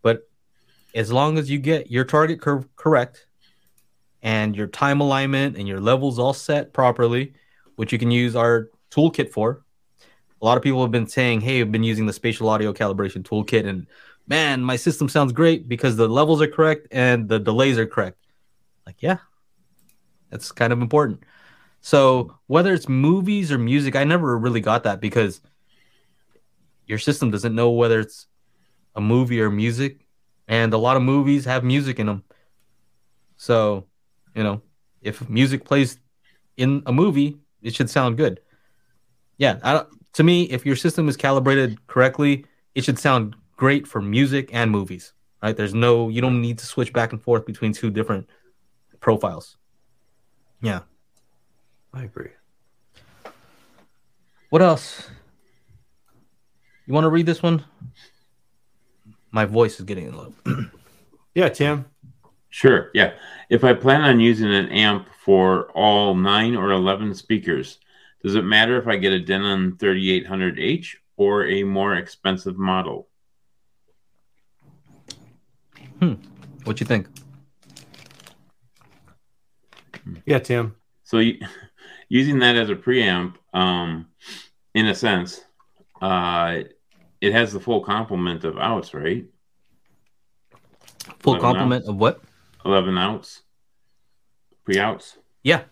but 0.00 0.30
as 0.94 1.10
long 1.10 1.38
as 1.38 1.50
you 1.50 1.58
get 1.58 1.90
your 1.90 2.04
target 2.04 2.40
curve 2.40 2.68
correct 2.76 3.26
and 4.22 4.54
your 4.54 4.68
time 4.68 5.00
alignment 5.00 5.56
and 5.56 5.66
your 5.66 5.80
levels 5.80 6.20
all 6.20 6.32
set 6.32 6.72
properly, 6.72 7.32
which 7.74 7.92
you 7.92 7.98
can 7.98 8.12
use 8.12 8.36
our 8.36 8.70
toolkit 8.92 9.32
for. 9.32 9.64
A 10.40 10.44
lot 10.44 10.56
of 10.56 10.62
people 10.62 10.80
have 10.82 10.92
been 10.92 11.08
saying, 11.08 11.40
"Hey, 11.40 11.60
I've 11.60 11.72
been 11.72 11.82
using 11.82 12.06
the 12.06 12.12
spatial 12.12 12.48
audio 12.48 12.72
calibration 12.72 13.24
toolkit, 13.24 13.66
and 13.66 13.88
man, 14.28 14.62
my 14.62 14.76
system 14.76 15.08
sounds 15.08 15.32
great 15.32 15.66
because 15.66 15.96
the 15.96 16.06
levels 16.06 16.40
are 16.40 16.46
correct 16.46 16.86
and 16.92 17.28
the 17.28 17.40
delays 17.40 17.76
are 17.76 17.86
correct." 17.86 18.18
Like, 18.86 19.02
yeah, 19.02 19.18
that's 20.30 20.52
kind 20.52 20.72
of 20.72 20.80
important. 20.80 21.24
So 21.80 22.38
whether 22.46 22.72
it's 22.72 22.88
movies 22.88 23.50
or 23.50 23.58
music, 23.58 23.96
I 23.96 24.04
never 24.04 24.38
really 24.38 24.60
got 24.60 24.84
that 24.84 25.00
because 25.00 25.40
your 26.86 27.00
system 27.00 27.32
doesn't 27.32 27.56
know 27.56 27.72
whether 27.72 27.98
it's 27.98 28.28
a 28.94 29.00
movie 29.00 29.40
or 29.40 29.50
music, 29.50 30.06
and 30.48 30.72
a 30.72 30.78
lot 30.78 30.96
of 30.96 31.02
movies 31.02 31.44
have 31.44 31.64
music 31.64 31.98
in 31.98 32.06
them. 32.06 32.24
So, 33.36 33.86
you 34.34 34.42
know, 34.42 34.62
if 35.02 35.28
music 35.28 35.64
plays 35.64 35.98
in 36.56 36.82
a 36.86 36.92
movie, 36.92 37.38
it 37.62 37.74
should 37.74 37.90
sound 37.90 38.16
good 38.16 38.40
yeah, 39.38 39.82
to 40.12 40.22
me, 40.22 40.44
if 40.44 40.64
your 40.64 40.76
system 40.76 41.08
is 41.08 41.16
calibrated 41.16 41.86
correctly, 41.86 42.46
it 42.74 42.84
should 42.84 42.98
sound 42.98 43.36
great 43.56 43.86
for 43.86 44.00
music 44.00 44.50
and 44.52 44.70
movies. 44.70 45.12
Right? 45.42 45.56
There's 45.56 45.74
no, 45.74 46.08
you 46.08 46.20
don't 46.20 46.40
need 46.40 46.58
to 46.58 46.66
switch 46.66 46.92
back 46.92 47.12
and 47.12 47.20
forth 47.20 47.44
between 47.44 47.72
two 47.72 47.90
different 47.90 48.28
profiles. 49.00 49.56
Yeah, 50.62 50.80
I 51.92 52.04
agree. 52.04 52.30
What 54.50 54.62
else? 54.62 55.10
You 56.86 56.94
want 56.94 57.04
to 57.04 57.10
read 57.10 57.26
this 57.26 57.42
one? 57.42 57.64
My 59.34 59.46
voice 59.46 59.80
is 59.80 59.84
getting 59.84 60.12
low. 60.12 60.32
yeah, 61.34 61.48
Tim. 61.48 61.86
Sure. 62.50 62.92
Yeah. 62.94 63.14
If 63.50 63.64
I 63.64 63.74
plan 63.74 64.02
on 64.02 64.20
using 64.20 64.54
an 64.54 64.68
amp 64.68 65.08
for 65.24 65.72
all 65.72 66.14
nine 66.14 66.54
or 66.54 66.70
11 66.70 67.16
speakers, 67.16 67.80
does 68.22 68.36
it 68.36 68.44
matter 68.44 68.78
if 68.78 68.86
I 68.86 68.94
get 68.94 69.12
a 69.12 69.18
Denon 69.18 69.72
3800H 69.72 70.94
or 71.16 71.46
a 71.46 71.64
more 71.64 71.96
expensive 71.96 72.56
model? 72.56 73.08
Hmm. 75.98 76.14
What 76.62 76.78
you 76.78 76.86
think? 76.86 77.08
Yeah, 80.26 80.38
Tim. 80.38 80.76
So 81.02 81.20
using 82.08 82.38
that 82.38 82.54
as 82.54 82.70
a 82.70 82.76
preamp, 82.76 83.34
um, 83.52 84.06
in 84.74 84.86
a 84.86 84.94
sense, 84.94 85.40
uh, 86.00 86.60
it 87.24 87.32
has 87.32 87.52
the 87.52 87.60
full 87.60 87.80
complement 87.80 88.44
of 88.44 88.58
outs, 88.58 88.92
right? 88.92 89.24
Full 91.20 91.38
complement 91.40 91.82
outs. 91.82 91.88
of 91.88 91.96
what? 91.96 92.20
11 92.64 92.98
outs. 92.98 93.42
Pre 94.64 94.78
outs. 94.78 95.16
Yeah. 95.42 95.62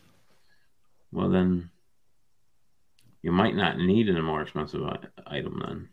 Well, 1.11 1.29
then 1.29 1.71
you 3.21 3.33
might 3.33 3.55
not 3.55 3.79
need 3.79 4.09
a 4.09 4.23
more 4.23 4.41
expensive 4.41 4.83
item 5.27 5.63
then. 5.65 5.89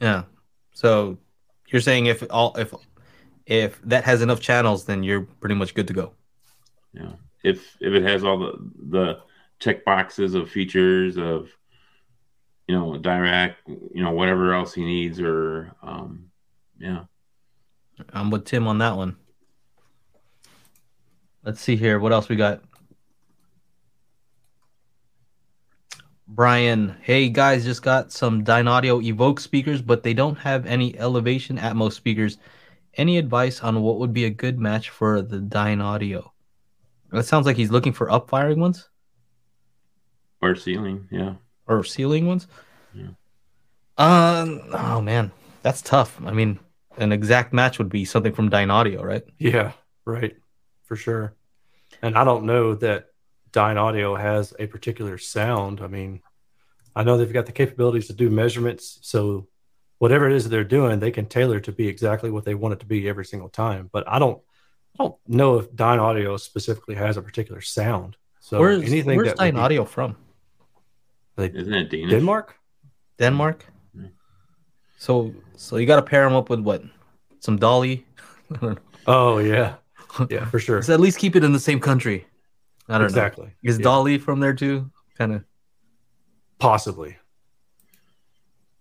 Yeah. 0.00 0.24
So 0.72 1.18
you're 1.68 1.80
saying 1.80 2.06
if 2.06 2.24
all 2.30 2.56
if 2.56 2.74
if 3.46 3.80
that 3.82 4.04
has 4.04 4.22
enough 4.22 4.40
channels, 4.40 4.84
then 4.86 5.02
you're 5.02 5.22
pretty 5.22 5.54
much 5.54 5.74
good 5.74 5.86
to 5.86 5.92
go. 5.92 6.14
Yeah. 6.92 7.12
If 7.44 7.76
if 7.80 7.92
it 7.94 8.02
has 8.02 8.24
all 8.24 8.38
the 8.38 8.70
the 8.88 9.18
check 9.60 9.84
boxes 9.84 10.34
of 10.34 10.50
features 10.50 11.16
of 11.16 11.48
you 12.70 12.78
know 12.78 12.92
Dirac, 12.92 13.56
you 13.66 14.00
know 14.00 14.12
whatever 14.12 14.54
else 14.54 14.72
he 14.74 14.84
needs, 14.84 15.20
or 15.20 15.74
um, 15.82 16.30
yeah. 16.78 17.04
I'm 18.12 18.30
with 18.30 18.44
Tim 18.44 18.68
on 18.68 18.78
that 18.78 18.96
one. 18.96 19.16
Let's 21.42 21.60
see 21.60 21.74
here. 21.74 21.98
What 21.98 22.12
else 22.12 22.28
we 22.28 22.36
got? 22.36 22.62
Brian, 26.28 26.96
hey 27.02 27.28
guys, 27.28 27.64
just 27.64 27.82
got 27.82 28.12
some 28.12 28.44
Dynaudio 28.44 29.02
Evoke 29.02 29.40
speakers, 29.40 29.82
but 29.82 30.04
they 30.04 30.14
don't 30.14 30.38
have 30.38 30.64
any 30.64 30.96
elevation 30.96 31.58
Atmos 31.58 31.94
speakers. 31.94 32.38
Any 32.94 33.18
advice 33.18 33.62
on 33.64 33.82
what 33.82 33.98
would 33.98 34.12
be 34.12 34.26
a 34.26 34.30
good 34.30 34.60
match 34.60 34.90
for 34.90 35.22
the 35.22 35.38
Dynaudio? 35.38 36.30
That 37.10 37.26
sounds 37.26 37.46
like 37.46 37.56
he's 37.56 37.72
looking 37.72 37.92
for 37.92 38.06
upfiring 38.06 38.58
ones. 38.58 38.88
Or 40.40 40.54
ceiling, 40.54 41.08
yeah. 41.10 41.34
Or 41.70 41.84
ceiling 41.84 42.26
ones. 42.26 42.46
Yeah. 42.92 43.10
Um. 43.96 44.60
Oh 44.72 45.00
man, 45.00 45.30
that's 45.62 45.82
tough. 45.82 46.20
I 46.24 46.32
mean, 46.32 46.58
an 46.98 47.12
exact 47.12 47.52
match 47.52 47.78
would 47.78 47.88
be 47.88 48.04
something 48.04 48.32
from 48.32 48.50
Dynaudio, 48.50 49.02
right? 49.02 49.22
Yeah, 49.38 49.72
right, 50.04 50.36
for 50.84 50.96
sure. 50.96 51.34
And 52.02 52.16
I 52.16 52.24
don't 52.24 52.44
know 52.44 52.74
that 52.76 53.06
Dynaudio 53.52 54.18
has 54.18 54.52
a 54.58 54.66
particular 54.66 55.16
sound. 55.16 55.80
I 55.80 55.86
mean, 55.86 56.20
I 56.96 57.04
know 57.04 57.16
they've 57.16 57.32
got 57.32 57.46
the 57.46 57.52
capabilities 57.52 58.08
to 58.08 58.14
do 58.14 58.30
measurements, 58.30 58.98
so 59.02 59.48
whatever 59.98 60.28
it 60.28 60.34
is 60.34 60.44
that 60.44 60.50
they're 60.50 60.64
doing, 60.64 60.98
they 60.98 61.10
can 61.10 61.26
tailor 61.26 61.60
to 61.60 61.72
be 61.72 61.86
exactly 61.86 62.30
what 62.30 62.44
they 62.44 62.54
want 62.54 62.74
it 62.74 62.80
to 62.80 62.86
be 62.86 63.08
every 63.08 63.24
single 63.24 63.48
time. 63.48 63.88
But 63.92 64.08
I 64.08 64.18
don't, 64.18 64.40
I 64.98 65.04
don't 65.04 65.16
know 65.28 65.58
if 65.58 65.70
Dynaudio 65.72 66.40
specifically 66.40 66.96
has 66.96 67.16
a 67.16 67.22
particular 67.22 67.60
sound. 67.60 68.16
So 68.40 68.58
where's 68.58 68.82
anything 68.82 69.16
where's 69.16 69.28
that 69.28 69.36
Dyne 69.36 69.54
be- 69.54 69.60
Audio 69.60 69.84
from? 71.36 71.54
Isn't 71.56 71.74
it 71.74 71.90
Danish? 71.90 72.10
Denmark? 72.10 72.56
Denmark. 73.18 73.66
Hmm. 73.94 74.06
So 74.98 75.34
so 75.56 75.76
you 75.76 75.86
got 75.86 75.96
to 75.96 76.02
pair 76.02 76.24
them 76.24 76.34
up 76.34 76.50
with 76.50 76.60
what? 76.60 76.82
Some 77.40 77.58
Dali. 77.58 78.04
I 78.50 78.56
don't 78.58 78.74
know. 78.74 78.78
Oh 79.06 79.38
yeah, 79.38 79.74
yeah, 80.28 80.44
for 80.50 80.58
sure. 80.58 80.76
Let's 80.76 80.88
at 80.90 81.00
least 81.00 81.18
keep 81.18 81.36
it 81.36 81.44
in 81.44 81.52
the 81.52 81.60
same 81.60 81.80
country. 81.80 82.26
I 82.88 82.92
don't 82.94 83.02
know. 83.02 83.06
exactly. 83.06 83.50
Is 83.62 83.78
Yeah. 83.78 83.84
Dali 83.86 84.20
from 84.20 84.40
there 84.40 84.54
too? 84.54 84.90
Kind 85.16 85.32
of 85.34 85.44
Possibly 86.58 87.16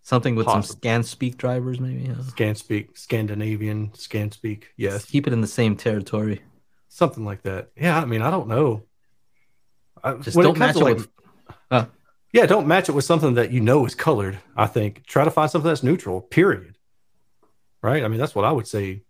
something 0.02 0.36
with 0.36 0.48
some 0.48 0.62
Possible. 0.62 0.80
Scan-Speak 0.80 1.38
drivers, 1.38 1.80
maybe. 1.80 2.02
Yeah. 2.10 2.22
Scan-Speak, 2.30 2.98
Scandinavian 2.98 3.92
Scan-Speak. 3.94 4.70
Yes, 4.76 5.06
Keep 5.06 5.28
it 5.28 5.34
in 5.34 5.42
the 5.42 5.48
same 5.48 5.76
territory. 5.76 6.42
something 6.88 7.24
like 7.24 7.44
that. 7.44 7.70
Yeah, 7.78 8.02
I 8.02 8.06
mean, 8.06 8.22
I 8.24 8.32
don't 8.32 8.48
know. 8.48 8.84
I, 10.04 10.14
Just 10.16 10.36
don't 10.36 10.58
match 10.58 10.74
to, 10.76 10.80
it 10.80 10.84
like- 10.84 10.98
with. 10.98 11.08
Uh, 11.70 11.86
Yeah, 12.32 12.46
don't 12.46 12.68
match 12.68 12.90
it 12.90 12.92
with 12.92 13.06
something 13.06 13.34
that 13.36 13.52
you 13.52 13.60
know 13.60 13.86
is 13.86 13.96
colored. 13.96 14.40
I 14.56 14.68
think 14.68 15.06
try 15.06 15.24
to 15.24 15.32
find 15.32 15.50
something 15.50 15.68
that's 15.68 15.84
neutral. 15.84 16.22
Period. 16.22 16.76
Right. 17.82 18.04
I 18.04 18.08
mean, 18.08 18.20
that's 18.20 18.36
what 18.36 18.46
I 18.46 18.52
would 18.52 18.68
say, 18.68 19.04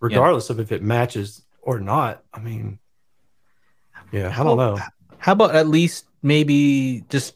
regardless 0.00 0.50
of 0.50 0.60
if 0.60 0.72
it 0.72 0.82
matches 0.82 1.42
or 1.62 1.78
not. 1.80 2.22
I 2.34 2.40
mean, 2.40 2.78
yeah, 4.12 4.34
I 4.38 4.42
don't 4.42 4.58
know. 4.58 4.78
How 5.18 5.32
about 5.32 5.54
at 5.54 5.68
least 5.68 6.06
maybe 6.22 7.04
just 7.08 7.34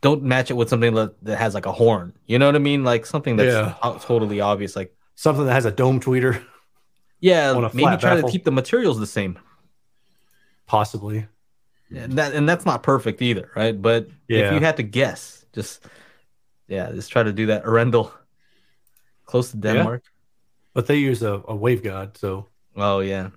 don't 0.00 0.22
match 0.22 0.50
it 0.50 0.54
with 0.54 0.68
something 0.68 0.94
that, 0.94 1.14
has 1.38 1.54
like 1.54 1.66
a 1.66 1.72
horn. 1.72 2.12
You 2.26 2.38
know 2.38 2.46
what 2.46 2.54
I 2.54 2.60
mean? 2.60 2.84
Like 2.84 3.04
something 3.06 3.36
that's 3.36 3.52
Yeah. 3.82 3.98
totally 4.00 4.40
obvious. 4.40 4.74
Like 4.76 4.94
Something 5.16 5.46
that 5.46 5.52
has 5.52 5.64
a 5.64 5.72
dome 5.72 5.98
tweeter, 6.00 6.44
yeah, 7.20 7.52
maybe 7.74 7.82
try 7.82 7.96
baffle. 7.96 8.28
to 8.28 8.32
keep 8.32 8.44
the 8.44 8.52
materials 8.52 8.98
the 9.00 9.06
same. 9.06 9.38
possibly. 10.66 11.26
And 11.94 12.12
that 12.18 12.34
and 12.34 12.48
that's 12.48 12.66
not 12.66 12.82
perfect 12.82 13.22
either, 13.22 13.50
right? 13.56 13.80
But 13.80 14.08
Yeah. 14.28 14.40
if 14.48 14.52
you 14.54 14.60
had 14.60 14.76
to 14.76 14.82
guess, 14.82 15.44
just 15.54 15.84
yeah, 16.68 16.90
just 16.92 17.10
try 17.10 17.22
to 17.22 17.32
do 17.32 17.46
that. 17.46 17.64
Arendal, 17.64 18.12
close 19.24 19.50
to 19.52 19.56
Denmark. 19.56 20.02
But 20.74 20.86
they 20.86 20.96
use 20.96 21.22
a, 21.22 21.34
a 21.34 21.56
waveguide, 21.56 22.16
so 22.16 22.46
Oh 22.76 23.00
yeah. 23.00 23.30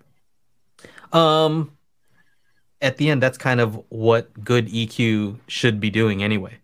Um 1.13 1.71
at 2.81 2.97
the 2.97 3.09
end 3.09 3.21
that's 3.23 3.37
kind 3.37 3.61
of 3.61 3.79
what 3.89 4.33
good 4.43 4.67
EQ 4.67 5.37
should 5.47 5.79
be 5.79 5.89
doing 5.89 6.23
anyway. 6.23 6.57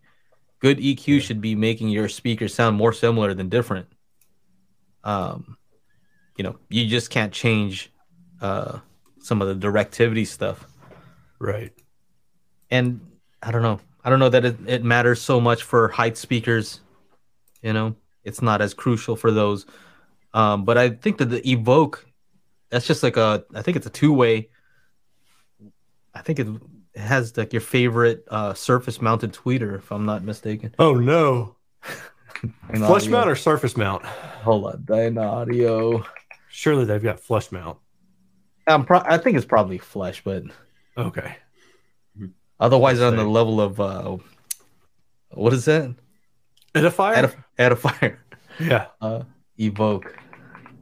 Good 0.59 0.79
EQ 0.79 1.07
Yeah. 1.07 1.19
should 1.21 1.41
be 1.41 1.55
making 1.55 1.89
your 1.89 2.09
speakers 2.09 2.53
sound 2.53 2.75
more 2.75 2.91
similar 2.93 3.33
than 3.33 3.49
different. 3.49 3.87
Um 5.03 5.57
you 6.37 6.43
know, 6.43 6.59
you 6.69 6.85
just 6.87 7.09
can't 7.09 7.31
change 7.33 7.91
uh 8.41 8.79
some 9.19 9.41
of 9.41 9.47
the 9.47 9.67
directivity 9.67 10.27
stuff. 10.27 10.67
Right. 11.39 11.73
And 12.69 13.01
I 13.41 13.51
don't 13.51 13.61
know. 13.61 13.79
I 14.03 14.09
don't 14.09 14.19
know 14.19 14.29
that 14.29 14.45
it, 14.45 14.57
it 14.67 14.83
matters 14.83 15.21
so 15.21 15.39
much 15.41 15.63
for 15.63 15.89
height 15.89 16.17
speakers. 16.17 16.81
You 17.61 17.73
know, 17.73 17.95
it's 18.23 18.41
not 18.41 18.61
as 18.61 18.73
crucial 18.73 19.15
for 19.15 19.31
those. 19.31 19.65
Um, 20.33 20.65
but 20.65 20.77
I 20.77 20.89
think 20.89 21.17
that 21.17 21.25
the 21.25 21.47
Evoke, 21.49 22.05
that's 22.69 22.85
just 22.87 23.03
like 23.03 23.17
a, 23.17 23.43
I 23.53 23.61
think 23.61 23.77
it's 23.77 23.87
a 23.87 23.91
two 23.91 24.13
way. 24.13 24.49
I 26.13 26.21
think 26.21 26.39
it, 26.39 26.47
it 26.93 26.99
has 26.99 27.35
like 27.37 27.53
your 27.53 27.61
favorite 27.61 28.23
uh, 28.29 28.53
surface 28.53 29.01
mounted 29.01 29.33
tweeter, 29.33 29.77
if 29.77 29.91
I'm 29.91 30.05
not 30.05 30.23
mistaken. 30.23 30.73
Oh 30.79 30.93
no. 30.93 31.55
Flush 32.75 33.03
Audio. 33.03 33.11
mount 33.11 33.29
or 33.29 33.35
surface 33.35 33.75
mount? 33.77 34.05
Hold 34.05 34.65
on, 34.65 34.77
Dynaudio. 34.83 36.05
Surely 36.49 36.85
they've 36.85 37.01
got 37.01 37.19
flush 37.19 37.51
mount. 37.51 37.77
I'm 38.67 38.85
pro- 38.85 38.99
I 38.99 39.17
think 39.17 39.37
it's 39.37 39.45
probably 39.45 39.77
flush, 39.77 40.23
but 40.23 40.43
Okay. 40.97 41.35
otherwise 42.59 42.99
on 43.01 43.15
the 43.15 43.23
level 43.23 43.61
of 43.61 43.79
uh, 43.79 44.17
what 45.31 45.53
is 45.53 45.65
that? 45.65 45.95
Edifier? 46.73 47.15
Edif- 47.15 47.43
edifier. 47.59 48.17
yeah. 48.59 48.87
Uh, 48.99 49.23
evoke, 49.59 50.15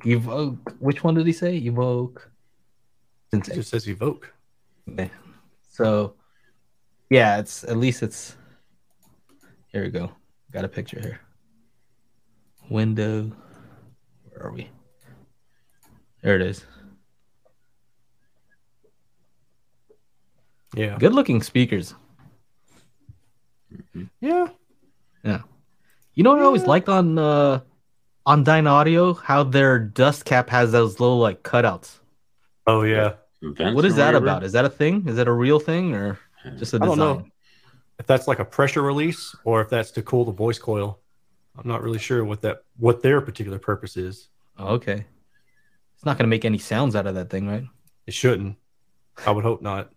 evoke. 0.05 0.74
Which 0.80 1.03
one 1.03 1.16
did 1.16 1.28
he 1.28 1.34
say? 1.34 1.57
Evoke. 1.57 2.32
It 3.34 3.43
just 3.43 3.70
says 3.70 3.88
evoke. 3.89 4.34
Okay. 4.89 5.11
So, 5.70 6.16
yeah, 7.09 7.39
it's 7.39 7.63
at 7.66 7.78
least 7.78 8.01
it's. 8.01 8.38
Here 9.68 9.84
we 9.84 9.89
go. 9.89 10.11
Got 10.51 10.63
a 10.63 10.70
picture 10.70 10.99
here. 11.01 11.20
Window. 12.70 13.32
Where 14.30 14.47
are 14.47 14.51
we? 14.53 14.70
There 16.22 16.36
it 16.36 16.41
is. 16.41 16.66
Yeah. 20.76 20.98
Good 21.00 21.14
looking 21.14 21.42
speakers. 21.42 21.96
Yeah. 24.20 24.48
Yeah. 25.24 25.42
You 26.14 26.24
know 26.24 26.32
what 26.32 26.40
I 26.40 26.44
always 26.44 26.64
liked 26.64 26.90
on 26.90 27.18
uh 27.18 27.62
on 28.26 28.44
Dynaudio? 28.46 29.20
How 29.22 29.44
their 29.44 29.80
dust 29.80 30.26
cap 30.26 30.50
has 30.50 30.72
those 30.72 31.00
little 31.00 31.20
like 31.20 31.44
cutouts. 31.44 32.00
Oh 32.68 32.84
yeah. 32.84 33.14
Vents 33.42 33.76
What 33.76 33.86
is 33.86 33.96
that 33.96 34.08
whatever? 34.08 34.26
about? 34.26 34.44
Is 34.44 34.54
that 34.54 34.66
a 34.66 34.70
thing? 34.70 35.08
Is 35.08 35.16
that 35.18 35.28
a 35.28 35.32
real 35.32 35.60
thing 35.60 35.94
or 35.94 36.20
just 36.58 36.74
a 36.74 36.78
I 36.78 36.80
don't 36.80 36.98
design? 36.98 36.98
know. 37.18 37.26
If 38.00 38.08
that's 38.08 38.28
like 38.28 38.40
a 38.40 38.46
pressure 38.46 38.82
release 38.82 39.36
or 39.44 39.62
if 39.62 39.70
that's 39.70 39.92
to 39.92 40.02
cool 40.02 40.26
the 40.26 40.32
voice 40.32 40.60
coil. 40.60 41.00
I'm 41.58 41.68
not 41.68 41.82
really 41.84 42.00
sure 42.00 42.26
what 42.26 42.42
that 42.42 42.64
what 42.78 43.02
their 43.02 43.22
particular 43.22 43.60
purpose 43.60 43.96
is. 43.96 44.28
Oh, 44.58 44.74
okay. 44.76 45.06
It's 45.96 46.06
not 46.06 46.18
going 46.18 46.26
to 46.26 46.30
make 46.30 46.44
any 46.44 46.58
sounds 46.58 46.96
out 46.96 47.08
of 47.08 47.16
that 47.16 47.30
thing, 47.30 47.48
right? 47.48 47.64
It 48.06 48.14
shouldn't. 48.14 48.58
I 49.26 49.32
would 49.32 49.46
hope 49.46 49.62
not. 49.62 49.92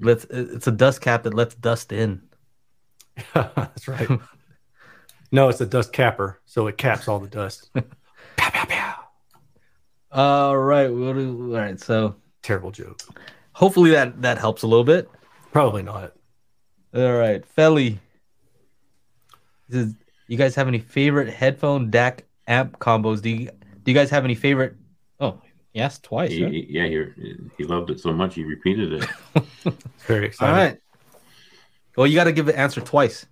Let's. 0.00 0.24
It's 0.30 0.66
a 0.66 0.72
dust 0.72 1.00
cap 1.00 1.22
that 1.24 1.34
lets 1.34 1.54
dust 1.54 1.92
in. 1.92 2.22
That's 3.34 3.88
right. 3.88 4.08
No, 5.34 5.48
it's 5.48 5.62
a 5.62 5.66
dust 5.66 5.94
capper, 5.94 6.38
so 6.44 6.66
it 6.66 6.76
caps 6.76 7.08
all 7.08 7.18
the 7.18 7.26
dust. 7.26 7.70
Pow, 8.36 8.50
pow, 8.50 8.66
pow. 8.66 8.94
All 10.12 10.58
right. 10.58 10.88
What 10.88 11.14
do, 11.14 11.54
all 11.54 11.58
right. 11.58 11.80
So 11.80 12.16
Terrible 12.42 12.70
joke. 12.70 13.00
hopefully 13.52 13.92
that 13.92 14.20
that 14.20 14.36
helps 14.36 14.60
a 14.62 14.66
little 14.66 14.84
bit. 14.84 15.08
Probably 15.50 15.82
not. 15.82 16.12
All 16.94 17.14
right, 17.14 17.42
Felly. 17.46 17.98
You 19.70 20.36
guys 20.36 20.54
have 20.54 20.68
any 20.68 20.80
favorite 20.80 21.32
headphone 21.32 21.90
DAC 21.90 22.20
amp 22.46 22.78
combos? 22.78 23.22
Do 23.22 23.30
you 23.30 23.46
do 23.84 23.90
you 23.90 23.94
guys 23.94 24.10
have 24.10 24.24
any 24.24 24.34
favorite? 24.34 24.74
Oh, 25.18 25.40
yes, 25.72 25.98
twice. 25.98 26.30
He, 26.30 26.42
huh? 26.42 26.48
he- 26.50 26.66
yeah, 26.68 26.86
he, 26.86 27.36
he 27.58 27.64
loved 27.64 27.90
it 27.90 28.00
so 28.00 28.12
much 28.12 28.34
he 28.34 28.44
repeated 28.44 28.92
it. 28.94 29.04
Very 30.06 30.20
All 30.20 30.24
exciting. 30.26 30.54
right. 30.54 30.78
Well, 31.96 32.06
you 32.06 32.14
got 32.14 32.24
to 32.24 32.32
give 32.32 32.46
the 32.46 32.58
answer 32.58 32.80
twice. 32.80 33.26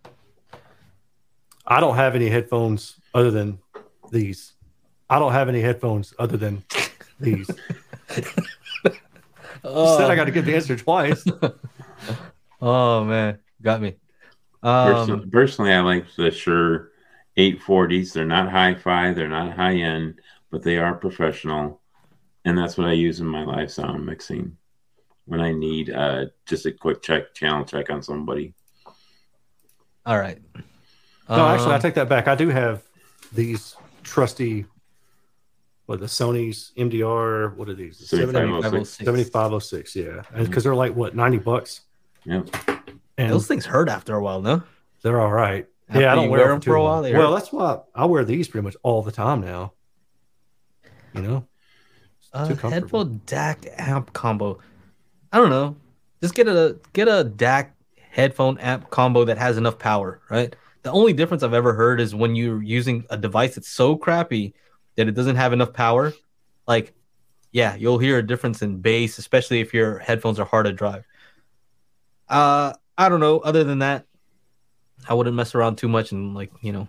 I 1.67 1.81
don't 1.81 1.97
have 1.97 2.15
any 2.15 2.29
headphones 2.29 3.01
other 3.15 3.31
than 3.31 3.59
these. 4.11 4.55
I 5.09 5.19
don't 5.19 5.33
have 5.33 5.49
any 5.49 5.61
headphones 5.61 6.13
other 6.19 6.37
than 6.37 6.65
these. 7.19 7.49
You 9.63 9.97
said 9.99 10.11
I 10.11 10.17
got 10.17 10.25
to 10.25 10.31
give 10.31 10.47
the 10.47 10.55
answer 10.57 10.77
twice. 10.77 11.25
Oh 12.63 13.05
man, 13.05 13.39
got 13.63 13.81
me. 13.81 13.97
Um, 14.63 15.31
personally, 15.31 15.73
I 15.73 15.81
like 15.81 16.05
the 16.17 16.31
Shure 16.31 16.91
840s. 17.39 18.13
They're 18.13 18.27
not 18.27 18.51
hi-fi, 18.51 19.13
they're 19.15 19.29
not 19.29 19.57
high-end, 19.57 20.21
but 20.51 20.63
they 20.63 20.77
are 20.77 20.95
professional, 20.95 21.80
and 22.45 22.57
that's 22.57 22.77
what 22.79 22.87
I 22.87 22.93
use 22.93 23.21
in 23.21 23.27
my 23.27 23.45
live 23.45 23.71
sound 23.71 24.05
mixing 24.07 24.57
when 25.27 25.41
I 25.41 25.53
need 25.53 25.91
uh, 25.91 26.27
just 26.47 26.67
a 26.67 26.73
quick 26.73 27.03
check, 27.03 27.35
channel 27.35 27.65
check 27.65 27.91
on 27.91 28.03
somebody. 28.03 28.55
all 30.07 30.19
right. 30.19 30.39
No, 31.29 31.47
actually, 31.47 31.73
I 31.73 31.77
Um, 31.77 31.81
take 31.83 31.95
that 31.95 32.09
back. 32.09 32.27
I 32.27 32.35
do 32.35 32.49
have 32.49 32.83
these 33.33 33.77
trusty, 34.03 34.67
what 35.87 36.01
the 36.01 36.07
Sony's 36.07 36.73
MDR. 36.77 37.55
What 37.55 37.69
are 37.69 37.75
these? 37.75 37.99
7506. 38.09 38.89
7506. 39.05 39.95
Yeah, 39.95 40.23
because 40.37 40.65
they're 40.65 40.75
like 40.75 40.95
what 40.97 41.15
90 41.15 41.39
bucks, 41.39 41.83
Yeah. 42.25 42.43
and 43.17 43.33
Those 43.33 43.47
things 43.47 43.65
hurt 43.67 43.89
after 43.89 44.17
a 44.17 44.23
while, 44.23 44.41
no? 44.43 44.63
they're 45.03 45.21
all 45.21 45.31
right. 45.33 45.67
After 45.89 46.01
yeah, 46.03 46.13
I 46.13 46.15
don't 46.17 46.31
wear, 46.31 46.41
wear 46.41 46.49
them 46.49 46.57
them 46.57 46.61
for 46.63 46.75
a 46.75 46.83
while, 46.83 47.03
Well, 47.03 47.13
hurt. 47.13 47.35
that's 47.39 47.53
why 47.53 47.79
I 47.95 48.05
wear 48.07 48.25
these 48.25 48.49
pretty 48.49 48.65
much 48.65 48.77
all 48.83 49.03
the 49.03 49.13
time 49.13 49.41
now. 49.41 49.73
You 51.15 51.23
know, 51.23 51.47
Uh, 52.33 52.55
headphone 52.55 53.21
DAC 53.27 53.73
amp 53.79 54.13
combo. 54.13 54.59
I 55.33 55.39
don't 55.39 55.51
know. 55.51 55.77
Just 56.23 56.35
get 56.35 56.49
a 56.49 56.79
get 56.93 57.09
a 57.09 57.25
DAC 57.25 57.71
headphone 58.11 58.59
amp 58.59 58.91
combo 58.91 59.25
that 59.25 59.39
has 59.39 59.57
enough 59.57 59.79
power, 59.79 60.21
right? 60.31 60.55
The 60.83 60.93
only 60.93 61.13
difference 61.13 61.43
I've 61.43 61.55
ever 61.55 61.75
heard 61.75 62.01
is 62.01 62.15
when 62.15 62.35
you're 62.35 62.63
using 62.63 63.05
a 63.11 63.17
device 63.17 63.55
that's 63.55 63.69
so 63.69 63.97
crappy 63.97 64.55
that 64.97 65.09
it 65.09 65.13
doesn't 65.13 65.37
have 65.37 65.53
enough 65.53 65.73
power. 65.73 66.13
Like, 66.67 66.95
yeah, 67.53 67.75
you'll 67.75 67.99
hear 67.99 68.19
a 68.19 68.27
difference 68.27 68.63
in 68.63 68.81
bass, 68.81 69.19
especially 69.19 69.61
if 69.61 69.75
your 69.75 69.99
headphones 69.99 70.39
are 70.39 70.47
hard 70.47 70.67
to 70.67 70.73
drive. 70.73 71.05
Uh, 72.29 72.73
I 72.97 73.09
don't 73.09 73.21
know. 73.21 73.39
Other 73.41 73.65
than 73.65 73.81
that, 73.81 74.07
I 75.09 75.15
wouldn't 75.15 75.37
mess 75.37 75.55
around 75.55 75.77
too 75.77 75.89
much 75.89 76.13
and 76.13 76.35
like 76.35 76.53
you 76.61 76.73
know, 76.73 76.89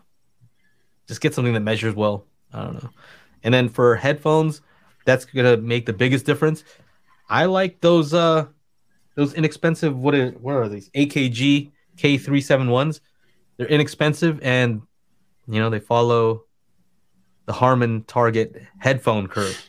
just 1.08 1.22
get 1.22 1.34
something 1.34 1.54
that 1.54 1.62
measures 1.62 1.96
well. 1.96 2.26
I 2.54 2.64
don't 2.64 2.84
know. 2.84 2.90
And 3.44 3.54
then 3.54 3.70
for 3.70 3.96
headphones, 3.96 4.62
that's 5.06 5.26
gonna 5.26 5.58
make 5.58 5.86
the 5.86 5.94
biggest 5.94 6.26
difference. 6.26 6.64
I 7.30 7.46
like 7.46 7.82
those 7.82 8.14
uh 8.14 8.48
those 9.16 9.34
inexpensive 9.34 9.98
what 9.98 10.16
are 10.16 10.32
what 10.32 10.56
are 10.56 10.70
these 10.70 10.90
AKG 10.92 11.72
K371s? 11.98 13.00
They're 13.58 13.68
inexpensive 13.68 14.40
and 14.42 14.82
you 15.48 15.60
know 15.60 15.70
they 15.70 15.80
follow 15.80 16.46
the 17.46 17.54
Harman 17.54 18.04
Target 18.04 18.62
headphone 18.80 19.28
curve. 19.28 19.60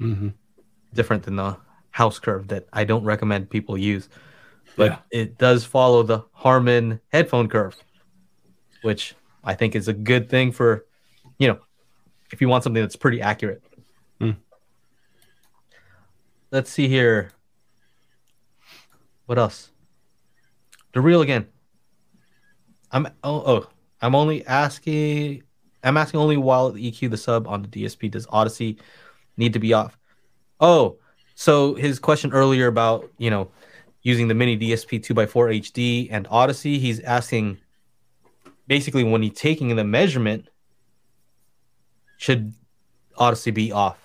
Mm-hmm. 0.00 0.28
Different 0.94 1.22
than 1.24 1.36
the 1.36 1.56
house 1.90 2.18
curve 2.18 2.48
that 2.48 2.66
I 2.72 2.84
don't 2.84 3.04
recommend 3.04 3.50
people 3.50 3.76
use. 3.78 4.08
But 4.76 4.90
Yeah. 4.90 4.98
it 5.20 5.38
does 5.38 5.64
follow 5.64 6.02
the 6.02 6.24
Harman 6.32 7.00
headphone 7.12 7.48
curve, 7.48 7.76
which 8.82 9.14
I 9.44 9.54
think 9.54 9.74
is 9.74 9.88
a 9.88 9.92
good 9.94 10.28
thing 10.28 10.52
for, 10.52 10.84
you 11.38 11.48
know, 11.48 11.58
if 12.32 12.40
you 12.40 12.48
want 12.48 12.64
something 12.64 12.82
that's 12.82 12.96
pretty 12.96 13.22
accurate. 13.22 13.62
Let's 16.50 16.70
see 16.70 16.88
here. 16.88 17.30
What 19.26 19.38
else? 19.38 19.70
The 20.92 21.00
real 21.00 21.20
again. 21.20 21.46
I'm 22.92 23.06
oh, 23.24 23.42
oh 23.46 23.68
I'm 24.00 24.14
only 24.14 24.46
asking 24.46 25.42
I'm 25.82 25.96
asking 25.96 26.20
only 26.20 26.36
while 26.36 26.70
the 26.70 26.90
EQ 26.90 27.10
the 27.10 27.16
sub 27.16 27.46
on 27.46 27.62
the 27.62 27.68
DSP 27.68 28.10
does 28.10 28.26
Audyssey 28.28 28.78
need 29.36 29.52
to 29.52 29.58
be 29.58 29.72
off. 29.72 29.98
Oh, 30.60 30.98
so 31.34 31.74
his 31.74 31.98
question 31.98 32.32
earlier 32.32 32.68
about 32.68 33.10
you 33.18 33.30
know 33.30 33.50
using 34.02 34.28
the 34.28 34.34
miniDSP 34.34 35.04
2x4 35.04 35.60
HD 35.60 36.08
and 36.12 36.28
Audyssey, 36.28 36.78
he's 36.78 37.00
asking 37.00 37.58
basically 38.68 39.02
when 39.02 39.20
he's 39.20 39.32
taking 39.32 39.74
the 39.74 39.82
measurement, 39.82 40.48
should 42.16 42.54
Audyssey 43.18 43.52
be 43.52 43.72
off? 43.72 43.98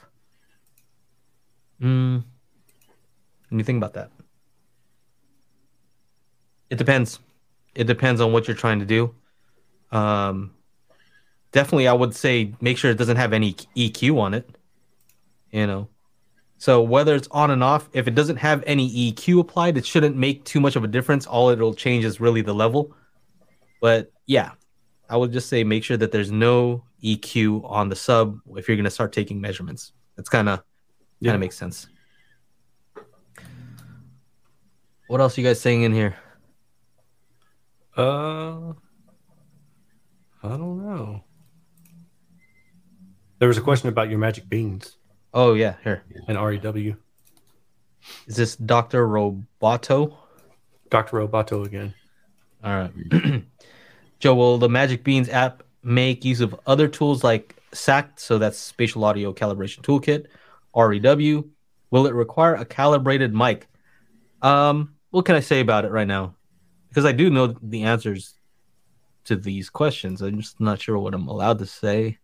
Hmm. 1.79 2.19
When 3.51 3.59
you 3.59 3.65
think 3.65 3.77
about 3.77 3.93
that, 3.95 4.11
it 6.69 6.77
depends. 6.77 7.19
It 7.75 7.83
depends 7.85 8.21
on 8.21 8.31
what 8.31 8.47
you're 8.47 8.55
trying 8.55 8.79
to 8.79 8.85
do. 8.85 9.13
Um, 9.91 10.51
definitely, 11.51 11.89
I 11.89 11.93
would 11.93 12.15
say 12.15 12.53
make 12.61 12.77
sure 12.77 12.91
it 12.91 12.97
doesn't 12.97 13.17
have 13.17 13.33
any 13.33 13.53
EQ 13.75 14.17
on 14.19 14.33
it. 14.33 14.49
You 15.51 15.67
know, 15.67 15.89
so 16.59 16.81
whether 16.81 17.13
it's 17.13 17.27
on 17.31 17.51
and 17.51 17.61
off, 17.61 17.89
if 17.91 18.07
it 18.07 18.15
doesn't 18.15 18.37
have 18.37 18.63
any 18.65 19.11
EQ 19.11 19.41
applied, 19.41 19.75
it 19.77 19.85
shouldn't 19.85 20.15
make 20.15 20.45
too 20.45 20.61
much 20.61 20.77
of 20.77 20.85
a 20.85 20.87
difference. 20.87 21.27
All 21.27 21.49
it'll 21.49 21.73
change 21.73 22.05
is 22.05 22.21
really 22.21 22.41
the 22.41 22.55
level. 22.55 22.95
But 23.81 24.13
yeah, 24.27 24.51
I 25.09 25.17
would 25.17 25.33
just 25.33 25.49
say 25.49 25.65
make 25.65 25.83
sure 25.83 25.97
that 25.97 26.13
there's 26.13 26.31
no 26.31 26.85
EQ 27.03 27.69
on 27.69 27.89
the 27.89 27.97
sub 27.97 28.39
if 28.55 28.69
you're 28.69 28.77
gonna 28.77 28.89
start 28.89 29.11
taking 29.11 29.41
measurements. 29.41 29.91
That's 30.15 30.29
kind 30.29 30.47
of 30.47 30.59
kind 30.59 30.65
Yeah. 31.19 31.33
of 31.33 31.41
makes 31.41 31.57
sense. 31.57 31.87
What 35.11 35.19
else 35.19 35.37
you 35.37 35.43
guys 35.43 35.59
saying 35.59 35.81
in 35.81 35.91
here? 35.91 36.15
Uh, 37.97 38.71
I 40.41 40.55
don't 40.55 40.85
know. 40.85 41.25
There 43.37 43.49
was 43.49 43.57
a 43.57 43.61
question 43.61 43.89
about 43.89 44.09
your 44.09 44.19
magic 44.19 44.47
beans 44.47 44.95
Oh 45.33 45.53
yeah, 45.53 45.75
here 45.83 46.05
and 46.29 46.37
REW. 46.37 46.95
is 48.25 48.37
this 48.37 48.55
Doctor 48.55 49.05
Roboto? 49.05 50.15
Dr. 50.89 51.17
Roboto 51.17 51.65
again. 51.65 51.93
All 52.63 52.71
right. 52.73 53.43
Joe, 54.19 54.35
will 54.35 54.59
the 54.59 54.69
Magic 54.69 55.03
Beans 55.03 55.27
app 55.27 55.61
make 55.83 56.23
use 56.23 56.39
of 56.39 56.57
other 56.65 56.87
tools 56.87 57.21
like 57.21 57.57
SACT, 57.73 58.17
so 58.21 58.37
that's 58.37 58.57
Spatial 58.57 59.03
Audio 59.03 59.33
Calibration 59.33 59.81
Toolkit, 59.81 60.27
REW? 60.73 61.49
Will 61.89 62.07
it 62.07 62.13
require 62.13 62.55
a 62.55 62.63
calibrated 62.63 63.35
mic? 63.35 63.67
Um, 64.41 64.93
what 65.11 65.25
can 65.25 65.35
I 65.35 65.39
say 65.41 65.59
about 65.59 65.85
it 65.85 65.91
right 65.91 66.07
now? 66.07 66.35
Because 66.89 67.05
I 67.05 67.11
do 67.11 67.29
know 67.29 67.55
the 67.61 67.83
answers 67.83 68.33
to 69.25 69.35
these 69.35 69.69
questions. 69.69 70.21
I'm 70.21 70.39
just 70.39 70.59
not 70.59 70.81
sure 70.81 70.97
what 70.97 71.13
I'm 71.13 71.27
allowed 71.27 71.59
to 71.59 71.65
say. 71.65 72.17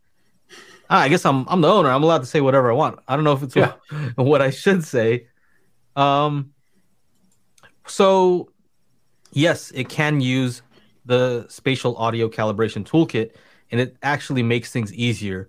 Ah, 0.90 1.02
I 1.02 1.10
guess 1.10 1.26
I'm 1.26 1.46
I'm 1.48 1.62
the 1.62 1.68
owner. 1.72 1.90
I'm 1.90 2.04
allowed 2.04 2.20
to 2.20 2.26
say 2.26 2.42
whatever 2.42 2.72
I 2.72 2.74
want. 2.76 3.00
I 3.08 3.16
don't 3.16 3.24
know 3.24 3.34
if 3.34 3.44
it's 3.44 3.56
Yeah. 3.56 3.74
what, 3.92 4.18
what 4.26 4.42
I 4.42 4.50
should 4.50 4.84
say. 4.84 5.28
Um, 5.96 6.54
so 7.86 8.50
yes, 9.32 9.72
it 9.72 9.90
can 9.90 10.22
use 10.22 10.62
the 11.06 11.46
spatial 11.50 11.96
audio 11.98 12.30
calibration 12.30 12.86
toolkit, 12.86 13.32
and 13.72 13.80
it 13.80 13.98
actually 14.04 14.44
makes 14.44 14.72
things 14.72 14.94
easier 14.94 15.48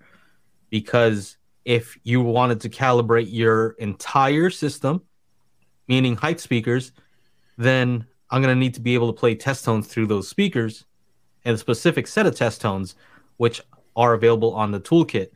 because 0.70 1.36
if 1.64 1.99
you 2.03 2.20
wanted 2.20 2.61
to 2.62 2.68
calibrate 2.68 3.28
your 3.30 3.70
entire 3.78 4.51
system, 4.51 5.03
meaning 5.86 6.16
height 6.16 6.41
speakers, 6.41 6.93
then 7.59 8.06
I'm 8.30 8.40
going 8.40 8.54
to 8.54 8.59
need 8.59 8.74
to 8.74 8.80
be 8.80 8.94
able 8.94 9.12
to 9.12 9.18
play 9.18 9.34
test 9.34 9.64
tones 9.64 9.86
through 9.88 10.06
those 10.06 10.28
speakers 10.28 10.86
and 11.44 11.54
a 11.54 11.59
specific 11.59 12.06
set 12.06 12.24
of 12.24 12.34
test 12.34 12.61
tones, 12.61 12.94
which 13.36 13.61
are 13.96 14.14
available 14.14 14.54
on 14.54 14.70
the 14.70 14.80
toolkit. 14.80 15.30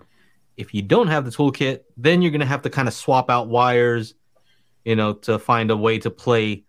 If 0.57 0.73
you 0.73 0.83
don't 0.83 1.09
have 1.09 1.25
the 1.25 1.31
toolkit, 1.31 1.81
then 1.97 2.23
you're 2.23 2.31
going 2.31 2.41
to 2.41 2.47
have 2.47 2.62
to 2.62 2.70
kind 2.70 2.89
of 2.89 2.95
swap 2.95 3.29
out 3.29 3.49
wires, 3.49 4.14
you 4.85 4.97
know, 4.97 5.14
to 5.14 5.39
find 5.39 5.70
a 5.70 5.77
way 5.77 5.99
to 5.99 6.11
play 6.11 6.64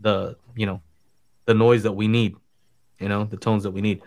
the, 0.00 0.36
you 0.54 0.66
know, 0.66 0.82
the 1.46 1.54
noise 1.54 1.82
that 1.84 1.92
we 1.92 2.06
need, 2.06 2.36
you 2.98 3.08
know, 3.08 3.24
the 3.24 3.36
tones 3.36 3.62
that 3.62 3.70
we 3.70 3.80
need. 3.80 4.02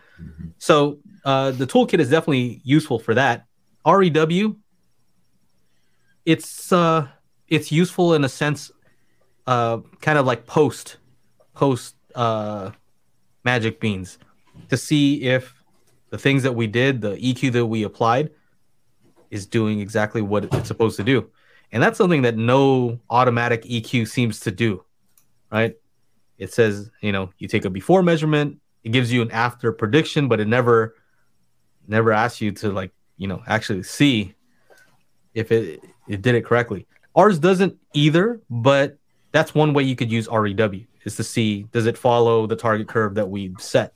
So 0.59 0.99
uh, 1.25 1.51
the 1.51 1.65
toolkit 1.65 1.99
is 1.99 2.09
definitely 2.09 2.61
useful 2.63 2.99
for 2.99 3.15
that. 3.15 3.45
REW, 3.85 4.57
it's 6.25 6.71
uh, 6.71 7.07
it's 7.47 7.71
useful 7.71 8.13
in 8.13 8.23
a 8.23 8.29
sense, 8.29 8.71
uh, 9.47 9.79
kind 10.01 10.17
of 10.17 10.25
like 10.25 10.45
post 10.45 10.97
post 11.53 11.95
uh, 12.15 12.71
magic 13.43 13.79
beans 13.79 14.17
to 14.69 14.77
see 14.77 15.23
if 15.23 15.63
the 16.09 16.17
things 16.17 16.43
that 16.43 16.53
we 16.53 16.67
did, 16.67 17.01
the 17.01 17.15
EQ 17.15 17.53
that 17.53 17.65
we 17.65 17.83
applied, 17.83 18.29
is 19.29 19.45
doing 19.45 19.79
exactly 19.79 20.21
what 20.21 20.43
it's 20.43 20.67
supposed 20.67 20.97
to 20.97 21.03
do. 21.03 21.29
And 21.71 21.81
that's 21.81 21.97
something 21.97 22.23
that 22.23 22.35
no 22.35 22.99
automatic 23.09 23.63
EQ 23.63 24.07
seems 24.07 24.41
to 24.41 24.51
do, 24.51 24.83
right? 25.51 25.75
It 26.37 26.53
says, 26.53 26.91
you 27.01 27.13
know, 27.13 27.31
you 27.37 27.47
take 27.47 27.65
a 27.65 27.69
before 27.69 28.03
measurement, 28.03 28.59
it 28.83 28.89
gives 28.89 29.11
you 29.11 29.21
an 29.21 29.31
after 29.31 29.71
prediction, 29.71 30.27
but 30.27 30.39
it 30.39 30.47
never 30.47 30.95
never 31.87 32.11
asks 32.11 32.41
you 32.41 32.51
to 32.51 32.71
like, 32.71 32.91
you 33.17 33.27
know, 33.27 33.41
actually 33.47 33.83
see 33.83 34.35
if 35.33 35.51
it 35.51 35.81
it 36.07 36.21
did 36.21 36.35
it 36.35 36.45
correctly. 36.45 36.87
Ours 37.15 37.39
doesn't 37.39 37.77
either, 37.93 38.41
but 38.49 38.97
that's 39.31 39.55
one 39.55 39.73
way 39.73 39.83
you 39.83 39.95
could 39.95 40.11
use 40.11 40.27
REW 40.27 40.85
is 41.03 41.15
to 41.15 41.23
see 41.23 41.63
does 41.71 41.85
it 41.85 41.97
follow 41.97 42.45
the 42.47 42.55
target 42.55 42.87
curve 42.87 43.15
that 43.15 43.29
we've 43.29 43.59
set. 43.59 43.93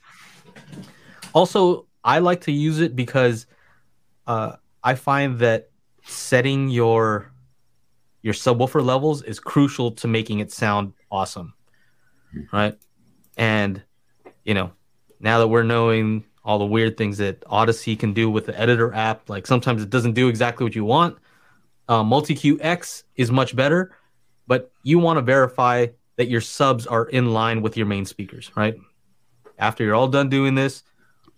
Also, 1.34 1.86
I 2.04 2.20
like 2.20 2.42
to 2.42 2.52
use 2.52 2.80
it 2.80 2.96
because 2.96 3.46
uh, 4.28 4.56
I 4.84 4.96
find 4.96 5.40
that 5.40 5.70
setting 6.06 6.70
your 6.70 7.32
your 8.22 8.34
subwoofer 8.34 8.84
levels 8.84 9.22
is 9.22 9.40
crucial 9.40 9.92
to 9.92 10.08
making 10.08 10.40
it 10.40 10.52
sound 10.52 10.94
awesome, 11.12 11.54
right? 12.52 12.76
And 13.38 13.84
you 14.44 14.54
know, 14.54 14.72
now 15.20 15.40
that 15.40 15.48
we're 15.48 15.64
knowing 15.64 16.24
all 16.44 16.60
the 16.60 16.66
weird 16.66 16.96
things 16.96 17.18
that 17.18 17.42
Audyssey 17.42 17.98
can 17.98 18.14
do 18.14 18.30
with 18.30 18.46
the 18.46 18.60
editor 18.60 18.94
app, 18.94 19.30
like 19.30 19.48
sometimes 19.48 19.82
it 19.82 19.90
doesn't 19.90 20.14
do 20.14 20.28
exactly 20.28 20.64
what 20.64 20.76
you 20.76 20.86
want. 20.86 21.18
Uh, 21.88 22.04
MultEQ-X 22.04 23.04
is 23.16 23.32
much 23.32 23.56
better, 23.56 23.92
but 24.48 24.72
you 24.84 25.00
want 25.00 25.18
to 25.18 25.22
verify 25.22 25.88
that 26.18 26.28
your 26.28 26.41
subs 26.41 26.88
are 26.88 27.06
in 27.08 27.34
line 27.34 27.62
with 27.62 27.76
your 27.76 27.86
main 27.86 28.06
speakers, 28.06 28.52
right? 28.56 28.76
After 29.58 29.84
you're 29.84 29.96
all 29.96 30.08
done 30.08 30.30
doing 30.30 30.56
this, 30.56 30.84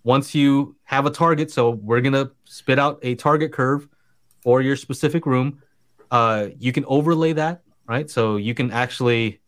once 0.04 0.34
you 0.34 0.76
have 0.84 1.06
a 1.06 1.10
target, 1.10 1.50
so 1.50 1.70
we're 1.70 2.00
gonna 2.00 2.30
spit 2.44 2.78
out 2.78 2.98
a 3.02 3.14
target 3.14 3.52
curve 3.52 3.88
for 4.40 4.62
your 4.62 4.76
specific 4.76 5.26
room. 5.26 5.60
Uh, 6.10 6.48
you 6.58 6.72
can 6.72 6.84
overlay 6.86 7.32
that, 7.32 7.62
right? 7.86 8.08
So 8.08 8.36
you 8.36 8.54
can 8.54 8.70
actually, 8.70 9.40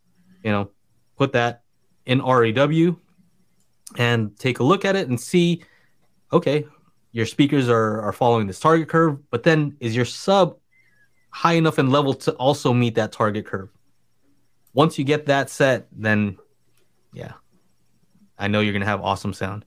you 0.43 0.51
know, 0.51 0.71
put 1.17 1.33
that 1.33 1.63
in 2.07 2.21
REW 2.21 2.99
and 3.97 4.39
take 4.39 4.59
a 4.59 4.63
look 4.65 4.85
at 4.85 4.97
it 4.97 5.09
and 5.09 5.19
see, 5.19 5.63
okay, 6.33 6.67
your 7.13 7.27
speakers 7.27 7.69
are 7.69 8.03
are 8.03 8.13
following 8.13 8.47
this 8.47 8.61
target 8.61 8.89
curve, 8.89 9.19
but 9.31 9.43
then 9.43 9.77
is 9.81 9.97
your 9.97 10.05
sub 10.05 10.57
high 11.31 11.55
enough 11.55 11.79
in 11.79 11.91
level 11.91 12.15
to 12.15 12.33
also 12.33 12.73
meet 12.73 12.95
that 12.97 13.13
target 13.13 13.47
curve? 13.47 13.71
Once 14.73 14.99
you 14.99 15.05
get 15.05 15.27
that 15.27 15.51
set, 15.51 15.89
then 15.93 16.37
yeah, 17.13 17.33
I 18.39 18.49
know 18.49 18.61
you're 18.61 18.73
gonna 18.73 18.85
have 18.85 19.01
awesome 19.01 19.33
sound. 19.33 19.65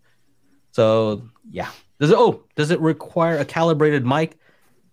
So 0.72 1.24
yeah, 1.50 1.70
does 2.00 2.12
it? 2.12 2.18
Oh, 2.18 2.44
does 2.56 2.72
it 2.72 2.80
require 2.80 3.38
a 3.38 3.46
calibrated 3.46 4.06
mic? 4.06 4.38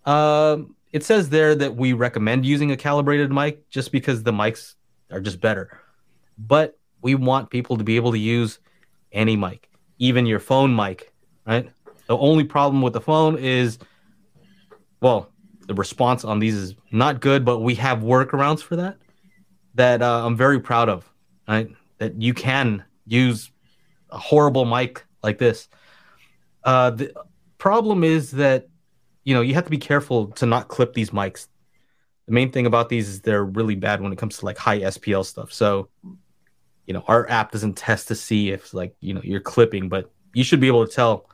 Um, 0.05 0.75
it 0.91 1.03
says 1.03 1.29
there 1.29 1.55
that 1.55 1.75
we 1.75 1.93
recommend 1.93 2.45
using 2.45 2.71
a 2.71 2.77
calibrated 2.77 3.31
mic 3.31 3.69
just 3.69 3.91
because 3.91 4.23
the 4.23 4.31
mics 4.31 4.75
are 5.11 5.21
just 5.21 5.39
better. 5.39 5.79
But 6.37 6.77
we 7.01 7.15
want 7.15 7.49
people 7.49 7.77
to 7.77 7.83
be 7.83 7.95
able 7.95 8.11
to 8.11 8.19
use 8.19 8.59
any 9.11 9.35
mic. 9.35 9.69
even 10.01 10.25
your 10.25 10.39
phone 10.39 10.75
mic, 10.75 11.13
right? 11.45 11.69
The 12.07 12.17
only 12.17 12.43
problem 12.43 12.81
with 12.81 12.93
the 12.93 13.01
phone 13.01 13.37
is, 13.37 13.77
well, 14.99 15.30
the 15.71 15.75
response 15.75 16.25
on 16.25 16.39
these 16.39 16.55
is 16.55 16.75
not 16.91 17.21
good, 17.21 17.45
but 17.45 17.59
we 17.59 17.75
have 17.75 17.99
workarounds 17.99 18.61
for 18.61 18.75
that 18.75 18.97
that 19.75 20.01
uh, 20.01 20.25
I'm 20.25 20.35
very 20.35 20.59
proud 20.59 20.89
of, 20.89 21.09
right? 21.47 21.69
That 21.99 22.21
you 22.21 22.33
can 22.33 22.83
use 23.05 23.49
a 24.09 24.17
horrible 24.17 24.65
mic 24.65 25.05
like 25.23 25.37
this. 25.37 25.69
Uh, 26.65 26.89
the 26.89 27.13
problem 27.57 28.03
is 28.03 28.31
that 28.31 28.67
you 29.23 29.33
know 29.33 29.39
you 29.39 29.53
have 29.53 29.63
to 29.63 29.69
be 29.69 29.77
careful 29.77 30.27
to 30.33 30.45
not 30.45 30.67
clip 30.67 30.93
these 30.93 31.11
mics. 31.11 31.47
The 32.27 32.33
main 32.33 32.51
thing 32.51 32.65
about 32.65 32.89
these 32.89 33.07
is 33.07 33.21
they're 33.21 33.45
really 33.45 33.75
bad 33.75 34.01
when 34.01 34.11
it 34.11 34.17
comes 34.17 34.39
to 34.39 34.45
like 34.45 34.57
high 34.57 34.79
SPL 34.79 35.25
stuff. 35.25 35.53
So, 35.53 35.87
you 36.85 36.93
know, 36.93 37.05
our 37.07 37.29
app 37.29 37.51
doesn't 37.51 37.77
test 37.77 38.09
to 38.09 38.15
see 38.15 38.51
if 38.51 38.73
like 38.73 38.93
you 38.99 39.13
know 39.13 39.21
you're 39.23 39.39
clipping, 39.39 39.87
but 39.87 40.11
you 40.33 40.43
should 40.43 40.59
be 40.59 40.67
able 40.67 40.85
to 40.85 40.93
tell 40.93 41.29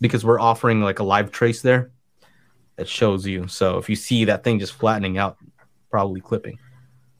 because 0.00 0.24
we're 0.24 0.40
offering 0.40 0.82
like 0.82 1.00
a 1.00 1.04
live 1.04 1.32
trace 1.32 1.62
there 1.62 1.90
that 2.82 2.88
shows 2.88 3.24
you. 3.24 3.46
So 3.46 3.78
if 3.78 3.88
you 3.88 3.94
see 3.94 4.24
that 4.24 4.42
thing 4.42 4.58
just 4.58 4.72
flattening 4.72 5.16
out, 5.16 5.38
probably 5.88 6.20
clipping. 6.20 6.58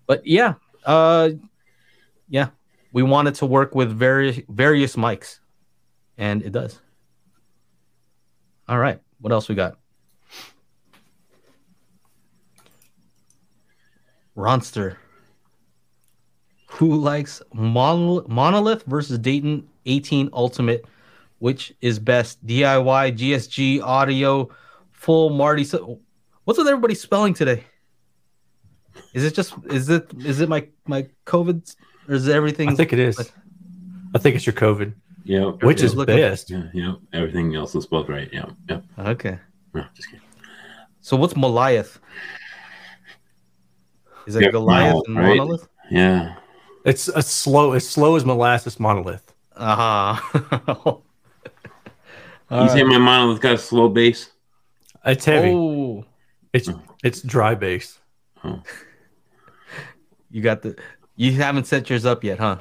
But 0.08 0.26
yeah, 0.26 0.54
uh, 0.84 1.30
yeah, 2.28 2.48
we 2.92 3.04
wanted 3.04 3.36
to 3.36 3.46
work 3.46 3.76
with 3.76 3.96
various 3.96 4.40
various 4.48 4.96
mics, 4.96 5.38
and 6.18 6.42
it 6.42 6.50
does. 6.50 6.80
All 8.68 8.78
right, 8.78 9.00
what 9.20 9.32
else 9.32 9.48
we 9.48 9.54
got? 9.54 9.78
Ronster. 14.36 14.96
Who 16.70 16.96
likes 16.96 17.40
Monol- 17.54 18.26
Monolith 18.26 18.82
versus 18.86 19.18
Dayton 19.18 19.68
18 19.86 20.30
Ultimate? 20.32 20.86
Which 21.38 21.72
is 21.80 22.00
best? 22.00 22.44
DIY, 22.46 23.16
GSG, 23.16 23.80
audio, 23.82 24.48
full 25.03 25.30
Marty. 25.30 25.64
So, 25.64 25.98
what's 26.44 26.59
with 26.59 26.68
everybody 26.68 26.94
spelling 26.94 27.34
today? 27.34 27.64
Is 29.14 29.24
it 29.24 29.34
just 29.34 29.55
is 29.66 29.88
it 29.88 30.11
is 30.24 30.40
it 30.40 30.48
my 30.48 30.66
my 30.86 31.07
COVID 31.26 31.74
or 32.09 32.14
is 32.14 32.28
everything? 32.28 32.68
I 32.68 32.74
think 32.74 32.92
it 32.92 32.98
is. 32.98 33.32
I 34.14 34.18
think 34.18 34.36
it's 34.36 34.46
your 34.46 34.53
COVID, 34.55 34.92
Yeah. 35.24 35.53
which 35.68 35.82
is 35.82 35.94
look- 35.94 36.07
best. 36.09 36.50
yeah, 36.50 36.68
yeah. 36.74 36.94
Everything 37.12 37.55
else 37.55 37.74
is 37.74 37.84
spelled 37.84 38.09
right. 38.09 38.28
Yeah. 38.32 38.50
Yeah. 38.68 38.80
Okay. 38.98 39.38
No, 39.74 39.84
just 39.94 40.09
kidding. 40.11 40.26
So 41.00 41.16
what's 41.16 41.32
Goliath? 41.32 41.98
Is 44.26 44.36
it 44.36 44.42
Yeah, 44.42 44.50
Goliath 44.50 44.94
no, 44.94 45.03
and 45.07 45.16
right? 45.16 45.36
Monolith? 45.38 45.62
Uh-huh. 45.62 45.88
Yeah. 45.90 46.34
It's 46.84 47.09
a 47.09 47.22
slow, 47.22 47.72
as 47.72 47.88
slow 47.88 48.14
as 48.16 48.24
molasses 48.24 48.78
monolith. 48.78 49.32
Uh 49.57 50.14
huh. 50.20 50.96
you 52.62 52.68
say 52.68 52.82
my 52.82 52.98
monolith 52.98 53.40
got 53.40 53.55
a 53.55 53.59
slow 53.59 53.88
bass? 53.88 54.30
It's 55.05 55.24
heavy. 55.24 55.50
Oh, 55.50 56.05
It's 56.53 56.68
hmm. 56.68 56.78
it's 57.03 57.22
dry 57.22 57.55
bass. 57.55 57.98
Hmm. 58.36 58.57
you 60.30 60.42
got 60.42 60.62
the. 60.62 60.76
You 61.16 61.32
haven't 61.32 61.66
set 61.66 61.88
yours 61.90 62.05
up 62.07 62.24
yet, 62.24 62.38
huh? 62.38 62.59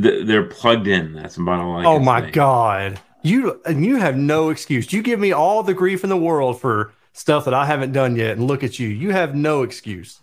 Th- 0.00 0.26
They're 0.26 0.46
plugged 0.46 0.86
in. 0.86 1.12
That's 1.12 1.36
about 1.36 1.60
all 1.60 1.76
I 1.78 1.84
oh 1.84 1.96
can 1.96 2.04
my 2.04 2.20
say. 2.22 2.30
god, 2.32 3.00
you 3.22 3.60
and 3.64 3.84
you 3.84 3.96
have 3.96 4.16
no 4.16 4.50
excuse. 4.50 4.92
You 4.92 5.02
give 5.02 5.20
me 5.20 5.32
all 5.32 5.62
the 5.62 5.74
grief 5.74 6.04
in 6.04 6.10
the 6.10 6.16
world 6.16 6.60
for 6.60 6.92
stuff 7.12 7.44
that 7.44 7.54
I 7.54 7.66
haven't 7.66 7.92
done 7.92 8.16
yet, 8.16 8.36
and 8.36 8.46
look 8.46 8.62
at 8.64 8.78
you. 8.78 8.88
You 8.88 9.10
have 9.10 9.34
no 9.34 9.62
excuse. 9.62 10.20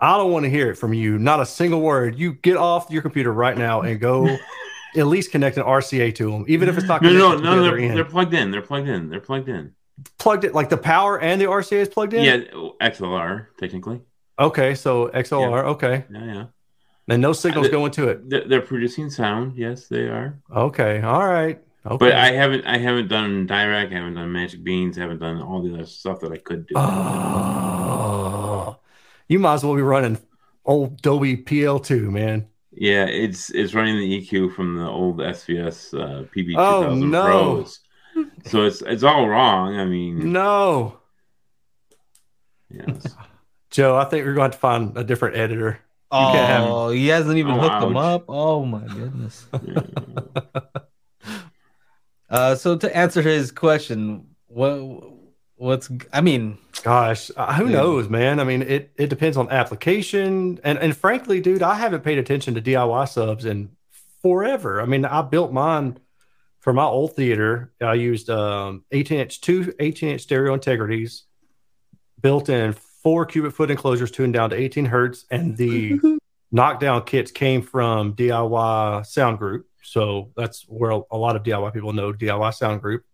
I 0.00 0.16
don't 0.18 0.30
want 0.30 0.44
to 0.44 0.50
hear 0.50 0.70
it 0.70 0.76
from 0.76 0.92
you. 0.92 1.18
Not 1.18 1.40
a 1.40 1.46
single 1.46 1.80
word. 1.80 2.18
You 2.18 2.34
get 2.34 2.56
off 2.56 2.90
your 2.90 3.00
computer 3.00 3.32
right 3.32 3.56
now 3.56 3.80
and 3.80 3.98
go 3.98 4.26
at 4.96 5.06
least 5.06 5.30
connect 5.30 5.56
an 5.56 5.62
RCA 5.64 6.14
to 6.16 6.30
them, 6.30 6.44
even 6.48 6.68
if 6.68 6.76
it's 6.76 6.86
not 6.86 7.00
No, 7.02 7.08
connected 7.08 7.44
no, 7.44 7.56
no. 7.56 7.62
They're, 7.62 7.94
they're 7.94 8.04
plugged 8.04 8.34
in. 8.34 8.50
They're 8.50 8.60
plugged 8.62 8.88
in. 8.88 9.08
They're 9.08 9.20
plugged 9.20 9.48
in. 9.48 9.72
Plugged 10.18 10.44
it 10.44 10.54
like 10.54 10.68
the 10.68 10.76
power 10.76 11.20
and 11.20 11.40
the 11.40 11.46
RCA 11.46 11.78
is 11.78 11.88
plugged 11.88 12.14
in. 12.14 12.24
Yeah. 12.24 12.36
XLR 12.80 13.46
technically. 13.58 14.00
Okay, 14.38 14.74
so 14.74 15.08
XLR. 15.08 15.64
Okay, 15.64 16.04
Yeah, 16.12 16.24
yeah. 16.24 16.44
and 17.08 17.22
no 17.22 17.32
signals 17.32 17.68
Uh, 17.68 17.70
going 17.70 17.90
to 17.92 18.08
it. 18.08 18.48
They're, 18.48 18.60
producing 18.60 19.08
sound. 19.10 19.56
Yes, 19.56 19.88
they 19.88 20.08
are. 20.08 20.38
Okay, 20.54 21.00
all 21.00 21.26
right. 21.26 21.60
Okay. 21.86 21.96
But 21.98 22.12
I 22.12 22.32
haven't. 22.32 22.66
I 22.66 22.78
haven't 22.78 23.08
done 23.08 23.46
Dirac. 23.46 23.92
I 23.92 23.94
haven't 23.94 24.14
done 24.14 24.32
Magic 24.32 24.62
Beans. 24.64 24.98
I 24.98 25.02
haven't 25.02 25.20
done 25.20 25.40
all 25.40 25.62
the 25.62 25.72
other 25.72 25.86
stuff 25.86 26.18
that 26.20 26.32
I 26.32 26.36
could 26.38 26.66
do. 26.66 26.74
Oh, 26.76 28.76
you 29.28 29.38
might 29.38 29.54
as 29.54 29.64
well 29.64 29.76
be 29.76 29.82
running 29.82 30.18
old 30.64 31.00
Dolby 31.00 31.36
PL2, 31.36 32.10
man. 32.10 32.48
Yeah, 32.72 33.06
it's 33.06 33.50
it's 33.50 33.72
running 33.72 33.98
the 33.98 34.20
EQ 34.20 34.54
from 34.54 34.76
the 34.76 34.86
old 34.86 35.18
SVS 35.18 35.94
uh, 35.94 36.24
PB 36.24 36.48
two 36.48 36.54
Oh, 36.58 36.82
thousand 36.82 37.10
no. 37.10 37.24
Pros. 37.24 37.80
So 38.46 38.64
it's 38.64 38.80
it's 38.82 39.02
all 39.02 39.28
wrong. 39.28 39.76
I 39.76 39.84
mean, 39.84 40.32
No, 40.32 40.98
yes. 42.70 43.14
Joe, 43.70 43.96
I 43.96 44.04
think 44.04 44.24
we're 44.24 44.34
going 44.34 44.52
to 44.52 44.58
find 44.58 44.96
a 44.96 45.04
different 45.04 45.36
editor. 45.36 45.80
can't 46.12 46.32
have 46.32 46.64
Oh, 46.64 46.88
he 46.90 47.08
hasn't 47.08 47.36
even 47.38 47.56
Oh, 47.56 47.60
hooked 47.60 47.80
them 47.80 47.96
up. 47.96 48.24
Oh 48.28 48.64
my 48.64 48.86
goodness. 48.88 49.46
Uh, 52.28 52.56
so 52.56 52.76
to 52.76 52.96
answer 52.96 53.22
his 53.22 53.52
question, 53.52 54.26
what 54.48 54.80
what's 55.56 55.88
I 56.12 56.20
mean, 56.20 56.58
Gosh, 56.82 57.30
uh, 57.36 57.54
who 57.54 57.66
Yeah. 57.66 57.72
knows, 57.74 58.08
man? 58.08 58.40
I 58.40 58.44
mean, 58.44 58.62
it, 58.62 58.92
it 58.96 59.08
depends 59.08 59.36
on 59.36 59.48
application. 59.50 60.58
And, 60.64 60.76
and 60.78 60.96
frankly, 60.96 61.40
dude, 61.40 61.62
I 61.62 61.74
haven't 61.76 62.02
paid 62.02 62.18
attention 62.18 62.54
to 62.54 62.60
DIY 62.60 63.08
subs 63.08 63.44
in 63.44 63.70
forever. 64.22 64.80
I 64.82 64.86
mean, 64.86 65.04
I 65.04 65.22
built 65.22 65.52
mine 65.52 65.98
for 66.66 66.72
my 66.72 66.82
old 66.82 67.14
theater. 67.14 67.70
I 67.80 67.94
used 67.94 68.28
um, 68.28 68.84
18 68.90 69.20
inch, 69.20 69.40
two 69.40 69.72
18 69.78 70.08
inch 70.08 70.22
stereo 70.22 70.52
integrities, 70.52 71.22
built 72.20 72.48
in 72.48 72.72
four 72.72 73.24
cubic 73.24 73.52
foot 73.52 73.70
enclosures 73.70 74.10
tuned 74.10 74.32
down 74.32 74.50
to 74.50 74.56
18 74.56 74.86
hertz. 74.86 75.26
And 75.30 75.56
the 75.56 76.00
knockdown 76.50 77.04
kits 77.04 77.30
came 77.30 77.62
from 77.62 78.16
DIY 78.16 79.06
Sound 79.06 79.38
Group. 79.38 79.68
So 79.80 80.32
that's 80.36 80.64
where 80.66 80.90
a 80.90 81.16
lot 81.16 81.36
of 81.36 81.44
DIY 81.44 81.72
people 81.72 81.92
know 81.92 82.12
DIY 82.12 82.52
Sound 82.54 82.82
Group. 82.82 83.04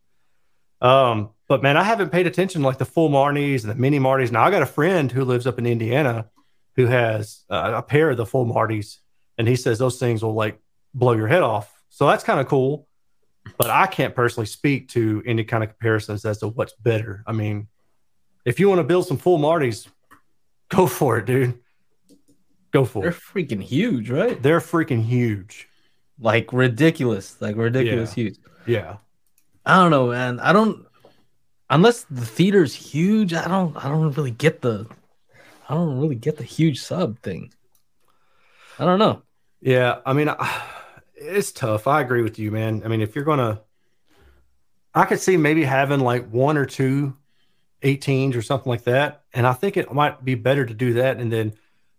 Um, 0.80 1.28
but 1.46 1.62
man, 1.62 1.76
I 1.76 1.82
haven't 1.82 2.08
paid 2.08 2.26
attention 2.26 2.62
like 2.62 2.78
the 2.78 2.86
full 2.86 3.10
Marties 3.10 3.64
and 3.64 3.70
the 3.70 3.78
mini 3.78 3.98
Marties. 3.98 4.32
Now 4.32 4.44
I 4.44 4.50
got 4.50 4.62
a 4.62 4.66
friend 4.66 5.12
who 5.12 5.26
lives 5.26 5.46
up 5.46 5.58
in 5.58 5.66
Indiana 5.66 6.30
who 6.76 6.86
has 6.86 7.44
uh, 7.50 7.72
a 7.74 7.82
pair 7.82 8.08
of 8.08 8.16
the 8.16 8.24
full 8.24 8.46
Marties, 8.46 9.00
and 9.36 9.46
he 9.46 9.56
says 9.56 9.78
those 9.78 9.98
things 9.98 10.22
will 10.22 10.32
like 10.32 10.58
blow 10.94 11.12
your 11.12 11.28
head 11.28 11.42
off. 11.42 11.70
So 11.90 12.06
that's 12.06 12.24
kind 12.24 12.40
of 12.40 12.48
cool. 12.48 12.88
But 13.58 13.70
I 13.70 13.86
can't 13.86 14.14
personally 14.14 14.46
speak 14.46 14.88
to 14.90 15.22
any 15.26 15.44
kind 15.44 15.62
of 15.64 15.70
comparisons 15.70 16.24
as 16.24 16.38
to 16.38 16.48
what's 16.48 16.74
better. 16.74 17.22
I 17.26 17.32
mean, 17.32 17.68
if 18.44 18.58
you 18.60 18.68
want 18.68 18.78
to 18.80 18.84
build 18.84 19.06
some 19.06 19.16
full 19.18 19.38
Martys, 19.38 19.88
go 20.68 20.86
for 20.86 21.18
it, 21.18 21.26
dude. 21.26 21.58
Go 22.72 22.84
for 22.84 23.00
it. 23.00 23.02
they're 23.02 23.12
freaking 23.44 23.62
huge, 23.62 24.10
right? 24.10 24.42
They're 24.42 24.60
freaking 24.60 25.02
huge. 25.04 25.68
Like 26.18 26.52
ridiculous, 26.52 27.36
like 27.40 27.56
ridiculous 27.56 28.16
Yeah. 28.16 28.24
huge. 28.24 28.36
Yeah. 28.66 28.96
I 29.66 29.76
don't 29.76 29.90
know, 29.90 30.08
man. 30.08 30.40
I 30.40 30.52
don't 30.52 30.86
unless 31.68 32.04
the 32.04 32.24
theater's 32.24 32.74
huge. 32.74 33.34
I 33.34 33.46
don't. 33.48 33.76
I 33.76 33.88
don't 33.88 34.12
really 34.12 34.30
get 34.30 34.60
the. 34.62 34.86
I 35.68 35.74
don't 35.74 36.00
really 36.00 36.14
get 36.16 36.36
the 36.36 36.44
huge 36.44 36.80
sub 36.80 37.18
thing. 37.20 37.52
I 38.78 38.84
don't 38.84 38.98
know. 38.98 39.22
Yeah, 39.60 39.98
I 40.04 40.12
mean, 40.12 40.28
I- 40.28 40.62
it's 41.22 41.52
tough. 41.52 41.86
I 41.86 42.00
agree 42.00 42.22
with 42.22 42.38
you, 42.38 42.50
man. 42.50 42.82
I 42.84 42.88
mean, 42.88 43.00
if 43.00 43.14
you're 43.14 43.24
gonna, 43.24 43.60
I 44.94 45.04
could 45.04 45.20
see 45.20 45.36
maybe 45.36 45.64
having 45.64 46.00
like 46.00 46.28
one 46.30 46.56
or 46.56 46.66
two 46.66 47.16
18s 47.82 48.36
or 48.36 48.42
something 48.42 48.68
like 48.70 48.84
that, 48.84 49.24
and 49.32 49.46
I 49.46 49.52
think 49.52 49.76
it 49.76 49.92
might 49.92 50.24
be 50.24 50.34
better 50.34 50.64
to 50.66 50.74
do 50.74 50.94
that 50.94 51.18
and 51.18 51.32
then 51.32 51.54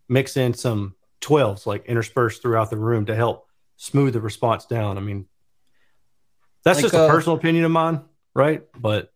mix 0.08 0.38
in 0.38 0.54
some 0.54 0.96
12s 1.22 1.66
like 1.66 1.86
interspersed 1.86 2.42
throughout 2.42 2.70
the 2.70 2.78
room 2.78 3.06
to 3.06 3.16
help 3.16 3.48
smooth 3.78 4.14
the 4.14 4.22
response 4.22 4.66
down. 4.66 4.98
I 4.98 5.02
mean, 5.02 5.26
that's 6.64 6.78
Like, 6.78 6.84
just 6.84 6.94
a 6.96 7.02
uh, 7.02 7.08
personal 7.10 7.38
opinion 7.38 7.66
of 7.66 7.72
mine, 7.72 8.02
right? 8.36 8.64
But 8.80 9.12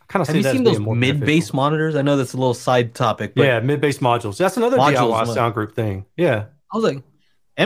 I 0.00 0.04
kind 0.08 0.22
of 0.22 0.28
Have 0.28 0.34
see 0.34 0.38
you 0.38 0.44
seen 0.44 0.64
those 0.64 0.78
mid 0.80 1.24
bass 1.24 1.50
beneficial. 1.50 1.56
monitors? 1.56 1.96
I 1.96 2.02
know 2.02 2.16
that's 2.16 2.32
a 2.34 2.36
little 2.36 2.54
side 2.54 2.94
topic, 2.94 3.34
but 3.34 3.42
Yeah, 3.44 3.60
mid 3.60 3.80
bass 3.80 3.98
modules. 3.98 4.36
That's 4.38 4.56
another 4.56 4.78
Modules, 4.78 4.94
DIY 4.96 5.34
sound 5.34 5.54
group 5.54 5.74
thing. 5.74 6.06
Yeah. 6.16 6.46
I 6.72 6.76
was 6.76 6.84
like, 6.84 7.02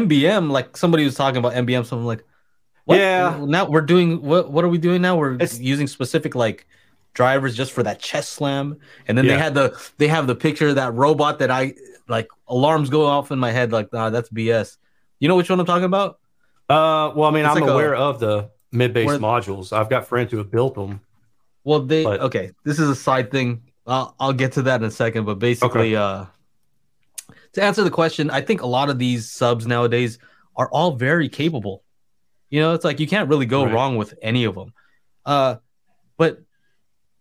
MBM. 0.03 0.51
Like 0.51 0.76
somebody 0.76 1.05
was 1.05 1.14
talking 1.14 1.38
about 1.38 1.53
MBM. 1.55 1.84
So 1.86 1.97
I'm 1.97 2.05
like, 2.05 2.24
what? 2.84 2.99
Yeah. 2.99 3.38
Now 3.47 3.66
we're 3.68 3.80
doing 3.82 4.22
what? 4.22 4.51
What 4.51 4.64
are 4.64 4.68
we 4.68 4.78
doing 4.78 5.03
now? 5.03 5.16
We're 5.16 5.34
It's- 5.34 5.59
using 5.59 5.86
specific 5.86 6.34
like 6.34 6.66
drivers 7.14 7.57
just 7.57 7.72
for 7.72 7.82
that 7.82 7.99
chest 7.99 8.30
slam, 8.34 8.76
and 9.09 9.16
then 9.16 9.24
Yeah. 9.24 9.36
they 9.36 9.42
had 9.42 9.55
the 9.55 9.90
they 9.99 10.09
have 10.09 10.26
the 10.26 10.34
picture 10.34 10.68
of 10.68 10.74
that 10.76 10.92
robot 10.94 11.38
that 11.38 11.51
I 11.51 11.74
like 12.09 12.28
alarms 12.49 12.90
go 12.90 13.05
off 13.07 13.30
in 13.32 13.38
my 13.38 13.51
head 13.51 13.72
like, 13.72 13.92
nah, 13.92 14.11
that's 14.11 14.28
BS. 14.28 14.76
You 15.18 15.28
know 15.28 15.36
which 15.36 15.49
one 15.51 15.59
I'm 15.59 15.66
talking 15.66 15.84
about? 15.84 16.18
Uh, 16.68 17.11
well, 17.16 17.24
I 17.24 17.30
mean, 17.32 17.44
It's 17.44 17.55
I'm 17.55 17.61
like 17.62 17.70
a- 17.70 17.72
aware 17.72 17.94
of 17.94 18.20
the 18.20 18.51
mid 18.72 18.92
bass 18.92 19.09
modules. 19.12 19.72
I've 19.72 19.88
got 19.88 20.07
friends 20.07 20.30
who 20.30 20.38
have 20.38 20.51
built 20.51 20.74
them. 20.74 21.01
Well, 21.64 21.80
they 21.80 22.05
But- 22.05 22.20
okay. 22.20 22.53
This 22.64 22.78
is 22.78 22.88
a 22.88 22.94
side 22.94 23.30
thing. 23.30 23.62
I'll 23.86 24.14
I'll 24.20 24.32
get 24.32 24.53
to 24.53 24.62
that 24.62 24.80
in 24.82 24.86
a 24.86 24.90
second. 24.90 25.24
But 25.24 25.38
basically, 25.38 25.97
uh, 25.97 26.26
to 27.57 27.62
answer 27.62 27.82
the 27.82 27.90
question, 27.90 28.30
I 28.30 28.40
think 28.42 28.62
a 28.62 28.66
lot 28.66 28.90
of 28.90 28.98
these 28.98 29.30
subs 29.30 29.66
nowadays 29.66 30.18
are 30.57 30.70
all 30.70 30.92
very 30.96 31.28
capable. 31.28 31.82
You 32.50 32.61
know, 32.61 32.74
it's 32.74 32.84
like 32.84 33.00
you 33.00 33.07
can't 33.07 33.28
really 33.28 33.46
go 33.46 33.64
Right. 33.64 33.72
wrong 33.74 33.96
with 33.96 34.14
any 34.22 34.44
of 34.44 34.54
them. 34.54 34.72
Uh, 35.24 35.57
but 36.16 36.42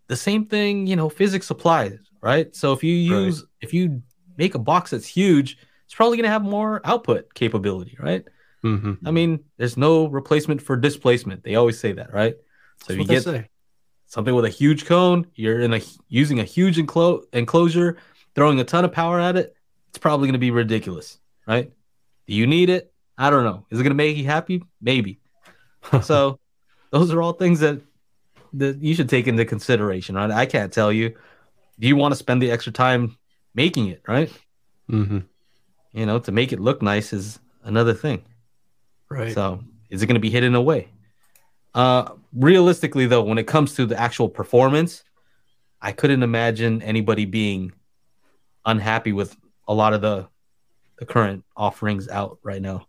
the 0.07 0.15
same 0.17 0.45
thing, 0.45 0.87
you 0.87 0.95
know, 0.95 1.09
physics 1.09 1.49
applies, 1.49 1.97
right? 2.21 2.53
So 2.55 2.73
if 2.73 2.83
you 2.83 2.95
Right. 3.13 3.25
use, 3.25 3.43
if 3.61 3.73
you 3.73 4.03
make 4.37 4.55
a 4.55 4.59
box 4.59 4.91
that's 4.91 5.07
huge, 5.07 5.57
it's 5.85 5.95
probably 5.95 6.17
going 6.17 6.25
to 6.25 6.29
have 6.31 6.43
more 6.43 6.81
output 6.83 7.33
capability, 7.33 7.97
right? 7.99 8.23
Mm-hmm. 8.63 9.07
I 9.07 9.11
mean, 9.11 9.39
there's 9.57 9.77
no 9.77 10.07
replacement 10.07 10.61
for 10.61 10.75
displacement. 10.75 11.43
They 11.43 11.55
always 11.55 11.79
say 11.79 11.93
that, 11.93 12.13
right? 12.13 12.35
So 12.83 12.93
if 12.93 12.99
you 12.99 13.05
get 13.05 13.23
say. 13.23 13.47
something 14.07 14.35
with 14.35 14.45
a 14.45 14.49
huge 14.49 14.85
cone, 14.85 15.27
you're 15.35 15.59
in 15.61 15.73
a 15.73 15.81
using 16.09 16.39
a 16.41 16.43
huge 16.43 16.77
enclo- 16.77 17.23
enclosure, 17.31 17.97
throwing 18.35 18.59
a 18.59 18.63
ton 18.65 18.83
of 18.83 18.91
power 18.91 19.19
at 19.19 19.37
it, 19.37 19.54
it's 19.95 20.01
probably 20.01 20.27
going 20.27 20.33
to 20.33 20.39
be 20.39 20.51
ridiculous, 20.51 21.17
right? 21.47 21.71
Do 22.27 22.33
you 22.33 22.45
need 22.47 22.69
it? 22.69 22.91
I 23.17 23.29
don't 23.29 23.45
know. 23.45 23.65
Is 23.69 23.79
it 23.79 23.83
going 23.83 23.91
to 23.91 23.95
make 23.95 24.17
you 24.17 24.25
happy? 24.25 24.61
Maybe. 24.81 25.21
so, 26.03 26.37
those 26.91 27.13
are 27.13 27.21
all 27.21 27.31
things 27.31 27.61
that 27.61 27.79
that 28.51 28.81
you 28.81 28.93
should 28.93 29.07
take 29.07 29.27
into 29.27 29.45
consideration, 29.45 30.15
right? 30.15 30.29
I 30.29 30.45
can't 30.45 30.73
tell 30.73 30.91
you. 30.91 31.15
Do 31.79 31.87
you 31.87 31.95
want 31.95 32.11
to 32.11 32.17
spend 32.17 32.41
the 32.41 32.51
extra 32.51 32.73
time 32.73 33.17
making 33.53 33.87
it, 33.87 34.01
right? 34.05 34.29
Mm-hmm. 34.89 35.19
You 35.93 36.05
know, 36.05 36.19
to 36.19 36.31
make 36.33 36.51
it 36.51 36.59
look 36.59 36.81
nice 36.81 37.13
is 37.13 37.39
another 37.63 37.93
thing. 37.93 38.21
Right. 39.09 39.33
So 39.33 39.63
is 39.89 40.03
it 40.03 40.07
going 40.07 40.15
to 40.15 40.21
be 40.21 40.29
hidden 40.29 40.55
away? 40.55 40.89
Uh, 41.73 42.09
realistically, 42.33 43.05
though, 43.05 43.23
when 43.23 43.37
it 43.37 43.47
comes 43.47 43.75
to 43.75 43.85
the 43.85 43.97
actual 43.97 44.27
performance, 44.27 45.05
I 45.81 45.93
couldn't 45.93 46.21
imagine 46.21 46.81
anybody 46.81 47.23
being 47.23 47.71
unhappy 48.65 49.13
with 49.13 49.37
a 49.67 49.73
lot 49.73 49.93
of 49.93 50.01
the 50.01 50.27
the 50.97 51.05
current 51.05 51.43
offerings 51.57 52.07
out 52.07 52.39
right 52.43 52.61
now. 52.61 52.87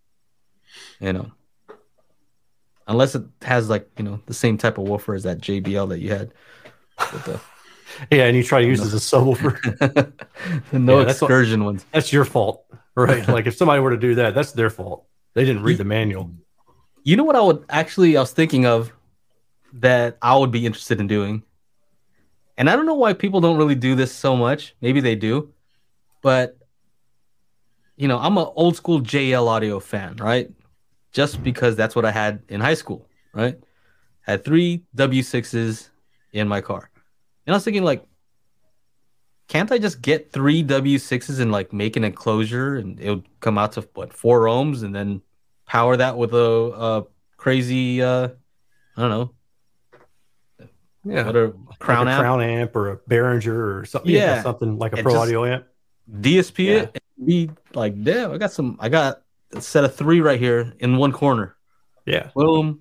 You 1.00 1.12
know, 1.12 1.32
unless 2.86 3.14
it 3.14 3.22
has 3.42 3.68
like 3.68 3.88
you 3.98 4.04
know 4.04 4.20
the 4.26 4.34
same 4.34 4.58
type 4.58 4.78
of 4.78 4.88
woofer 4.88 5.14
as 5.14 5.24
that 5.24 5.38
JBL 5.38 5.88
that 5.90 6.00
you 6.00 6.10
had 6.10 6.32
the, 6.98 7.40
yeah, 8.10 8.24
and 8.24 8.36
you 8.36 8.42
try 8.42 8.60
to 8.62 8.66
use 8.66 8.80
it 8.80 8.86
as 8.86 8.94
a 8.94 8.96
subwoofer. 8.98 10.12
the 10.70 10.78
no 10.78 10.98
Yeah, 10.98 11.04
what- 11.04 11.10
excursion 11.10 11.64
ones. 11.64 11.84
that's 11.92 12.12
your 12.12 12.24
fault, 12.24 12.64
right? 12.94 13.26
like 13.36 13.46
if 13.46 13.56
somebody 13.56 13.80
were 13.80 13.90
to 13.90 13.96
do 13.96 14.16
that, 14.16 14.34
that's 14.34 14.52
their 14.52 14.70
fault. 14.70 15.06
They 15.34 15.44
didn't 15.44 15.62
read 15.62 15.78
the 15.78 15.84
manual. 15.84 16.30
You 17.04 17.16
know 17.16 17.24
what 17.24 17.36
I 17.36 17.40
would 17.40 17.64
actually 17.68 18.16
I 18.16 18.20
was 18.20 18.32
thinking 18.32 18.66
of 18.66 18.92
that 19.74 20.16
I 20.22 20.36
would 20.36 20.50
be 20.50 20.66
interested 20.66 21.00
in 21.00 21.06
doing. 21.06 21.42
And 22.58 22.70
I 22.70 22.74
don't 22.76 22.86
know 22.86 22.94
why 22.94 23.12
people 23.12 23.42
don't 23.42 23.58
really 23.58 23.74
do 23.74 23.94
this 23.94 24.10
so 24.12 24.34
much. 24.34 24.74
Maybe 24.80 25.00
they 25.00 25.14
do. 25.14 25.52
But 26.22 26.55
you 27.96 28.08
know, 28.08 28.18
I'm 28.18 28.36
an 28.38 28.46
old 28.54 28.76
school 28.76 29.00
JL 29.00 29.46
audio 29.48 29.80
fan, 29.80 30.16
right? 30.16 30.50
Just 31.12 31.42
because 31.42 31.76
that's 31.76 31.96
what 31.96 32.04
I 32.04 32.10
had 32.10 32.42
in 32.48 32.60
high 32.60 32.74
school, 32.74 33.08
right? 33.32 33.58
Had 34.20 34.44
three 34.44 34.82
W6s 34.96 35.88
in 36.32 36.46
my 36.48 36.60
car. 36.60 36.90
And 37.46 37.54
I 37.54 37.56
was 37.56 37.64
thinking 37.64 37.84
like 37.84 38.04
can't 39.48 39.70
I 39.70 39.78
just 39.78 40.02
get 40.02 40.32
three 40.32 40.64
W6s 40.64 41.38
and 41.38 41.52
like 41.52 41.72
make 41.72 41.96
an 41.96 42.02
enclosure 42.02 42.74
and 42.74 42.98
it 42.98 43.08
would 43.10 43.28
come 43.40 43.56
out 43.58 43.72
to 43.72 43.82
what 43.94 44.12
four 44.12 44.40
ohms 44.46 44.82
and 44.82 44.92
then 44.92 45.22
power 45.66 45.96
that 45.96 46.18
with 46.18 46.34
a, 46.34 46.36
a 46.38 47.04
crazy 47.36 48.02
uh 48.02 48.28
I 48.96 49.00
don't 49.00 49.10
know 49.10 49.30
Yeah. 51.04 51.26
what 51.26 51.36
a 51.36 51.54
crown 51.78 52.06
like 52.06 52.14
a 52.14 52.16
amp 52.16 52.20
crown 52.22 52.42
amp 52.42 52.74
or 52.76 52.90
a 52.90 52.96
Behringer 52.98 53.80
or 53.80 53.84
something. 53.84 54.10
Yeah. 54.10 54.34
Yeah, 54.36 54.42
something 54.42 54.78
like 54.78 54.92
a 54.92 54.96
And 54.96 55.04
pro 55.04 55.16
audio 55.16 55.44
amp. 55.44 55.66
DSP 56.10 56.64
Yeah. 56.64 56.72
it 56.92 57.02
be 57.24 57.50
like 57.74 58.02
damn 58.02 58.32
I 58.32 58.38
got 58.38 58.52
some 58.52 58.76
I 58.80 58.88
got 58.88 59.22
a 59.52 59.60
set 59.60 59.84
of 59.84 59.94
three 59.94 60.20
right 60.20 60.38
here 60.38 60.74
in 60.80 60.96
one 60.96 61.12
corner 61.12 61.56
Yeah, 62.04 62.30
boom 62.34 62.80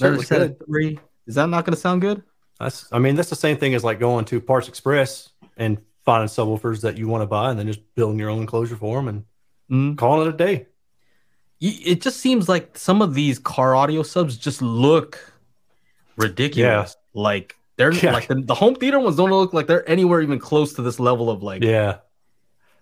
another 0.00 0.22
set 0.22 0.40
could. 0.40 0.50
of 0.52 0.66
three 0.66 0.98
is 1.26 1.34
that 1.36 1.46
not 1.48 1.64
going 1.64 1.74
to 1.74 1.80
sound 1.80 2.00
good 2.00 2.22
That's. 2.58 2.86
I 2.92 2.98
mean, 2.98 3.14
that's 3.16 3.30
the 3.30 3.36
same 3.36 3.56
thing 3.56 3.74
as 3.74 3.84
like 3.84 3.98
going 4.00 4.24
to 4.26 4.40
Parts 4.40 4.68
Express 4.68 5.30
and 5.56 5.78
finding 6.04 6.28
subwoofers 6.28 6.80
that 6.82 6.98
you 6.98 7.06
want 7.08 7.22
to 7.22 7.26
buy, 7.26 7.50
and 7.50 7.58
then 7.58 7.66
just 7.66 7.80
building 7.94 8.18
your 8.18 8.30
own 8.30 8.40
enclosure 8.40 8.76
for 8.76 8.96
them 8.96 9.08
and 9.08 9.24
Mm. 9.70 9.96
calling 9.96 10.26
it 10.26 10.34
a 10.34 10.36
day. 10.36 10.66
It 11.60 12.00
just 12.02 12.18
seems 12.20 12.48
like 12.48 12.76
some 12.76 13.00
of 13.02 13.14
these 13.14 13.38
car 13.38 13.76
audio 13.76 14.02
subs 14.02 14.36
just 14.36 14.60
look 14.62 15.32
ridiculous 16.16 16.96
Yeah. 17.14 17.20
like 17.22 17.56
they're 17.76 17.92
Yeah. 17.92 18.12
like 18.12 18.26
the, 18.28 18.36
the 18.44 18.54
home 18.54 18.74
theater 18.74 18.98
ones 18.98 19.16
don't 19.16 19.30
look 19.30 19.52
like 19.52 19.66
they're 19.66 19.88
anywhere 19.88 20.20
even 20.22 20.38
close 20.38 20.72
to 20.74 20.82
this 20.82 20.98
level 20.98 21.30
of 21.30 21.42
like 21.42 21.62
Yeah, 21.62 21.98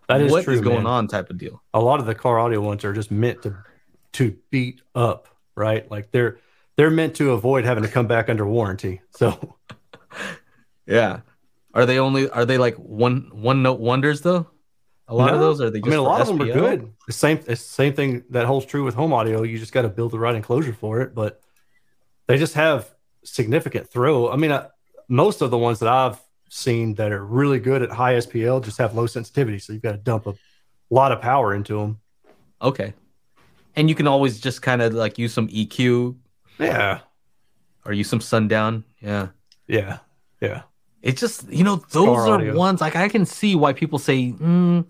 that 0.08 0.20
is 0.20 0.32
what 0.32 0.44
true. 0.44 0.54
is 0.54 0.60
going 0.60 0.84
man. 0.84 0.86
on 0.86 1.06
type 1.08 1.30
of 1.30 1.38
deal 1.38 1.62
a 1.74 1.80
lot 1.80 2.00
of 2.00 2.06
the 2.06 2.14
car 2.14 2.38
audio 2.38 2.60
ones 2.60 2.84
are 2.84 2.92
just 2.92 3.10
meant 3.10 3.42
to 3.42 3.56
to 4.12 4.36
beat 4.50 4.82
up, 4.94 5.28
right? 5.54 5.90
Like 5.90 6.10
they're 6.10 6.38
they're 6.76 6.90
meant 6.90 7.16
to 7.16 7.32
avoid 7.32 7.64
having 7.64 7.84
to 7.84 7.88
come 7.88 8.06
back 8.06 8.28
under 8.28 8.46
warranty. 8.46 9.00
So 9.10 9.56
Yeah. 10.86 11.20
Are 11.74 11.86
they 11.86 11.98
only 11.98 12.28
are 12.30 12.44
they 12.44 12.58
like 12.58 12.76
one 12.76 13.30
one 13.32 13.62
note 13.62 13.80
wonders 13.80 14.22
though? 14.22 14.48
A 15.06 15.14
lot 15.14 15.32
of 15.32 15.40
those 15.40 15.60
are 15.60 15.70
they 15.70 15.78
I 15.78 15.80
just 15.80 15.90
mean, 15.90 15.98
a 15.98 16.02
lot 16.02 16.20
of 16.20 16.26
them 16.26 16.42
are 16.42 16.52
good. 16.52 16.92
The 17.06 17.12
same 17.12 17.40
the 17.40 17.56
same 17.56 17.94
thing 17.94 18.24
that 18.30 18.46
holds 18.46 18.66
true 18.66 18.84
with 18.84 18.94
home 18.94 19.12
audio. 19.12 19.42
You 19.42 19.58
just 19.58 19.72
got 19.72 19.82
to 19.82 19.88
build 19.88 20.12
the 20.12 20.18
right 20.18 20.34
enclosure 20.34 20.72
for 20.72 21.00
it, 21.00 21.14
but 21.14 21.40
they 22.26 22.36
just 22.36 22.54
have 22.54 22.92
significant 23.24 23.88
throw. 23.88 24.30
I 24.30 24.36
mean, 24.36 24.50
uh, 24.50 24.68
most 25.08 25.40
of 25.40 25.50
the 25.50 25.56
ones 25.56 25.78
that 25.78 25.88
I've 25.88 26.20
seen 26.48 26.94
that 26.94 27.12
are 27.12 27.24
really 27.24 27.58
good 27.58 27.82
at 27.82 27.90
high 27.90 28.14
SPL 28.14 28.62
just 28.64 28.78
have 28.78 28.94
low 28.94 29.06
sensitivity, 29.06 29.58
so 29.58 29.72
you've 29.72 29.82
got 29.82 29.92
to 29.92 29.98
dump 29.98 30.26
a 30.26 30.34
lot 30.90 31.12
of 31.12 31.20
power 31.20 31.54
into 31.54 31.78
them. 31.78 32.00
Okay. 32.62 32.94
And 33.76 33.88
you 33.88 33.94
can 33.94 34.06
always 34.06 34.40
just 34.40 34.62
kind 34.62 34.82
of 34.82 34.92
like 34.94 35.18
use 35.18 35.32
some 35.32 35.48
EQ 35.48 36.16
Yeah, 36.58 37.00
or 37.84 37.92
use 37.92 38.08
some 38.08 38.20
sundown. 38.20 38.84
Yeah. 39.00 39.28
yeah, 39.68 39.98
yeah. 40.40 40.62
It's 41.02 41.20
just 41.20 41.48
you 41.48 41.62
know 41.62 41.76
those 41.90 42.08
are 42.08 42.28
audio. 42.34 42.56
ones 42.56 42.80
like 42.80 42.96
I 42.96 43.08
can 43.08 43.24
see 43.24 43.54
why 43.54 43.72
people 43.72 44.00
say 44.00 44.32
mm, 44.32 44.84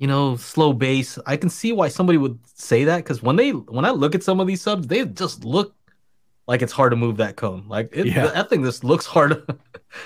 you 0.00 0.06
know 0.08 0.34
slow 0.36 0.72
bass. 0.72 1.20
I 1.24 1.36
can 1.36 1.48
see 1.50 1.70
why 1.72 1.86
somebody 1.86 2.18
would 2.18 2.36
say 2.54 2.82
that 2.84 2.96
because 2.98 3.22
when 3.22 3.36
they 3.36 3.50
when 3.50 3.84
I 3.84 3.90
look 3.90 4.16
at 4.16 4.24
some 4.24 4.40
of 4.40 4.48
these 4.48 4.60
subs, 4.60 4.88
they 4.88 5.04
just 5.06 5.44
look 5.44 5.72
like 6.48 6.62
it's 6.62 6.72
hard 6.72 6.90
to 6.90 6.96
move 6.96 7.18
that 7.18 7.36
cone. 7.36 7.66
Like 7.68 7.90
it, 7.92 8.06
Yeah. 8.06 8.26
that 8.26 8.50
thing 8.50 8.64
just 8.64 8.82
looks 8.82 9.06
hard. 9.06 9.46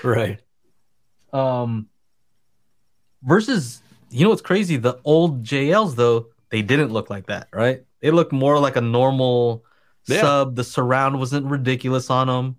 Right. 0.03 0.39
Um 1.33 1.87
versus 3.23 3.81
you 4.09 4.23
know 4.23 4.29
what's 4.29 4.41
crazy? 4.41 4.77
The 4.77 4.99
old 5.03 5.43
jls 5.43 5.95
though 5.95 6.27
they 6.49 6.61
didn't 6.61 6.91
look 6.91 7.09
like 7.09 7.27
that 7.27 7.47
right? 7.53 7.83
They 8.01 8.11
looked 8.11 8.31
more 8.31 8.59
like 8.59 8.75
a 8.75 8.81
normal 8.81 9.65
Yeah. 10.07 10.21
sub. 10.21 10.55
The 10.55 10.63
surround 10.63 11.19
wasn't 11.19 11.45
ridiculous 11.45 12.09
on 12.09 12.27
them 12.27 12.55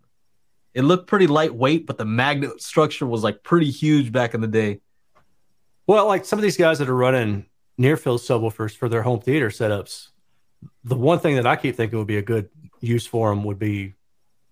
it 0.73 0.83
looked 0.83 1.09
pretty 1.09 1.27
lightweight 1.27 1.87
but 1.87 1.99
the 1.99 2.05
magnet 2.05 2.63
structure 2.63 3.07
was 3.07 3.25
like 3.25 3.43
pretty 3.43 3.71
huge 3.71 4.13
back 4.13 4.35
in 4.35 4.41
the 4.41 4.47
day. 4.49 4.81
Well, 5.87 6.07
like 6.07 6.25
some 6.25 6.39
of 6.39 6.45
these 6.45 6.57
guys 6.57 6.79
that 6.79 6.89
are 6.89 6.95
running 6.95 7.47
near 7.77 7.97
field 7.97 8.21
subwoofers 8.21 8.77
for 8.77 8.89
their 8.89 9.03
home 9.03 9.19
theater 9.21 9.49
setups, 9.49 10.09
the 10.85 10.95
one 10.95 11.19
thing 11.19 11.35
that 11.35 11.47
I 11.49 11.57
keep 11.57 11.75
thinking 11.75 11.99
would 11.99 12.07
be 12.07 12.19
a 12.19 12.23
good 12.23 12.49
use 12.81 13.05
for 13.07 13.31
them 13.31 13.43
would 13.43 13.59
be 13.59 13.95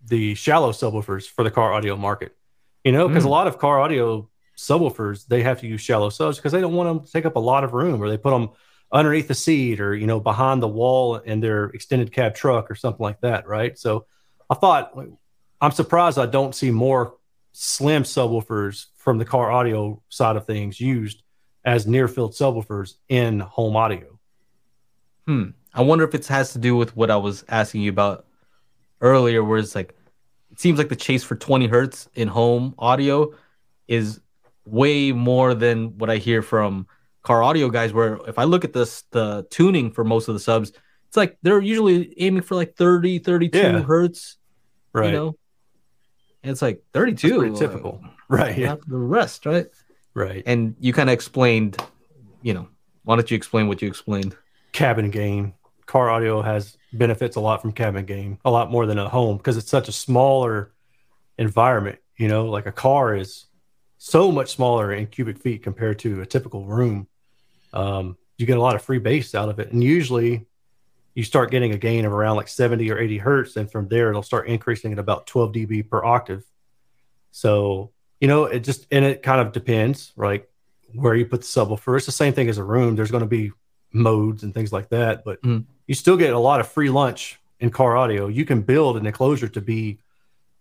the 0.04 0.34
shallow 0.34 0.72
subwoofers 0.72 1.28
for 1.28 1.44
the 1.44 1.50
car 1.52 1.72
audio 1.72 1.94
market. 1.94 2.34
You 2.88 2.92
know, 2.92 3.06
because 3.06 3.24
a 3.24 3.28
Mm. 3.28 3.38
lot 3.38 3.46
of 3.46 3.58
car 3.58 3.78
audio 3.80 4.30
subwoofers 4.56 5.26
they 5.26 5.42
have 5.42 5.60
to 5.60 5.66
use 5.66 5.82
shallow 5.82 6.08
subs 6.08 6.38
because 6.38 6.52
they 6.52 6.60
don't 6.62 6.72
want 6.72 6.88
them 6.88 7.04
to 7.06 7.12
take 7.12 7.26
up 7.26 7.36
a 7.36 7.44
lot 7.52 7.62
of 7.62 7.74
room, 7.74 8.02
or 8.02 8.08
they 8.08 8.16
put 8.16 8.30
them 8.30 8.48
underneath 8.90 9.28
the 9.28 9.34
seat, 9.34 9.78
or 9.78 9.94
you 9.94 10.06
know, 10.06 10.20
behind 10.20 10.62
the 10.62 10.68
wall 10.80 11.16
in 11.16 11.40
their 11.40 11.66
extended 11.76 12.10
cab 12.12 12.34
truck, 12.34 12.70
or 12.70 12.74
something 12.74 13.04
like 13.08 13.20
that, 13.20 13.46
right? 13.46 13.78
So, 13.78 14.06
I 14.48 14.54
thought 14.54 14.84
I'm 15.60 15.70
surprised 15.72 16.18
I 16.18 16.24
don't 16.24 16.54
see 16.54 16.70
more 16.70 17.02
slim 17.52 18.04
subwoofers 18.04 18.86
from 18.96 19.18
the 19.18 19.24
car 19.26 19.50
audio 19.50 20.00
side 20.08 20.36
of 20.36 20.46
things 20.46 20.80
used 20.80 21.22
as 21.66 21.86
near 21.86 22.08
field 22.08 22.32
subwoofers 22.32 22.94
in 23.08 23.40
home 23.40 23.76
audio. 23.76 24.18
hmm 25.26 25.48
i 25.74 25.82
wonder 25.82 26.04
if 26.08 26.14
it 26.14 26.26
has 26.28 26.52
to 26.54 26.58
do 26.58 26.74
with 26.74 26.96
what 26.96 27.10
i 27.10 27.16
was 27.16 27.44
asking 27.60 27.82
you 27.82 27.90
about 27.90 28.24
earlier 29.02 29.44
where 29.44 29.58
it's 29.58 29.74
like 29.74 29.94
it 30.58 30.60
seems 30.60 30.76
like 30.76 30.88
the 30.88 30.96
chase 30.96 31.22
for 31.22 31.36
20 31.36 31.68
hertz 31.68 32.08
in 32.16 32.26
home 32.26 32.74
audio 32.78 33.32
is 33.86 34.20
way 34.64 35.12
more 35.12 35.54
than 35.54 35.96
what 35.98 36.10
I 36.10 36.16
hear 36.16 36.42
from 36.42 36.88
car 37.22 37.44
audio 37.44 37.68
guys. 37.68 37.92
Where 37.92 38.18
if 38.26 38.40
I 38.40 38.44
look 38.44 38.64
at 38.64 38.72
this, 38.72 39.04
the 39.12 39.46
tuning 39.50 39.92
for 39.92 40.02
most 40.02 40.26
of 40.26 40.34
the 40.34 40.40
subs, 40.40 40.72
it's 41.06 41.16
like 41.16 41.38
they're 41.42 41.60
usually 41.60 42.12
aiming 42.20 42.42
for 42.42 42.56
like 42.56 42.74
30, 42.74 43.20
32 43.20 43.56
Yeah. 43.56 43.80
hertz, 43.82 44.36
Right. 44.92 45.06
you 45.06 45.12
know? 45.12 45.36
And 46.42 46.50
it's 46.50 46.60
like 46.60 46.82
That's 46.92 47.04
32. 47.04 47.38
pretty 47.38 47.54
typical. 47.56 48.02
Right. 48.28 48.56
uh, 48.58 48.60
Yeah. 48.60 48.76
the 48.86 48.96
rest, 48.98 49.46
right? 49.46 49.66
Right. 50.14 50.42
And 50.44 50.74
you 50.80 50.92
kind 50.92 51.08
of 51.08 51.14
explained, 51.14 51.76
you 52.42 52.52
know, 52.52 52.66
why 53.04 53.14
don't 53.14 53.30
you 53.30 53.36
explain 53.36 53.68
what 53.68 53.80
you 53.80 53.86
explained? 53.86 54.36
cabin 54.72 55.10
gain. 55.10 55.54
Car 55.86 56.10
audio 56.10 56.42
has 56.42 56.76
benefits 56.92 57.36
a 57.36 57.40
lot 57.40 57.60
from 57.60 57.72
cabin 57.72 58.04
gain, 58.04 58.38
a 58.44 58.50
lot 58.50 58.70
more 58.70 58.86
than 58.86 58.98
a 58.98 59.08
home 59.08 59.36
because 59.36 59.56
it's 59.56 59.70
such 59.70 59.88
a 59.88 59.92
smaller 59.92 60.72
environment. 61.36 61.98
You 62.16 62.28
know, 62.28 62.46
like 62.46 62.66
a 62.66 62.72
car 62.72 63.14
is 63.14 63.46
so 63.98 64.32
much 64.32 64.52
smaller 64.54 64.92
in 64.92 65.06
cubic 65.06 65.38
feet 65.38 65.62
compared 65.62 65.98
to 66.00 66.20
a 66.20 66.26
typical 66.26 66.64
room. 66.64 67.06
Um, 67.72 68.16
you 68.36 68.46
get 68.46 68.58
a 68.58 68.62
lot 68.62 68.76
of 68.76 68.82
free 68.82 68.98
bass 68.98 69.34
out 69.34 69.48
of 69.48 69.58
it, 69.58 69.72
and 69.72 69.82
usually 69.82 70.46
you 71.14 71.24
start 71.24 71.50
getting 71.50 71.72
a 71.72 71.78
gain 71.78 72.04
of 72.04 72.12
around 72.12 72.36
like 72.36 72.46
70 72.46 72.88
or 72.92 72.98
80 72.98 73.18
hertz. 73.18 73.56
And 73.56 73.70
from 73.70 73.88
there, 73.88 74.08
it'll 74.10 74.22
start 74.22 74.46
increasing 74.46 74.92
at 74.92 75.00
about 75.00 75.26
12 75.26 75.52
dB 75.52 75.90
per 75.90 76.04
octave. 76.04 76.44
So, 77.32 77.90
you 78.20 78.28
know, 78.28 78.44
it 78.44 78.60
just, 78.60 78.86
and 78.92 79.04
it 79.04 79.22
kind 79.22 79.40
of 79.40 79.52
depends, 79.52 80.12
right? 80.14 80.44
Where 80.94 81.16
you 81.16 81.26
put 81.26 81.40
the 81.40 81.46
subwoofer. 81.46 81.96
It's 81.96 82.06
the 82.06 82.12
same 82.12 82.34
thing 82.34 82.48
as 82.48 82.58
a 82.58 82.64
room. 82.64 82.94
There's 82.94 83.10
going 83.10 83.22
to 83.22 83.28
be 83.28 83.50
modes 83.92 84.44
and 84.44 84.54
things 84.54 84.72
like 84.72 84.90
that, 84.90 85.24
but 85.24 85.42
Mm. 85.42 85.64
You 85.88 85.94
still 85.94 86.16
get 86.16 86.32
a 86.32 86.38
lot 86.38 86.60
of 86.60 86.68
free 86.68 86.90
lunch 86.90 87.40
in 87.58 87.70
car 87.70 87.96
audio. 87.96 88.28
You 88.28 88.44
can 88.44 88.62
build 88.62 88.96
an 88.96 89.06
enclosure 89.06 89.48
to 89.48 89.60
be 89.60 89.98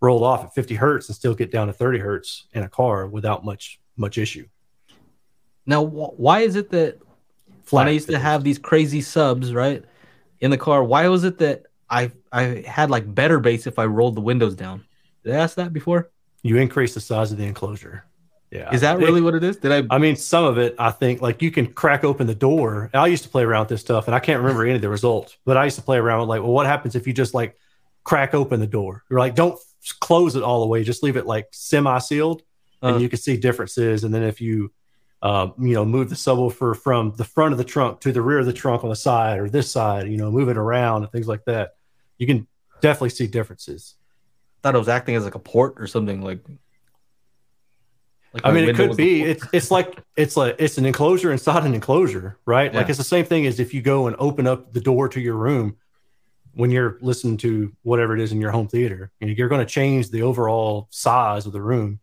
rolled 0.02 0.24
off 0.24 0.44
at 0.44 0.56
50 0.56 0.76
hertz 0.76 1.10
and 1.10 1.16
still 1.16 1.36
get 1.36 1.52
down 1.52 1.68
to 1.68 1.74
30 1.74 2.00
hertz 2.00 2.46
in 2.54 2.64
a 2.64 2.70
car 2.70 3.06
without 3.06 3.46
much, 3.46 3.80
much 3.98 4.18
issue. 4.18 4.48
Now, 5.66 5.86
wh- 5.86 6.18
why 6.20 6.40
is 6.40 6.56
it 6.56 6.72
that 6.72 6.98
when 7.70 7.88
I 7.88 7.92
used 7.92 8.10
to 8.10 8.18
have 8.18 8.44
these 8.44 8.58
crazy 8.58 9.02
subs 9.02 9.54
right 9.54 9.84
in 10.40 10.50
the 10.50 10.58
car? 10.58 10.84
Why 10.84 11.08
was 11.10 11.26
it 11.26 11.38
that 11.40 11.64
I 11.90 12.12
I 12.32 12.64
had 12.66 12.90
like 12.90 13.14
better 13.14 13.40
bass 13.40 13.68
if 13.68 13.78
I 13.78 13.86
rolled 13.86 14.16
the 14.16 14.22
windows 14.22 14.56
down? 14.56 14.86
Did 15.24 15.34
I 15.34 15.40
ask 15.40 15.56
that 15.58 15.74
before? 15.74 16.10
you 16.44 16.56
increase 16.58 16.94
the 16.94 17.02
size 17.02 17.32
of 17.32 17.38
the 17.38 17.44
enclosure. 17.44 18.06
Yeah. 18.52 18.74
Is 18.74 18.82
that 18.82 19.00
It- 19.02 19.04
really 19.06 19.22
what 19.22 19.36
it 19.36 19.44
is? 19.44 19.58
Did 19.58 19.72
I? 19.72 19.96
I 19.96 19.98
mean, 19.98 20.16
some 20.16 20.46
of 20.46 20.58
it, 20.58 20.76
I 20.80 20.92
think, 20.92 21.22
like 21.22 21.42
you 21.42 21.52
can 21.52 21.68
crack 21.68 22.04
open 22.06 22.28
the 22.28 22.36
door. 22.36 22.90
I 22.94 23.08
used 23.08 23.24
to 23.24 23.30
play 23.30 23.44
around 23.44 23.62
with 23.64 23.70
this 23.70 23.82
stuff, 23.82 24.08
and 24.08 24.16
I 24.16 24.20
can't 24.20 24.40
remember 24.42 24.64
any 24.64 24.76
of 24.76 24.82
the 24.82 24.90
results, 24.90 25.38
but 25.46 25.58
I 25.58 25.66
used 25.66 25.76
to 25.78 25.82
play 25.82 25.98
around 25.98 26.22
with 26.22 26.30
like, 26.30 26.42
well, 26.42 26.54
what 26.54 26.66
happens 26.66 26.96
if 26.96 27.06
you 27.08 27.14
just 27.14 27.34
like 27.34 27.58
crack 28.06 28.34
open 28.34 28.60
the 28.62 28.68
door? 28.68 29.04
You're 29.10 29.20
like, 29.20 29.36
don't 29.36 29.60
close 30.00 30.36
it 30.36 30.44
all 30.44 30.62
the 30.62 30.68
way, 30.68 30.84
just 30.84 31.04
leave 31.04 31.18
it 31.18 31.26
like 31.26 31.48
semi 31.52 31.98
sealed, 32.00 32.42
Uh. 32.82 32.88
and 32.94 33.02
you 33.02 33.10
can 33.10 33.20
see 33.20 33.36
differences. 33.38 34.04
And 34.06 34.14
then 34.14 34.24
if 34.24 34.40
you, 34.40 34.72
um, 35.22 35.54
you 35.60 35.74
know, 35.74 35.84
move 35.84 36.10
the 36.10 36.16
subwoofer 36.16 36.76
from 36.78 37.14
the 37.18 37.26
front 37.26 37.52
of 37.52 37.58
the 37.58 37.64
trunk 37.66 38.00
to 38.02 38.12
the 38.14 38.22
rear 38.22 38.40
of 38.40 38.46
the 38.46 38.54
trunk 38.54 38.84
on 38.84 38.90
the 38.90 38.96
side 38.96 39.40
or 39.40 39.50
this 39.50 39.70
side, 39.70 40.08
you 40.08 40.16
know, 40.18 40.32
move 40.32 40.48
it 40.48 40.58
around 40.58 41.04
and 41.04 41.12
things 41.12 41.28
like 41.28 41.44
that, 41.46 41.76
you 42.18 42.26
can 42.28 42.48
definitely 42.82 43.10
see 43.10 43.28
differences. 43.28 43.96
thought 44.64 44.74
it 44.76 44.80
was 44.80 44.88
acting 44.90 45.16
as 45.16 45.24
like 45.26 45.36
a 45.36 45.40
port 45.40 45.76
or 45.78 45.86
something 45.88 46.22
like. 46.22 46.40
Like 48.44 48.46
I 48.46 48.52
mean, 48.52 48.70
it 48.70 48.76
could 48.76 48.96
be. 48.96 49.24
It's 49.24 49.46
it's 49.52 49.72
like 49.72 50.00
it's 50.16 50.38
like 50.38 50.56
it's 50.60 50.78
an 50.78 50.86
enclosure 50.86 51.32
inside 51.32 51.66
an 51.66 51.74
enclosure, 51.74 52.38
right? 52.46 52.74
Like 52.74 52.90
it's 52.90 52.98
the 52.98 53.04
same 53.04 53.26
thing 53.26 53.46
as 53.46 53.60
if 53.60 53.74
you 53.74 53.82
go 53.82 54.08
and 54.08 54.16
open 54.20 54.48
up 54.48 54.74
the 54.74 54.82
door 54.82 55.10
to 55.10 55.20
your 55.20 55.36
room 55.36 55.78
when 56.54 56.72
you're 56.72 56.98
listening 57.02 57.38
to 57.38 57.72
whatever 57.84 58.16
it 58.16 58.22
is 58.22 58.32
in 58.32 58.42
your 58.42 58.52
home 58.52 58.68
theater. 58.68 59.12
Know, 59.22 59.28
you're 59.28 59.48
going 59.48 59.66
to 59.66 59.72
change 59.72 60.10
the 60.10 60.24
overall 60.24 60.88
size 60.90 61.46
of 61.46 61.54
the 61.54 61.62
room. 61.62 62.00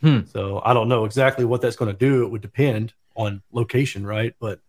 Hmm. 0.00 0.20
So 0.24 0.62
I 0.64 0.72
don't 0.72 0.88
know 0.88 1.04
exactly 1.04 1.44
what 1.44 1.60
that's 1.60 1.76
going 1.76 1.92
to 1.92 1.98
do. 1.98 2.24
It 2.24 2.30
would 2.30 2.40
depend 2.40 2.94
on 3.14 3.42
location, 3.52 4.06
right? 4.06 4.34
But 4.40 4.60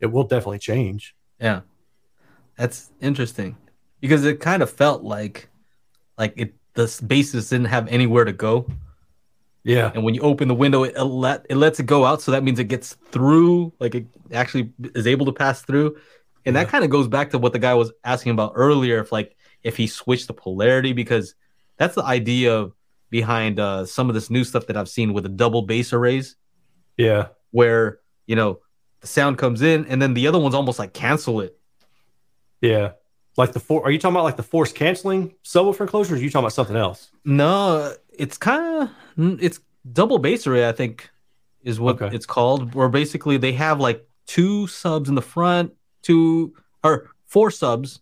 it 0.00 0.06
will 0.06 0.24
definitely 0.24 0.60
change. 0.60 1.14
Yeah, 1.40 1.60
that's 2.56 2.90
interesting 3.00 3.56
because 4.00 4.24
it 4.24 4.40
kind 4.40 4.62
of 4.62 4.70
felt 4.70 5.02
like, 5.02 5.48
like 6.16 6.34
it 6.36 6.54
the 6.74 7.02
bases 7.06 7.50
didn't 7.50 7.66
have 7.66 7.88
anywhere 7.88 8.24
to 8.24 8.32
go, 8.32 8.70
Yeah. 9.64 9.90
and 9.94 10.02
when 10.04 10.14
you 10.14 10.20
open 10.22 10.48
the 10.48 10.54
window, 10.54 10.84
it 10.84 10.96
let 10.98 11.44
it 11.50 11.56
lets 11.56 11.78
it 11.80 11.86
go 11.86 12.04
out, 12.04 12.22
so 12.22 12.30
that 12.32 12.42
means 12.42 12.58
it 12.58 12.64
gets 12.68 12.94
through, 13.10 13.72
like 13.80 13.94
it 13.94 14.06
actually 14.32 14.72
is 14.94 15.06
able 15.06 15.26
to 15.26 15.32
pass 15.32 15.62
through, 15.62 15.96
and 16.46 16.56
that 16.56 16.68
kind 16.68 16.84
of 16.84 16.90
goes 16.90 17.08
back 17.08 17.30
to 17.30 17.38
what 17.38 17.52
the 17.52 17.58
guy 17.58 17.74
was 17.74 17.92
asking 18.04 18.32
about 18.32 18.52
earlier, 18.54 18.98
if 19.00 19.12
like 19.12 19.36
if 19.62 19.76
he 19.76 19.86
switched 19.86 20.26
the 20.28 20.32
polarity, 20.34 20.92
because 20.92 21.34
that's 21.76 21.94
the 21.94 22.04
idea 22.04 22.68
behind 23.10 23.58
uh, 23.58 23.84
some 23.84 24.08
of 24.08 24.14
this 24.14 24.30
new 24.30 24.44
stuff 24.44 24.66
that 24.66 24.76
I've 24.76 24.88
seen 24.88 25.12
with 25.12 25.24
the 25.24 25.30
double 25.30 25.62
bass 25.62 25.92
arrays 25.92 26.36
Yeah. 26.96 27.28
where 27.50 28.00
you 28.26 28.36
know 28.36 28.60
the 29.00 29.06
sound 29.06 29.38
comes 29.38 29.62
in 29.62 29.86
and 29.86 30.00
then 30.00 30.14
the 30.14 30.26
other 30.28 30.38
ones 30.38 30.54
almost 30.54 30.78
like 30.78 30.92
cancel 30.92 31.40
it. 31.40 31.58
Yeah. 32.60 32.92
Like 33.36 33.52
the 33.52 33.60
for 33.60 33.84
are 33.84 33.90
you 33.90 33.98
talking 33.98 34.16
about 34.16 34.24
like 34.24 34.36
the 34.36 34.42
force 34.42 34.72
canceling 34.72 35.34
subwoofer 35.44 35.82
enclosure? 35.82 36.14
Or 36.14 36.18
are 36.18 36.20
you 36.20 36.28
talking 36.28 36.44
about 36.44 36.52
something 36.52 36.76
else? 36.76 37.10
No, 37.24 37.94
it's 38.18 38.36
kind 38.36 38.90
of 39.16 39.40
it's 39.42 39.60
double 39.92 40.18
bass 40.18 40.46
array. 40.46 40.68
I 40.68 40.72
think 40.72 41.08
is 41.62 41.80
what 41.80 42.00
Okay. 42.00 42.14
it's 42.14 42.26
called. 42.26 42.74
Where 42.74 42.88
basically 42.88 43.36
they 43.36 43.52
have 43.52 43.80
like 43.80 44.06
two 44.26 44.66
subs 44.66 45.08
in 45.08 45.14
the 45.14 45.22
front, 45.22 45.72
two 46.02 46.54
or 46.84 47.10
four 47.26 47.50
subs 47.50 48.00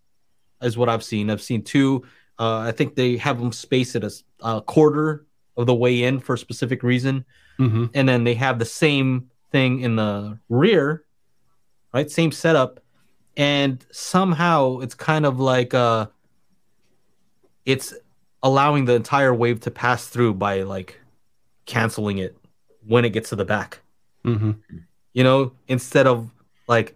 is 0.62 0.76
what 0.76 0.88
I've 0.88 1.04
seen. 1.04 1.30
I've 1.30 1.42
seen 1.42 1.62
two. 1.62 2.04
Uh, 2.38 2.58
I 2.58 2.72
think 2.72 2.94
they 2.96 3.16
have 3.16 3.38
them 3.38 3.52
spaced 3.52 3.96
at 3.96 4.04
a, 4.04 4.10
a 4.40 4.60
quarter 4.60 5.24
of 5.56 5.66
the 5.66 5.74
way 5.74 6.02
in 6.02 6.18
for 6.20 6.34
a 6.34 6.38
specific 6.38 6.82
reason. 6.82 7.24
Mm-hmm. 7.58 7.86
and 7.94 8.06
then 8.06 8.24
they 8.24 8.34
have 8.34 8.58
the 8.58 8.66
same 8.66 9.30
thing 9.50 9.80
in 9.80 9.96
the 9.96 10.38
rear, 10.50 11.04
right? 11.94 12.10
Same 12.10 12.30
setup, 12.30 12.80
and 13.34 13.82
somehow 13.90 14.80
it's 14.80 14.94
kind 14.94 15.24
of 15.24 15.40
like 15.40 15.72
uh, 15.72 16.08
it's 17.64 17.94
allowing 18.42 18.84
the 18.84 18.94
entire 18.94 19.34
wave 19.34 19.60
to 19.60 19.70
pass 19.70 20.06
through 20.06 20.34
by 20.34 20.62
like 20.62 21.00
canceling 21.66 22.18
it 22.18 22.36
when 22.86 23.04
it 23.04 23.10
gets 23.10 23.30
to 23.30 23.36
the 23.36 23.44
back. 23.44 23.80
Mm-hmm. 24.24 24.52
You 25.12 25.24
know, 25.24 25.52
instead 25.68 26.06
of 26.06 26.30
like 26.68 26.94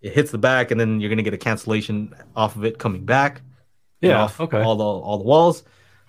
it 0.00 0.12
hits 0.12 0.30
the 0.32 0.38
back 0.38 0.70
and 0.70 0.80
then 0.80 1.00
you're 1.00 1.10
gonna 1.10 1.22
get 1.22 1.34
a 1.34 1.38
cancellation 1.38 2.14
off 2.34 2.56
of 2.56 2.64
it 2.64 2.78
coming 2.78 3.04
back. 3.04 3.40
Yeah. 4.00 4.22
off 4.22 4.40
Okay. 4.40 4.60
all 4.60 4.74
the 4.76 4.84
all 4.84 5.18
the 5.18 5.24
walls, 5.24 5.62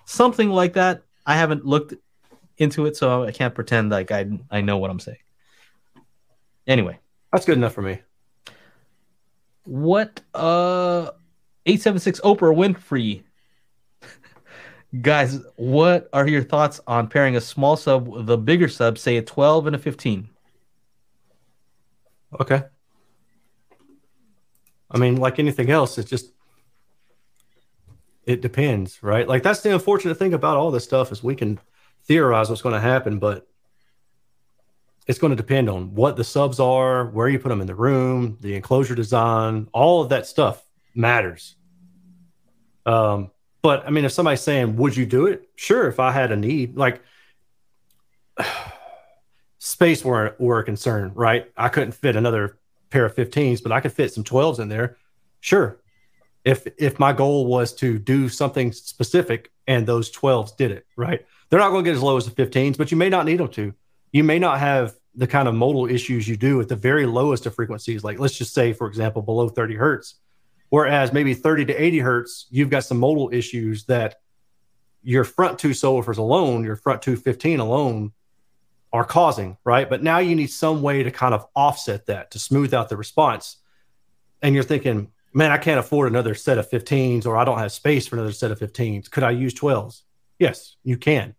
something 0.04 0.50
like 0.50 0.72
that. 0.72 1.02
I 1.26 1.36
haven't 1.36 1.64
looked 1.64 1.94
into 2.58 2.86
it, 2.86 2.96
so 2.96 3.22
I 3.24 3.30
can't 3.32 3.54
pretend 3.54 3.90
like 3.90 4.10
I 4.10 4.26
I 4.50 4.60
know 4.62 4.78
what 4.78 4.90
I'm 4.90 4.98
saying. 5.00 5.18
Anyway, 6.66 6.98
That's 7.32 7.44
good 7.46 7.56
enough 7.58 7.72
for 7.74 7.82
me. 7.82 8.00
what 9.64 10.20
uh 10.34 11.10
876 11.66 12.20
Oprah 12.20 12.54
Winfrey 12.54 13.22
guys, 15.00 15.40
what 15.56 16.08
are 16.12 16.26
your 16.26 16.42
thoughts 16.42 16.80
on 16.86 17.08
pairing 17.08 17.36
a 17.36 17.40
small 17.40 17.76
sub 17.76 18.08
with 18.08 18.30
a 18.30 18.36
bigger 18.36 18.68
sub, 18.68 18.98
say 18.98 19.16
a 19.16 19.22
12 19.22 19.66
and 19.68 19.76
a 19.76 19.78
15? 19.78 20.28
Okay. 22.40 22.62
I 24.90 24.98
mean, 24.98 25.16
like 25.16 25.38
anything 25.38 25.70
else, 25.70 25.98
it's 25.98 26.10
just 26.10 26.32
it 28.26 28.40
depends, 28.40 29.02
right? 29.02 29.28
Like 29.28 29.42
that's 29.42 29.60
the 29.60 29.72
unfortunate 29.72 30.16
thing 30.16 30.34
about 30.34 30.56
all 30.56 30.70
this 30.70 30.84
stuff 30.84 31.12
is 31.12 31.22
we 31.22 31.34
can 31.34 31.58
theorize 32.04 32.48
what's 32.48 32.62
going 32.62 32.74
to 32.74 32.80
happen, 32.80 33.18
but 33.18 33.46
it's 35.06 35.18
going 35.18 35.32
to 35.32 35.36
depend 35.36 35.68
on 35.68 35.94
what 35.94 36.16
the 36.16 36.24
subs 36.24 36.58
are, 36.60 37.06
where 37.06 37.28
you 37.28 37.38
put 37.38 37.50
them 37.50 37.60
in 37.60 37.66
the 37.66 37.74
room, 37.74 38.38
the 38.40 38.54
enclosure 38.54 38.94
design, 38.94 39.68
all 39.72 40.02
of 40.02 40.08
that 40.08 40.26
stuff 40.26 40.64
matters. 40.94 41.56
Um, 42.86 43.30
but 43.64 43.86
I 43.86 43.90
mean, 43.90 44.04
if 44.04 44.12
somebody's 44.12 44.42
saying, 44.42 44.76
"Would 44.76 44.94
you 44.94 45.06
do 45.06 45.24
it?" 45.24 45.48
Sure, 45.56 45.88
if 45.88 45.98
I 45.98 46.12
had 46.12 46.30
a 46.30 46.36
need, 46.36 46.76
like 46.76 47.00
space 49.58 50.04
were 50.04 50.36
were 50.38 50.58
a 50.58 50.64
concern, 50.64 51.12
right? 51.14 51.50
I 51.56 51.70
couldn't 51.70 51.92
fit 51.92 52.14
another 52.14 52.58
pair 52.90 53.06
of 53.06 53.16
15s, 53.16 53.62
but 53.62 53.72
I 53.72 53.80
could 53.80 53.92
fit 53.92 54.12
some 54.12 54.22
12s 54.22 54.58
in 54.60 54.68
there. 54.68 54.98
Sure. 55.40 55.80
If 56.44 56.66
if 56.78 56.98
my 56.98 57.14
goal 57.14 57.46
was 57.46 57.72
to 57.76 57.98
do 57.98 58.28
something 58.28 58.70
specific 58.70 59.50
and 59.66 59.86
those 59.86 60.12
12s 60.12 60.54
did 60.58 60.70
it, 60.70 60.86
right? 60.94 61.24
They're 61.48 61.58
not 61.58 61.70
going 61.70 61.84
to 61.84 61.90
get 61.90 61.96
as 61.96 62.02
low 62.02 62.18
as 62.18 62.30
the 62.30 62.44
15s, 62.44 62.76
but 62.76 62.90
you 62.90 62.98
may 62.98 63.08
not 63.08 63.24
need 63.24 63.38
them 63.38 63.48
to. 63.48 63.72
You 64.12 64.24
may 64.24 64.38
not 64.38 64.58
have 64.58 64.92
the 65.14 65.26
kind 65.26 65.48
of 65.48 65.54
modal 65.54 65.86
issues 65.86 66.28
you 66.28 66.36
do 66.36 66.60
at 66.60 66.68
the 66.68 66.76
very 66.76 67.06
lowest 67.06 67.46
of 67.46 67.54
frequencies. 67.54 68.04
Like 68.04 68.18
let's 68.18 68.36
just 68.36 68.52
say, 68.52 68.74
for 68.74 68.88
example, 68.88 69.22
below 69.22 69.48
30 69.48 69.74
hertz. 69.76 70.16
Whereas 70.70 71.12
maybe 71.12 71.34
30 71.34 71.66
to 71.66 71.74
80 71.74 71.98
hertz, 72.00 72.46
you've 72.50 72.70
got 72.70 72.84
some 72.84 72.98
modal 72.98 73.30
issues 73.32 73.84
that 73.84 74.16
your 75.02 75.24
front 75.24 75.58
two 75.58 75.70
subwoofers 75.70 76.16
alone, 76.16 76.64
your 76.64 76.76
front 76.76 77.02
two 77.02 77.16
15 77.16 77.60
alone 77.60 78.12
are 78.92 79.04
causing, 79.04 79.56
right? 79.64 79.88
But 79.88 80.02
now 80.02 80.18
you 80.18 80.34
need 80.34 80.48
some 80.48 80.82
way 80.82 81.02
to 81.02 81.10
kind 81.10 81.34
of 81.34 81.46
offset 81.54 82.06
that 82.06 82.30
to 82.32 82.38
smooth 82.38 82.72
out 82.72 82.88
the 82.88 82.96
response. 82.96 83.56
And 84.40 84.54
you're 84.54 84.64
thinking, 84.64 85.10
man, 85.32 85.50
I 85.50 85.58
can't 85.58 85.80
afford 85.80 86.08
another 86.08 86.34
set 86.34 86.58
of 86.58 86.70
15s 86.70 87.26
or 87.26 87.36
I 87.36 87.44
don't 87.44 87.58
have 87.58 87.72
space 87.72 88.06
for 88.06 88.16
another 88.16 88.32
set 88.32 88.50
of 88.50 88.58
15s. 88.58 89.10
Could 89.10 89.24
I 89.24 89.32
use 89.32 89.52
12s? 89.54 90.02
Yes, 90.38 90.76
you 90.84 90.96
can. 90.96 91.34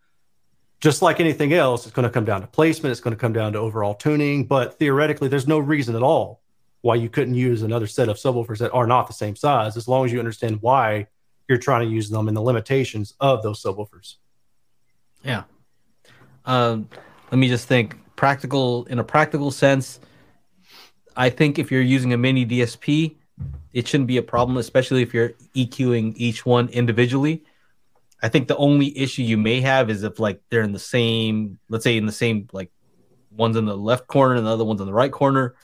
Just 0.82 1.02
like 1.02 1.20
anything 1.20 1.54
else, 1.54 1.86
it's 1.86 1.96
going 1.96 2.08
to 2.08 2.14
come 2.14 2.26
down 2.26 2.42
to 2.42 2.48
placement, 2.48 2.92
it's 2.92 3.02
going 3.02 3.16
to 3.16 3.20
come 3.20 3.34
down 3.34 3.54
to 3.54 3.60
overall 3.60 3.96
tuning, 3.96 4.46
but 4.46 4.78
theoretically, 4.78 5.30
there's 5.30 5.48
no 5.48 5.58
reason 5.58 5.96
at 5.96 6.04
all 6.04 6.42
why 6.86 6.94
you 6.94 7.10
couldn't 7.10 7.34
use 7.34 7.64
another 7.64 7.88
set 7.88 8.10
of 8.10 8.16
subwoofers 8.16 8.60
that 8.60 8.72
are 8.72 8.86
not 8.86 9.08
the 9.08 9.14
same 9.14 9.36
size 9.36 9.76
as 9.76 9.88
long 9.88 10.06
as 10.06 10.14
you 10.14 10.20
understand 10.20 10.62
why 10.62 11.08
you're 11.50 11.58
trying 11.58 11.82
to 11.82 11.92
use 11.92 12.12
them 12.12 12.28
and 12.28 12.38
the 12.38 12.42
limitations 12.42 13.16
of 13.20 13.42
those 13.42 13.60
subwoofers. 13.64 14.18
Yeah. 15.24 15.46
Um, 16.46 16.88
let 17.32 17.40
me 17.40 17.48
just 17.48 17.68
think. 17.68 17.98
Practical 18.16 18.86
in 18.86 19.00
a 19.00 19.04
practical 19.04 19.50
sense, 19.50 20.00
I 21.18 21.32
think 21.32 21.58
if 21.58 21.72
you're 21.72 21.82
using 21.82 22.14
a 22.14 22.20
miniDSP, 22.20 23.16
it 23.74 23.88
shouldn't 23.88 24.08
be 24.08 24.18
a 24.18 24.22
problem, 24.22 24.58
especially 24.58 25.02
if 25.02 25.12
you're 25.12 25.30
EQing 25.56 26.14
each 26.18 26.46
one 26.46 26.70
individually. 26.70 27.46
I 28.22 28.30
think 28.30 28.48
the 28.48 28.58
only 28.58 28.96
issue 28.96 29.24
you 29.24 29.38
may 29.38 29.60
have 29.62 29.90
is 29.90 30.04
if 30.04 30.20
like 30.20 30.40
they're 30.52 30.62
in 30.62 30.72
the 30.72 30.78
same, 30.78 31.58
let's 31.68 31.84
say 31.84 31.98
in 31.98 32.06
the 32.06 32.12
same 32.12 32.48
like 32.54 32.70
one's 33.32 33.58
in 33.58 33.66
the 33.66 33.76
left 33.76 34.06
corner 34.06 34.36
and 34.36 34.46
the 34.46 34.52
other 34.52 34.64
one's 34.64 34.82
in 34.82 34.88
the 34.88 34.94
right 34.94 35.12
corner. 35.12 35.56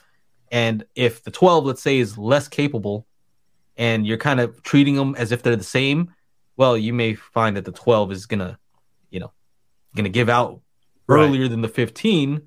And 0.52 0.84
if 0.94 1.24
the 1.24 1.30
12, 1.32 1.64
let's 1.64 1.82
say, 1.82 1.98
is 1.98 2.16
less 2.16 2.46
capable 2.46 3.06
and 3.76 4.06
you're 4.06 4.18
kind 4.18 4.38
of 4.38 4.62
treating 4.62 4.94
them 4.94 5.14
as 5.16 5.32
if 5.32 5.42
they're 5.42 5.56
the 5.56 5.64
same, 5.64 6.14
well, 6.56 6.76
you 6.76 6.92
may 6.92 7.14
find 7.14 7.56
that 7.56 7.64
the 7.64 7.72
12 7.72 8.12
is 8.12 8.26
gonna, 8.26 8.58
you 9.10 9.18
know, 9.18 9.32
gonna 9.96 10.10
give 10.10 10.28
out 10.28 10.60
Right. 11.08 11.24
earlier 11.24 11.48
than 11.48 11.62
the 11.62 11.68
15. 11.68 12.42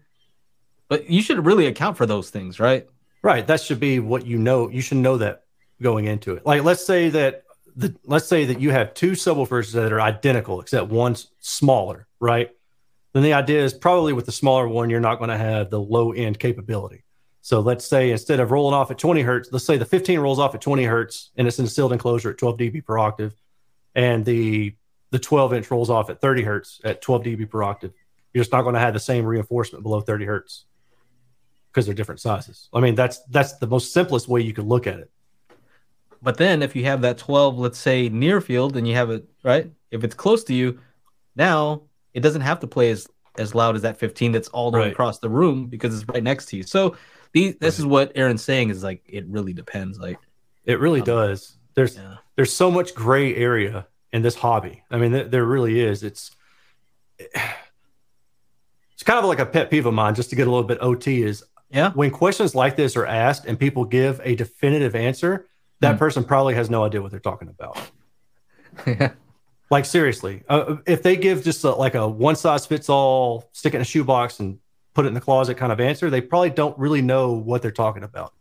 But 0.88 1.10
you 1.10 1.22
should 1.22 1.46
really 1.46 1.66
account 1.66 1.98
for 1.98 2.06
those 2.06 2.30
things, 2.30 2.60
right? 2.60 2.88
Right. 3.24 3.46
That 3.46 3.60
should 3.60 3.80
be 3.80 4.00
what 4.00 4.26
you 4.26 4.38
know. 4.38 4.70
You 4.70 4.82
should 4.82 4.98
know 5.00 5.18
that 5.18 5.44
going 5.82 6.06
into 6.06 6.36
it. 6.36 6.46
Like 6.46 6.64
let's 6.64 6.86
say 6.86 7.10
that 7.10 7.44
the 7.76 7.96
let's 8.06 8.28
say 8.28 8.46
that 8.46 8.62
you 8.62 8.70
have 8.72 8.94
two 8.94 9.12
subwoofers 9.12 9.74
that 9.74 9.92
are 9.92 10.00
identical 10.00 10.62
except 10.62 10.90
one's 10.92 11.32
smaller, 11.40 12.08
right? 12.20 12.52
Then 13.14 13.24
the 13.24 13.34
idea 13.34 13.64
is 13.64 13.74
probably 13.74 14.14
with 14.14 14.26
the 14.28 14.32
smaller 14.32 14.68
one, 14.68 14.90
you're 14.90 15.00
not 15.00 15.18
going 15.18 15.30
to 15.30 15.38
have 15.38 15.70
the 15.70 15.80
low 15.80 16.12
end 16.12 16.38
capability. 16.38 17.05
So 17.46 17.60
let's 17.60 17.86
say 17.86 18.10
instead 18.10 18.40
of 18.40 18.50
rolling 18.50 18.74
off 18.74 18.90
at 18.90 18.98
20 18.98 19.22
hertz, 19.22 19.50
let's 19.52 19.66
say 19.66 19.78
the 19.78 19.86
15 19.86 20.18
rolls 20.18 20.40
off 20.40 20.56
at 20.56 20.62
20 20.62 20.84
hertz 20.84 21.30
and 21.38 21.48
it's 21.48 21.60
in 21.60 21.66
a 21.66 21.68
sealed 21.68 21.94
enclosure 21.94 22.32
at 22.32 22.40
12 22.40 22.58
dB 22.58 22.84
per 22.84 22.98
octave, 22.98 23.36
and 23.94 24.26
the 24.26 24.74
the 25.12 25.20
12 25.20 25.54
inch 25.54 25.70
rolls 25.70 25.92
off 25.92 26.10
at 26.10 26.20
30 26.20 26.42
hertz 26.42 26.82
at 26.84 27.04
12 27.04 27.22
dB 27.22 27.48
per 27.48 27.62
octave. 27.62 27.94
You're 28.34 28.44
just 28.44 28.52
not 28.52 28.64
going 28.64 28.74
to 28.74 28.80
have 28.80 28.96
the 28.96 29.00
same 29.00 29.24
reinforcement 29.26 29.84
below 29.84 30.02
30 30.02 30.26
hertz 30.26 30.66
because 31.72 31.86
they're 31.86 31.94
different 31.94 32.20
sizes. 32.20 32.68
I 32.74 32.80
mean, 32.80 32.96
that's 32.96 33.20
that's 33.26 33.54
the 33.60 33.68
most 33.68 33.94
simplest 33.94 34.28
way 34.28 34.42
you 34.42 34.52
could 34.52 34.66
look 34.66 34.88
at 34.88 34.98
it. 34.98 35.12
But 36.24 36.38
then 36.38 36.64
if 36.64 36.76
you 36.76 36.86
have 36.86 37.02
that 37.02 37.20
12, 37.20 37.60
let's 37.60 37.78
say 37.78 38.10
near 38.10 38.42
field, 38.42 38.76
and 38.76 38.88
you 38.88 38.96
have 38.96 39.12
it 39.12 39.24
right, 39.44 39.70
if 39.92 40.04
it's 40.04 40.16
close 40.16 40.44
to 40.46 40.56
you, 40.56 40.80
now 41.36 41.84
it 42.12 42.22
doesn't 42.22 42.42
have 42.42 42.60
to 42.62 42.68
play 42.68 42.90
as 42.90 43.08
as 43.38 43.54
loud 43.54 43.76
as 43.76 43.84
that 43.84 43.98
15 43.98 44.32
that's 44.32 44.48
all 44.48 44.72
the 44.72 44.80
way 44.80 44.90
across 44.90 45.20
the 45.20 45.30
room 45.30 45.68
because 45.68 45.94
it's 45.94 46.08
right 46.08 46.24
next 46.24 46.48
to 46.48 46.58
you. 46.58 46.64
So 46.64 46.96
these, 47.36 47.56
this 47.60 47.78
is 47.78 47.86
what 47.86 48.14
Erin's 48.16 48.42
saying 48.44 48.70
is 48.72 48.82
like 48.84 49.04
it 49.08 49.28
really 49.28 49.54
depends. 49.54 50.00
Like 50.00 50.18
It 50.64 50.80
really 50.80 51.02
Um, 51.02 51.06
does. 51.06 51.58
There's 51.76 51.96
yeah. 51.98 52.16
there's 52.36 52.52
so 52.54 52.72
much 52.72 52.96
gray 52.96 53.36
area 53.36 53.86
in 54.14 54.22
this 54.24 54.36
hobby. 54.36 54.82
I 54.90 54.98
mean, 54.98 55.12
there, 55.12 55.26
there 55.26 55.46
really 55.46 55.80
is. 55.82 56.02
It's 56.04 56.32
it's 58.94 59.04
kind 59.04 59.20
of 59.20 59.26
like 59.26 59.40
a 59.40 59.46
pet 59.46 59.70
peeve 59.70 59.86
of 59.86 59.94
mine. 59.94 60.16
Just 60.16 60.30
to 60.32 60.36
get 60.36 60.48
a 60.48 60.50
little 60.52 60.64
bit 60.68 60.78
OT 60.82 61.22
is 61.24 61.44
Yeah. 61.70 61.92
when 61.92 62.12
questions 62.12 62.56
like 62.56 62.76
this 62.78 62.96
are 62.96 63.06
asked 63.06 63.46
and 63.46 63.60
people 63.60 63.84
give 63.86 64.22
a 64.24 64.36
definitive 64.36 64.96
answer, 64.96 65.48
that 65.82 65.94
Hmm. 65.94 65.98
person 66.00 66.24
probably 66.24 66.56
has 66.56 66.70
no 66.70 66.84
idea 66.86 67.02
what 67.02 67.12
they're 67.12 67.20
talking 67.20 67.50
about. 67.50 67.78
yeah. 68.88 69.12
Like 69.70 69.86
seriously, 69.86 70.44
uh, 70.48 70.78
if 70.86 71.02
they 71.04 71.16
give 71.18 71.44
just 71.44 71.64
a, 71.64 71.72
like 71.72 71.96
a 71.96 72.08
one 72.08 72.36
size 72.36 72.66
fits 72.66 72.88
all, 72.88 73.50
stick 73.52 73.74
it 73.74 73.78
in 73.78 73.82
a 73.82 73.86
shoebox 73.86 74.40
and 74.40 74.60
put 74.96 75.06
it 75.06 75.10
in 75.10 75.14
the 75.14 75.22
closet 75.22 75.56
kind 75.58 75.72
of 75.72 75.80
answer, 75.80 76.10
they 76.10 76.22
probably 76.22 76.50
don't 76.50 76.76
really 76.80 77.02
know 77.02 77.34
what 77.34 77.62
they're 77.62 77.70
talking 77.72 78.04
about. 78.04 78.34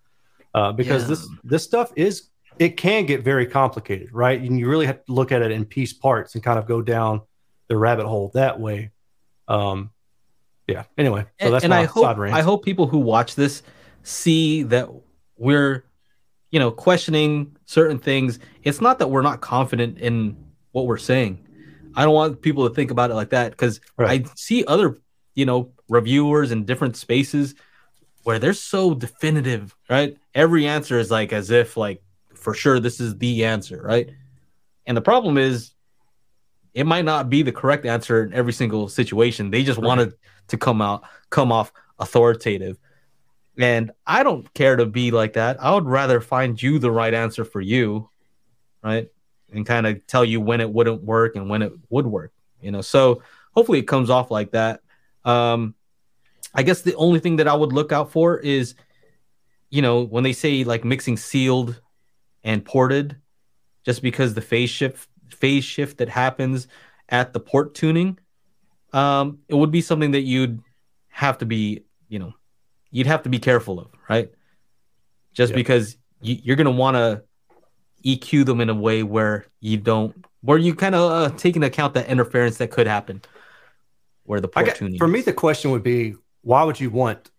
Uh, 0.55 0.73
because 0.73 1.03
Yeah. 1.03 1.09
this 1.09 1.29
this 1.43 1.65
stuff 1.65 1.93
is 1.97 2.31
it 2.61 2.77
can 2.77 3.05
get 3.05 3.23
very 3.25 3.45
complicated, 3.47 4.09
right? 4.13 4.41
And 4.41 4.59
you 4.59 4.69
really 4.69 4.87
have 4.87 5.05
to 5.05 5.13
look 5.13 5.33
at 5.33 5.43
it 5.43 5.51
in 5.51 5.65
piece 5.65 5.93
parts 5.93 6.37
and 6.37 6.45
kind 6.45 6.57
of 6.59 6.67
go 6.67 6.81
down 6.81 7.21
the 7.69 7.77
rabbit 7.77 8.07
hole 8.07 8.31
that 8.35 8.61
way. 8.61 8.93
Um, 9.49 9.91
yeah. 10.69 10.85
Anyway, 10.97 11.23
so 11.41 11.47
and, 11.47 11.55
that's 11.55 11.65
and 11.65 11.71
my 11.71 11.81
I 11.81 11.85
hope 11.85 12.05
side 12.05 12.19
rant. 12.19 12.35
I 12.35 12.43
hope 12.43 12.65
people 12.65 12.87
who 12.87 12.99
watch 12.99 13.35
this 13.35 13.63
see 14.05 14.63
that 14.65 14.89
we're, 15.37 15.85
you 16.53 16.61
know, 16.61 16.71
questioning 16.71 17.57
certain 17.67 17.99
things. 17.99 18.39
It's 18.63 18.81
not 18.81 19.01
that 19.01 19.09
we're 19.09 19.23
not 19.23 19.41
confident 19.41 19.99
in 19.99 20.37
what 20.71 20.87
we're 20.87 20.97
saying. 20.99 21.41
I 21.97 22.05
don't 22.05 22.15
want 22.15 22.41
people 22.41 22.69
to 22.69 22.75
think 22.75 22.93
about 22.93 23.11
it 23.11 23.15
like 23.15 23.31
that 23.31 23.51
because 23.51 23.81
Right. 23.97 24.25
I 24.25 24.31
see 24.37 24.65
other, 24.67 24.97
you 25.35 25.47
know, 25.47 25.73
reviewers 25.89 26.51
in 26.51 26.65
different 26.65 26.97
spaces 26.97 27.55
where 28.23 28.39
they're 28.39 28.55
so 28.55 28.95
definitive, 28.95 29.77
right? 29.89 30.17
Every 30.35 30.67
answer 30.67 30.99
is 30.99 31.11
like 31.11 31.33
as 31.33 31.51
if 31.51 31.77
like 31.77 32.03
for 32.35 32.55
sure 32.55 32.81
this 32.81 33.01
is 33.01 33.17
the 33.19 33.45
answer, 33.45 33.83
right? 33.83 34.11
And 34.87 34.97
the 34.97 35.03
problem 35.03 35.39
is 35.39 35.73
it 36.73 36.87
might 36.87 37.05
not 37.05 37.31
be 37.31 37.43
the 37.43 37.53
correct 37.53 37.87
answer 37.87 38.23
in 38.23 38.33
every 38.33 38.53
single 38.53 38.89
situation. 38.89 39.51
They 39.51 39.63
just 39.63 39.79
Right. 39.79 39.87
wanted 39.87 40.15
to 40.49 40.57
come 40.57 40.83
out 40.83 41.05
come 41.31 41.53
off 41.53 41.73
authoritative. 41.99 42.79
And 43.57 43.93
I 44.07 44.25
don't 44.25 44.53
care 44.55 44.77
to 44.77 44.87
be 44.87 45.11
like 45.11 45.35
that. 45.35 45.63
I 45.63 45.73
would 45.73 45.87
rather 45.87 46.21
find 46.21 46.61
you 46.61 46.79
the 46.79 46.91
right 46.91 47.15
answer 47.15 47.45
for 47.45 47.61
you, 47.61 48.11
right? 48.83 49.09
And 49.53 49.65
kind 49.65 49.87
of 49.87 50.05
tell 50.09 50.25
you 50.25 50.41
when 50.41 50.61
it 50.61 50.69
wouldn't 50.69 51.05
work 51.05 51.37
and 51.37 51.49
when 51.49 51.63
it 51.63 51.73
would 51.89 52.07
work, 52.07 52.33
you 52.61 52.73
know. 52.73 52.81
So 52.81 53.23
hopefully 53.55 53.79
it 53.79 53.87
comes 53.87 54.11
off 54.11 54.33
like 54.33 54.51
that. 54.53 54.81
Um 55.25 55.75
I 56.55 56.63
guess 56.63 56.83
the 56.83 56.95
only 56.95 57.19
thing 57.21 57.37
that 57.37 57.49
I 57.49 57.55
would 57.55 57.73
look 57.73 57.93
out 57.93 58.13
for 58.13 58.39
is 58.39 58.75
you 59.71 59.83
know, 59.83 60.03
when 60.03 60.23
they 60.23 60.33
say 60.33 60.63
like 60.63 60.85
mixing 60.85 61.17
sealed 61.17 61.81
and 62.45 62.65
ported 62.65 63.17
just 63.85 64.03
because 64.03 64.35
the 64.35 64.41
phase 64.41 64.71
shift 64.71 65.09
phase 65.31 65.65
shift 65.65 65.99
that 65.99 66.09
happens 66.09 66.69
at 67.09 67.33
the 67.33 67.41
port 67.41 67.75
tuning 67.75 68.19
um 68.93 69.39
it 69.49 69.55
would 69.55 69.71
be 69.73 69.81
something 69.81 70.13
that 70.13 70.21
you'd 70.21 70.63
have 71.09 71.39
to 71.39 71.47
be 71.47 71.83
you 72.09 72.19
know 72.19 72.33
you'd 72.93 73.07
have 73.07 73.23
to 73.23 73.29
be 73.29 73.39
careful 73.39 73.81
of 73.81 73.89
right 74.09 74.31
just 75.33 75.51
Yeah. 75.51 75.57
because 75.57 75.97
you, 76.21 76.39
you're 76.43 76.57
going 76.57 76.67
to 76.67 76.71
want 76.71 76.97
to 76.97 77.25
eq 78.05 78.45
them 78.47 78.61
in 78.61 78.69
a 78.71 78.75
way 78.75 79.03
where 79.03 79.47
you 79.61 79.77
don't 79.79 80.15
where 80.43 80.59
you 80.59 80.75
kind 80.75 80.95
of 80.95 81.11
uh, 81.11 81.37
take 81.37 81.57
into 81.57 81.67
account 81.67 81.95
that 81.95 82.09
interference 82.09 82.59
that 82.59 82.71
could 82.71 82.87
happen 82.87 83.21
where 84.25 84.41
the 84.41 84.49
port 84.49 84.67
got, 84.67 84.77
tuning 84.77 84.99
for 84.99 85.09
me, 85.09 85.21
the 85.21 85.33
question 85.33 85.71
would 85.71 85.83
be, 85.83 86.15
why 86.43 86.63
would 86.65 86.81
you 86.81 86.91
want 86.91 87.31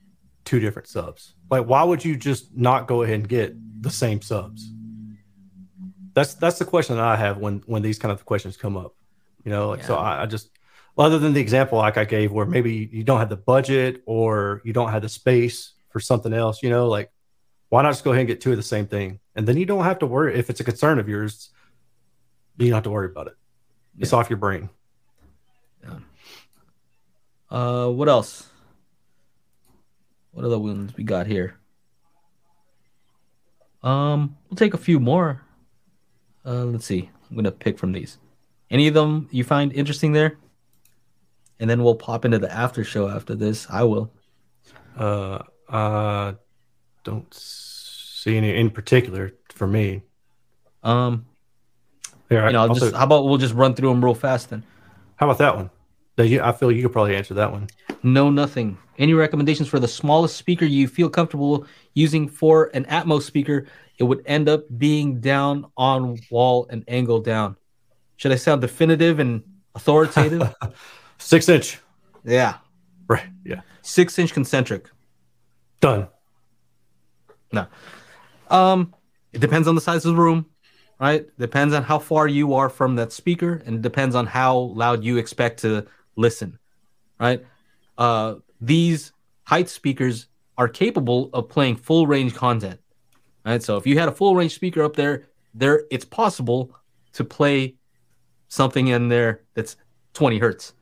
two 0.46 0.60
different 0.60 0.88
subs? 0.88 1.36
Like, 1.50 1.66
why 1.66 1.84
would 1.84 2.04
you 2.04 2.16
just 2.16 2.56
not 2.56 2.88
go 2.88 3.04
ahead 3.04 3.16
and 3.16 3.28
get 3.28 3.56
the 3.82 3.90
same 3.90 4.22
subs? 4.22 4.72
That's 6.14 6.34
that's 6.36 6.60
the 6.60 6.66
question 6.66 6.96
that 6.96 7.06
I 7.06 7.16
have 7.16 7.38
when 7.38 7.62
when 7.66 7.82
these 7.82 8.00
kind 8.00 8.12
of 8.12 8.26
questions 8.26 8.56
come 8.58 8.78
up. 8.78 8.96
You 9.44 9.52
know, 9.52 9.70
like, 9.70 9.84
so 9.84 9.96
I, 9.96 10.24
I 10.24 10.26
just 10.26 10.50
other 10.98 11.20
than 11.20 11.34
the 11.34 11.42
example 11.42 11.78
like 11.78 11.98
I 11.98 12.06
gave, 12.06 12.32
where 12.32 12.46
maybe 12.46 12.90
you 12.92 13.04
don't 13.04 13.20
have 13.20 13.30
the 13.30 13.36
budget 13.36 14.02
or 14.06 14.62
you 14.64 14.74
don't 14.74 14.92
have 14.92 15.02
the 15.02 15.10
space 15.10 15.74
for 15.90 16.00
something 16.00 16.34
else. 16.34 16.64
You 16.64 16.70
know, 16.70 16.88
like 16.88 17.12
why 17.70 17.82
not 17.82 17.90
just 17.90 18.04
go 18.04 18.12
ahead 18.12 18.22
and 18.22 18.28
get 18.28 18.42
two 18.42 18.52
of 18.52 18.58
the 18.58 18.64
same 18.64 18.88
thing, 18.88 19.20
and 19.36 19.46
then 19.46 19.58
you 19.58 19.66
don't 19.66 19.84
have 19.84 20.00
to 20.00 20.06
worry 20.06 20.40
if 20.40 20.50
it's 20.50 20.62
a 20.62 20.64
concern 20.64 21.00
of 21.00 21.10
yours. 21.10 21.50
You 22.58 22.68
don't 22.68 22.76
have 22.76 22.84
to 22.84 22.92
worry 22.92 23.08
about 23.08 23.28
it. 23.28 23.36
It's 24.00 24.14
off 24.14 24.30
your 24.30 24.38
brain. 24.38 24.70
Uh, 27.56 27.88
what 27.88 28.10
else? 28.10 28.49
What 30.32 30.43
other 30.43 30.60
ones 30.60 30.93
we 30.97 31.06
got 31.06 31.26
here? 31.26 31.56
Um, 33.82 34.36
we'll 34.49 34.58
take 34.58 34.74
a 34.74 34.78
few 34.78 34.99
more. 34.99 35.41
Uh, 36.45 36.66
let's 36.66 36.86
see. 36.86 37.10
I'm 37.30 37.38
gonna 37.38 37.51
pick 37.53 37.80
from 37.80 37.93
these. 37.93 38.18
Any 38.70 38.89
of 38.89 38.93
them 38.93 39.30
you 39.32 39.45
find 39.45 39.72
interesting 39.72 40.12
there? 40.12 40.38
And 41.62 41.70
then 41.70 41.82
we'll 41.82 41.95
pop 41.95 42.26
into 42.26 42.39
the 42.39 42.51
after 42.51 42.84
show 42.84 43.08
after 43.08 43.36
this. 43.36 43.68
I 43.70 43.84
will. 43.84 44.12
Uh, 44.97 45.39
uh, 45.70 46.34
don't 47.06 47.34
see 47.34 48.36
any 48.36 48.53
in 48.53 48.70
particular 48.70 49.32
for 49.53 49.66
me. 49.66 50.01
Um, 50.84 51.26
Here, 52.28 52.45
you 52.47 52.51
know, 52.51 52.64
I'll 52.64 52.70
also- 52.70 52.88
just 52.88 52.97
how 52.97 53.06
about 53.06 53.24
we'll 53.24 53.38
just 53.38 53.53
run 53.53 53.76
through 53.76 53.89
them 53.89 54.03
real 54.03 54.14
fast 54.14 54.49
then. 54.49 54.64
how 55.16 55.28
about 55.28 55.38
that 55.38 55.56
one? 55.56 55.70
I 56.18 56.51
feel 56.53 56.72
you 56.72 56.82
could 56.82 56.93
probably 56.93 57.16
answer 57.16 57.34
that 57.34 57.51
one. 57.51 57.68
No, 58.03 58.30
nothing. 58.30 58.78
Any 58.97 59.13
recommendations 59.13 59.68
for 59.68 59.80
the 59.80 59.88
smallest 59.88 60.38
speaker 60.38 60.63
you 60.66 60.88
feel 60.88 61.09
comfortable 61.09 61.66
using 61.93 62.30
for 62.30 62.72
an 62.74 62.86
Atmos 62.86 63.24
speaker? 63.24 63.68
It 63.97 64.03
would 64.03 64.24
end 64.26 64.47
up 64.47 64.63
being 64.78 65.20
down 65.20 65.66
on 65.76 66.18
wall 66.30 66.68
and 66.70 66.84
angle 66.88 67.20
down. 67.20 67.57
Should 68.18 68.32
I 68.32 68.36
sound 68.36 68.61
definitive 68.61 69.20
and 69.20 69.43
authoritative? 69.74 70.53
Six 71.18 71.49
inch, 71.49 71.80
yeah, 72.24 72.55
right? 73.07 73.24
Yeah, 73.45 73.61
six 73.82 74.20
inch 74.20 74.34
concentric. 74.34 74.89
done. 75.80 76.07
No, 77.53 77.68
um, 78.49 78.93
it 79.32 79.39
depends 79.39 79.68
on 79.68 79.76
the 79.76 79.82
size 79.82 80.05
of 80.05 80.13
the 80.13 80.22
room, 80.22 80.45
right? 80.99 81.26
Depends 81.39 81.74
on 81.74 81.84
how 81.84 81.99
far 81.99 82.28
you 82.28 82.53
are 82.53 82.70
from 82.70 82.95
that 82.97 83.13
speaker, 83.13 83.63
and 83.66 83.82
depends 83.82 84.13
on 84.13 84.26
how 84.26 84.57
loud 84.57 85.05
you 85.05 85.18
expect 85.18 85.61
to 85.61 85.88
listen, 86.16 86.59
right? 87.20 87.45
Uh, 87.97 88.36
these 88.61 89.11
height 89.43 89.70
speakers 89.70 90.28
are 90.57 90.68
capable 90.68 91.30
of 91.34 91.49
playing 91.49 91.76
full 91.76 92.07
range 92.07 92.34
content, 92.34 92.80
right? 93.45 93.61
So 93.61 93.78
if 93.78 93.86
you 93.86 93.99
had 93.99 94.07
a 94.07 94.11
full 94.11 94.36
range 94.36 94.55
speaker 94.55 94.84
up 94.84 94.95
there, 94.95 95.28
there 95.53 95.84
it's 95.91 96.05
possible 96.05 96.76
to 97.13 97.24
play 97.24 97.76
something 98.47 98.88
in 98.88 99.07
there 99.07 99.43
that's 99.53 99.76
20 100.13 100.39
hertz. 100.39 100.74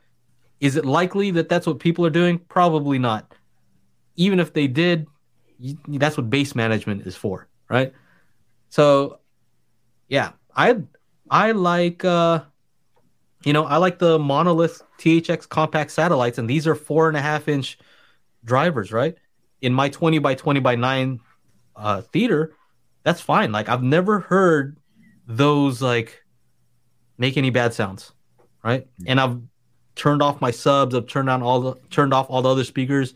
Is 0.59 0.75
it 0.75 0.85
likely 0.85 1.31
that 1.31 1.49
that's 1.49 1.67
what 1.67 1.79
people 1.79 2.05
are 2.05 2.11
doing? 2.11 2.39
Probably 2.39 2.99
not. 2.99 3.33
Even 4.15 4.39
if 4.39 4.53
they 4.53 4.67
did, 4.67 5.07
you, 5.59 5.77
that's 5.87 6.17
what 6.17 6.29
bass 6.29 6.55
management 6.55 7.05
is 7.05 7.15
for, 7.15 7.47
right? 7.69 7.93
So, 8.69 9.19
yeah, 10.07 10.31
I 10.55 10.77
I 11.29 11.51
like 11.51 12.05
uh, 12.05 12.41
you 13.45 13.53
know 13.53 13.65
I 13.65 13.77
like 13.77 13.99
the 13.99 14.19
monolith 14.19 14.81
THX 14.99 15.47
compact 15.47 15.91
satellites, 15.91 16.37
and 16.37 16.49
these 16.49 16.67
are 16.67 16.75
four 16.75 17.07
and 17.07 17.17
a 17.17 17.21
half 17.21 17.47
inch 17.47 17.77
drivers, 18.43 18.91
right? 18.91 19.15
In 19.61 19.73
my 19.73 19.89
twenty 19.89 20.19
by 20.19 20.35
twenty 20.35 20.59
by 20.59 20.75
nine 20.75 21.19
uh, 21.75 22.01
theater, 22.01 22.53
that's 23.03 23.21
fine. 23.21 23.51
Like 23.51 23.69
I've 23.69 23.83
never 23.83 24.19
heard 24.19 24.77
those 25.27 25.81
like 25.81 26.23
make 27.17 27.37
any 27.37 27.49
bad 27.49 27.73
sounds, 27.73 28.11
right? 28.63 28.87
And 29.05 29.19
I've 29.19 29.39
turned 29.95 30.21
off 30.21 30.41
my 30.41 30.51
subs, 30.51 30.95
I've 30.95 31.07
turned 31.07 31.29
on 31.29 31.41
all 31.41 31.61
the 31.61 31.75
turned 31.89 32.13
off 32.13 32.27
all 32.29 32.41
the 32.41 32.49
other 32.49 32.63
speakers, 32.63 33.13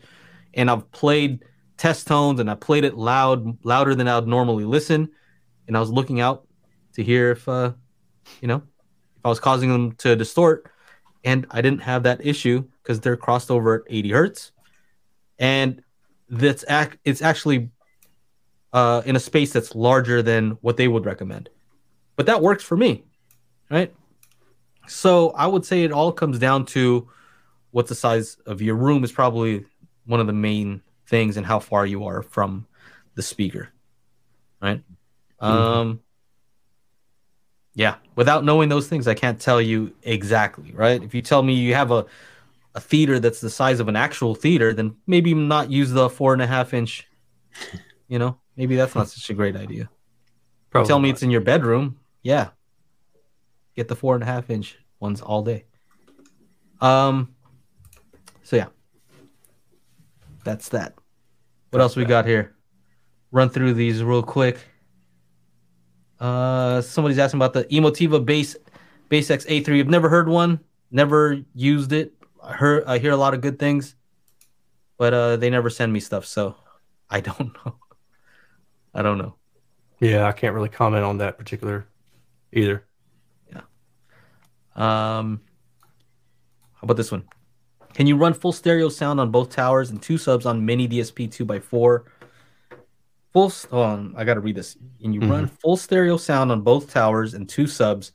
and 0.54 0.70
I've 0.70 0.90
played 0.92 1.44
test 1.76 2.06
tones 2.06 2.40
and 2.40 2.50
I 2.50 2.54
played 2.54 2.84
it 2.84 2.96
loud, 2.96 3.64
louder 3.64 3.94
than 3.94 4.08
I 4.08 4.18
would 4.18 4.28
normally 4.28 4.64
listen. 4.64 5.10
And 5.66 5.76
I 5.76 5.80
was 5.80 5.90
looking 5.90 6.20
out 6.20 6.46
to 6.94 7.04
hear 7.04 7.30
if 7.32 7.48
uh, 7.48 7.72
you 8.40 8.48
know, 8.48 8.62
if 9.18 9.26
I 9.26 9.28
was 9.28 9.40
causing 9.40 9.70
them 9.70 9.92
to 9.96 10.16
distort, 10.16 10.70
and 11.24 11.46
I 11.50 11.60
didn't 11.60 11.82
have 11.82 12.04
that 12.04 12.24
issue 12.24 12.64
because 12.82 13.00
they're 13.00 13.16
crossed 13.16 13.50
over 13.50 13.76
at 13.76 13.82
80 13.88 14.10
hertz, 14.10 14.52
and 15.38 15.82
that's 16.28 16.64
ac- 16.68 16.98
it's 17.04 17.22
actually 17.22 17.70
uh, 18.72 19.02
in 19.04 19.16
a 19.16 19.20
space 19.20 19.52
that's 19.52 19.74
larger 19.74 20.22
than 20.22 20.52
what 20.60 20.76
they 20.76 20.88
would 20.88 21.04
recommend. 21.04 21.48
But 22.16 22.26
that 22.26 22.42
works 22.42 22.64
for 22.64 22.76
me, 22.76 23.04
right? 23.70 23.92
So 24.86 25.30
I 25.30 25.46
would 25.46 25.64
say 25.64 25.84
it 25.84 25.92
all 25.92 26.12
comes 26.12 26.38
down 26.38 26.66
to 26.66 27.08
what 27.70 27.86
the 27.86 27.94
size 27.94 28.36
of 28.46 28.62
your 28.62 28.74
room 28.74 29.04
is 29.04 29.12
probably 29.12 29.64
one 30.06 30.20
of 30.20 30.26
the 30.26 30.32
main 30.32 30.82
things 31.06 31.36
and 31.36 31.44
how 31.44 31.58
far 31.58 31.86
you 31.86 32.04
are 32.06 32.22
from 32.22 32.66
the 33.14 33.22
speaker, 33.22 33.70
right? 34.60 34.82
Mm-hmm. 35.40 35.46
Um, 35.46 36.00
yeah, 37.78 37.94
without 38.16 38.44
knowing 38.44 38.68
those 38.68 38.88
things, 38.88 39.06
I 39.06 39.14
can't 39.14 39.40
tell 39.40 39.62
you 39.62 39.94
exactly, 40.02 40.72
right? 40.72 41.00
If 41.00 41.14
you 41.14 41.22
tell 41.22 41.44
me 41.44 41.54
you 41.54 41.74
have 41.74 41.92
a 41.92 42.06
a 42.74 42.80
theater 42.80 43.20
that's 43.20 43.40
the 43.40 43.48
size 43.48 43.78
of 43.78 43.86
an 43.86 43.94
actual 43.94 44.34
theater, 44.34 44.74
then 44.74 44.96
maybe 45.06 45.32
not 45.32 45.70
use 45.70 45.92
the 45.92 46.10
four 46.10 46.32
and 46.32 46.42
a 46.42 46.46
half 46.46 46.74
inch. 46.74 47.06
You 48.08 48.18
know, 48.18 48.36
maybe 48.56 48.74
that's 48.74 48.96
not 48.96 49.08
such 49.08 49.30
a 49.30 49.34
great 49.34 49.54
idea. 49.54 49.88
Probably 50.70 50.88
tell 50.88 50.98
me 50.98 51.10
not. 51.10 51.14
it's 51.14 51.22
in 51.22 51.30
your 51.30 51.40
bedroom. 51.40 52.00
Yeah, 52.22 52.48
get 53.76 53.86
the 53.86 53.94
four 53.94 54.14
and 54.14 54.24
a 54.24 54.26
half 54.26 54.50
inch 54.50 54.76
ones 54.98 55.20
all 55.20 55.42
day. 55.42 55.64
Um. 56.80 57.32
So 58.42 58.56
yeah, 58.56 58.66
that's 60.42 60.70
that. 60.70 60.94
What 61.70 61.80
else 61.80 61.94
we 61.94 62.04
got 62.04 62.26
here? 62.26 62.56
Run 63.30 63.50
through 63.50 63.74
these 63.74 64.02
real 64.02 64.24
quick. 64.24 64.58
Uh, 66.20 66.80
somebody's 66.80 67.18
asking 67.18 67.38
about 67.38 67.52
the 67.52 67.64
Emotiva 67.64 68.24
Base 68.24 68.56
BasX 69.10 69.46
A3. 69.46 69.80
I've 69.80 69.88
never 69.88 70.08
heard 70.08 70.28
one, 70.28 70.60
never 70.90 71.38
used 71.54 71.92
it. 71.92 72.12
I 72.42 72.54
heard 72.54 72.84
I 72.86 72.98
hear 72.98 73.12
a 73.12 73.16
lot 73.16 73.34
of 73.34 73.40
good 73.40 73.58
things, 73.58 73.94
but 74.96 75.14
uh, 75.14 75.36
they 75.36 75.50
never 75.50 75.70
send 75.70 75.92
me 75.92 76.00
stuff, 76.00 76.24
so 76.26 76.56
I 77.08 77.20
don't 77.20 77.54
know. 77.66 77.76
I 78.94 79.02
don't 79.02 79.18
know. 79.18 79.34
Yeah, 80.00 80.26
I 80.26 80.32
can't 80.32 80.54
really 80.54 80.68
comment 80.68 81.04
on 81.04 81.18
that 81.18 81.38
particular 81.38 81.86
either. 82.52 82.84
Yeah. 83.50 83.62
Um, 84.76 85.40
how 86.74 86.84
about 86.84 86.96
this 86.96 87.10
one? 87.10 87.24
Can 87.94 88.06
you 88.06 88.16
run 88.16 88.32
full 88.32 88.52
stereo 88.52 88.88
sound 88.88 89.18
on 89.18 89.30
both 89.30 89.50
towers 89.50 89.90
and 89.90 90.00
two 90.00 90.18
subs 90.18 90.46
on 90.46 90.62
miniDSP 90.62 91.28
2x4 91.28 92.04
full. 93.32 93.52
um, 93.72 93.78
on, 93.78 94.14
I 94.16 94.24
got 94.24 94.34
to 94.34 94.40
read 94.40 94.56
this. 94.56 94.76
And 95.02 95.14
you 95.14 95.20
mm-hmm. 95.20 95.30
run 95.30 95.46
full 95.46 95.76
stereo 95.76 96.16
sound 96.16 96.50
on 96.52 96.62
both 96.62 96.92
towers 96.92 97.34
and 97.34 97.48
two 97.48 97.66
subs 97.66 98.12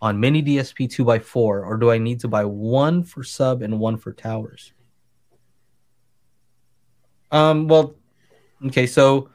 on 0.00 0.18
miniDSP 0.18 0.90
two 0.90 1.04
by 1.04 1.18
four, 1.18 1.64
or 1.64 1.76
do 1.76 1.90
I 1.90 1.98
need 1.98 2.20
to 2.20 2.28
buy 2.28 2.44
one 2.44 3.02
for 3.02 3.24
sub 3.24 3.62
and 3.62 3.78
one 3.78 3.96
for 3.96 4.12
towers? 4.12 4.72
Um. 7.30 7.68
Well, 7.68 7.94
okay. 8.66 8.86
So 8.86 9.30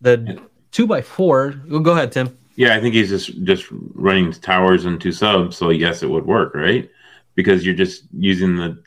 the 0.00 0.40
two 0.70 0.86
by 0.86 1.02
four. 1.02 1.50
Go 1.50 1.92
ahead, 1.92 2.12
Tim. 2.12 2.36
Yeah, 2.56 2.74
I 2.74 2.80
think 2.80 2.94
he's 2.94 3.08
just 3.08 3.42
just 3.44 3.66
running 3.70 4.32
towers 4.32 4.84
and 4.84 5.00
two 5.00 5.12
subs. 5.12 5.56
So 5.56 5.70
yes, 5.70 6.02
it 6.02 6.10
would 6.10 6.26
work, 6.26 6.54
right? 6.54 6.88
Because 7.34 7.64
you're 7.64 7.74
just 7.74 8.04
using 8.12 8.56
the 8.56 8.82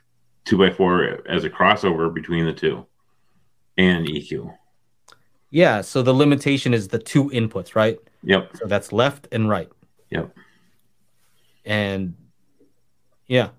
two 0.46 0.58
by 0.58 0.70
four 0.70 1.28
as 1.28 1.44
a 1.44 1.50
crossover 1.50 2.14
between 2.14 2.46
the 2.46 2.54
two 2.54 2.86
and 3.78 4.08
EQ. 4.08 4.54
Yeah, 5.52 5.82
so 5.82 6.02
the 6.02 6.14
limitation 6.14 6.74
is 6.74 6.88
the 6.88 6.98
two 6.98 7.26
inputs, 7.30 7.76
right? 7.76 8.00
Yep. 8.24 8.58
So 8.58 8.66
that's 8.68 8.94
left 8.94 9.28
and 9.34 9.50
right. 9.50 9.70
Yep. 10.10 10.34
And 11.66 12.16
yeah. 13.28 13.50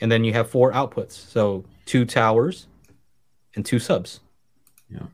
And 0.00 0.10
then 0.10 0.24
you 0.24 0.32
have 0.32 0.48
four 0.48 0.72
outputs. 0.72 1.12
So 1.12 1.64
two 1.84 2.04
towers 2.04 2.66
and 3.54 3.64
two 3.64 3.78
subs. 3.78 4.20
Yeah. 4.90 5.06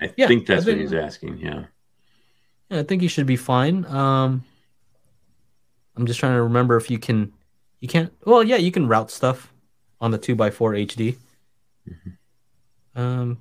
I 0.00 0.12
yeah, 0.16 0.28
think 0.28 0.46
that's 0.46 0.62
I 0.62 0.64
think, 0.64 0.78
what 0.78 0.82
he's 0.82 0.92
asking. 0.92 1.38
Yeah. 1.38 1.64
Yeah, 2.70 2.80
I 2.80 2.82
think 2.84 3.02
you 3.02 3.08
should 3.08 3.26
be 3.26 3.36
fine. 3.36 3.84
Um 3.86 4.44
I'm 5.96 6.06
just 6.06 6.20
trying 6.20 6.34
to 6.34 6.42
remember 6.42 6.76
if 6.76 6.88
you 6.88 6.98
can 6.98 7.32
you 7.80 7.88
can't 7.88 8.12
well 8.24 8.44
yeah, 8.44 8.56
you 8.56 8.70
can 8.70 8.86
route 8.86 9.10
stuff 9.10 9.52
on 10.00 10.12
the 10.12 10.18
two 10.18 10.36
by 10.36 10.50
four 10.50 10.72
HD. 10.72 11.16
Mm-hmm. 11.88 13.00
Um 13.00 13.38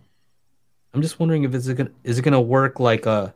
I'm 0.94 1.02
just 1.02 1.20
wondering 1.20 1.44
if 1.44 1.54
it's 1.54 1.68
gonna 1.68 1.92
is 2.04 2.20
it 2.20 2.22
gonna 2.24 2.42
work 2.42 2.80
like 2.80 3.06
a 3.06 3.10
uh, 3.10 3.32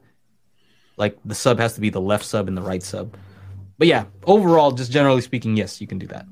like 0.97 1.17
the 1.25 1.35
sub 1.35 1.59
has 1.59 1.73
to 1.75 1.81
be 1.81 1.89
the 1.89 2.01
left 2.01 2.25
sub 2.25 2.47
and 2.47 2.57
the 2.57 2.61
right 2.61 2.83
sub. 2.83 3.15
But 3.77 3.87
yeah, 3.87 4.05
overall, 4.23 4.71
just 4.71 4.91
generally 4.91 5.21
speaking, 5.21 5.57
yes, 5.57 5.81
you 5.81 5.87
can 5.87 5.97
do 5.97 6.07
that. 6.07 6.25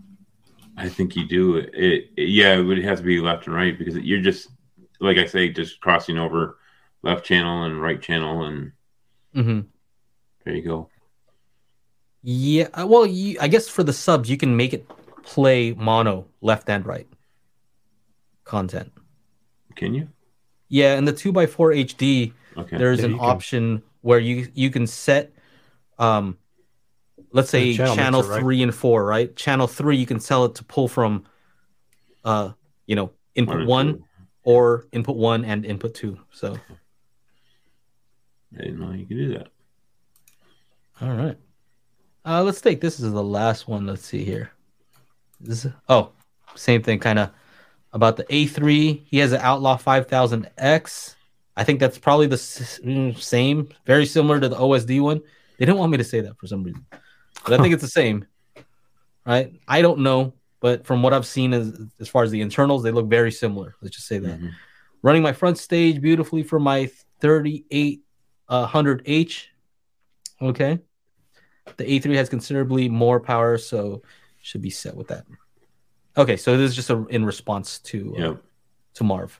I 0.77 0.89
think 0.89 1.15
you 1.15 1.27
do. 1.27 1.57
It, 1.57 1.71
it 2.15 2.29
yeah, 2.29 2.55
it 2.55 2.63
would 2.63 2.83
have 2.83 2.99
to 2.99 3.03
be 3.03 3.19
left 3.19 3.47
and 3.47 3.55
right 3.55 3.77
because 3.77 3.95
you're 3.97 4.21
just 4.21 4.49
like 4.99 5.17
I 5.17 5.25
say, 5.25 5.49
just 5.49 5.81
crossing 5.81 6.17
over 6.17 6.57
left 7.01 7.25
channel 7.25 7.63
and 7.63 7.81
right 7.81 8.01
channel, 8.01 8.43
and 8.45 8.71
mm-hmm. 9.35 9.61
there 10.45 10.55
you 10.55 10.61
go. 10.61 10.89
Yeah, 12.23 12.67
uh, 12.73 12.85
well, 12.85 13.05
you, 13.05 13.37
I 13.41 13.47
guess 13.47 13.67
for 13.67 13.83
the 13.83 13.93
subs, 13.93 14.29
you 14.29 14.37
can 14.37 14.55
make 14.55 14.73
it 14.73 14.87
play 15.23 15.73
mono 15.73 16.27
left 16.41 16.69
and 16.69 16.85
right 16.85 17.07
content. 18.43 18.91
Can 19.75 19.93
you? 19.93 20.07
Yeah, 20.71 20.97
in 20.97 21.03
the 21.03 21.11
two 21.11 21.37
x 21.37 21.53
four 21.53 21.71
HD, 21.71 22.31
okay. 22.57 22.77
there's 22.77 23.01
yeah, 23.01 23.07
an 23.07 23.19
option 23.19 23.79
can... 23.79 23.87
where 24.03 24.19
you 24.19 24.47
you 24.53 24.69
can 24.69 24.87
set, 24.87 25.33
um, 25.99 26.37
let's 27.33 27.49
say 27.49 27.75
channel, 27.75 27.95
channel 27.95 28.21
mixer, 28.21 28.39
three 28.39 28.59
right? 28.59 28.63
and 28.63 28.73
four, 28.73 29.05
right? 29.05 29.35
Channel 29.35 29.67
three, 29.67 29.97
you 29.97 30.05
can 30.05 30.19
tell 30.19 30.45
it 30.45 30.55
to 30.55 30.63
pull 30.63 30.87
from, 30.87 31.25
uh, 32.23 32.53
you 32.87 32.95
know, 32.95 33.11
input 33.35 33.67
one, 33.67 33.67
one 33.67 34.03
or 34.43 34.87
input 34.93 35.17
one 35.17 35.43
and 35.43 35.65
input 35.65 35.93
two. 35.93 36.17
So, 36.31 36.57
I 38.57 38.61
didn't 38.63 38.79
know 38.79 38.93
you 38.93 39.05
could 39.05 39.17
do 39.17 39.33
that. 39.33 39.49
All 41.01 41.13
right. 41.13 41.37
Uh, 42.23 42.43
let's 42.43 42.61
take 42.61 42.79
this 42.79 43.01
is 43.01 43.11
the 43.11 43.21
last 43.21 43.67
one. 43.67 43.85
Let's 43.87 44.05
see 44.05 44.23
here. 44.23 44.51
This 45.41 45.65
is, 45.65 45.73
oh, 45.89 46.11
same 46.55 46.81
thing, 46.81 46.99
kind 46.99 47.19
of 47.19 47.31
about 47.93 48.17
the 48.17 48.23
A3. 48.25 49.01
He 49.05 49.17
has 49.17 49.31
an 49.31 49.41
Outlaw 49.41 49.77
5000X. 49.77 51.15
I 51.55 51.63
think 51.63 51.79
that's 51.79 51.97
probably 51.97 52.27
the 52.27 52.35
mm, 52.35 53.17
same, 53.17 53.69
very 53.85 54.05
similar 54.05 54.39
to 54.39 54.49
the 54.49 54.55
OSD 54.55 55.01
one. 55.01 55.21
They 55.57 55.65
didn't 55.65 55.77
want 55.77 55.91
me 55.91 55.97
to 55.97 56.03
say 56.03 56.21
that 56.21 56.37
for 56.37 56.47
some 56.47 56.63
reason, 56.63 56.85
but 57.43 57.53
I 57.53 57.61
think 57.61 57.73
it's 57.73 57.83
the 57.83 57.89
same, 57.89 58.25
right? 59.25 59.53
I 59.67 59.81
don't 59.81 59.99
know, 59.99 60.33
but 60.59 60.87
from 60.87 61.03
what 61.03 61.13
I've 61.13 61.27
seen 61.27 61.53
as 61.53 61.79
as 61.99 62.07
far 62.07 62.23
as 62.23 62.31
the 62.31 62.41
internals, 62.41 62.81
they 62.81 62.91
look 62.91 63.07
very 63.07 63.31
similar. 63.31 63.75
Let's 63.81 63.95
just 63.95 64.07
say 64.07 64.17
that. 64.19 64.39
Mm-hmm. 64.39 64.47
Running 65.03 65.21
my 65.21 65.33
front 65.33 65.57
stage 65.57 66.01
beautifully 66.01 66.41
for 66.41 66.59
my 66.59 66.89
3800H. 67.21 68.01
Uh, 68.49 70.45
okay. 70.45 70.79
The 71.77 71.83
A3 71.83 72.15
has 72.15 72.29
considerably 72.29 72.89
more 72.89 73.19
power, 73.19 73.57
so 73.57 74.01
should 74.41 74.61
be 74.61 74.69
set 74.69 74.95
with 74.95 75.09
that. 75.09 75.25
Okay, 76.17 76.37
so 76.37 76.57
this 76.57 76.71
is 76.71 76.75
just 76.75 76.89
a, 76.89 77.05
in 77.07 77.25
response 77.25 77.79
to 77.79 78.15
uh, 78.17 78.21
yep. 78.21 78.43
to 78.95 79.03
Marv. 79.03 79.39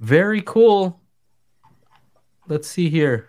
Very 0.00 0.42
cool. 0.42 1.00
Let's 2.48 2.68
see 2.68 2.88
here. 2.88 3.28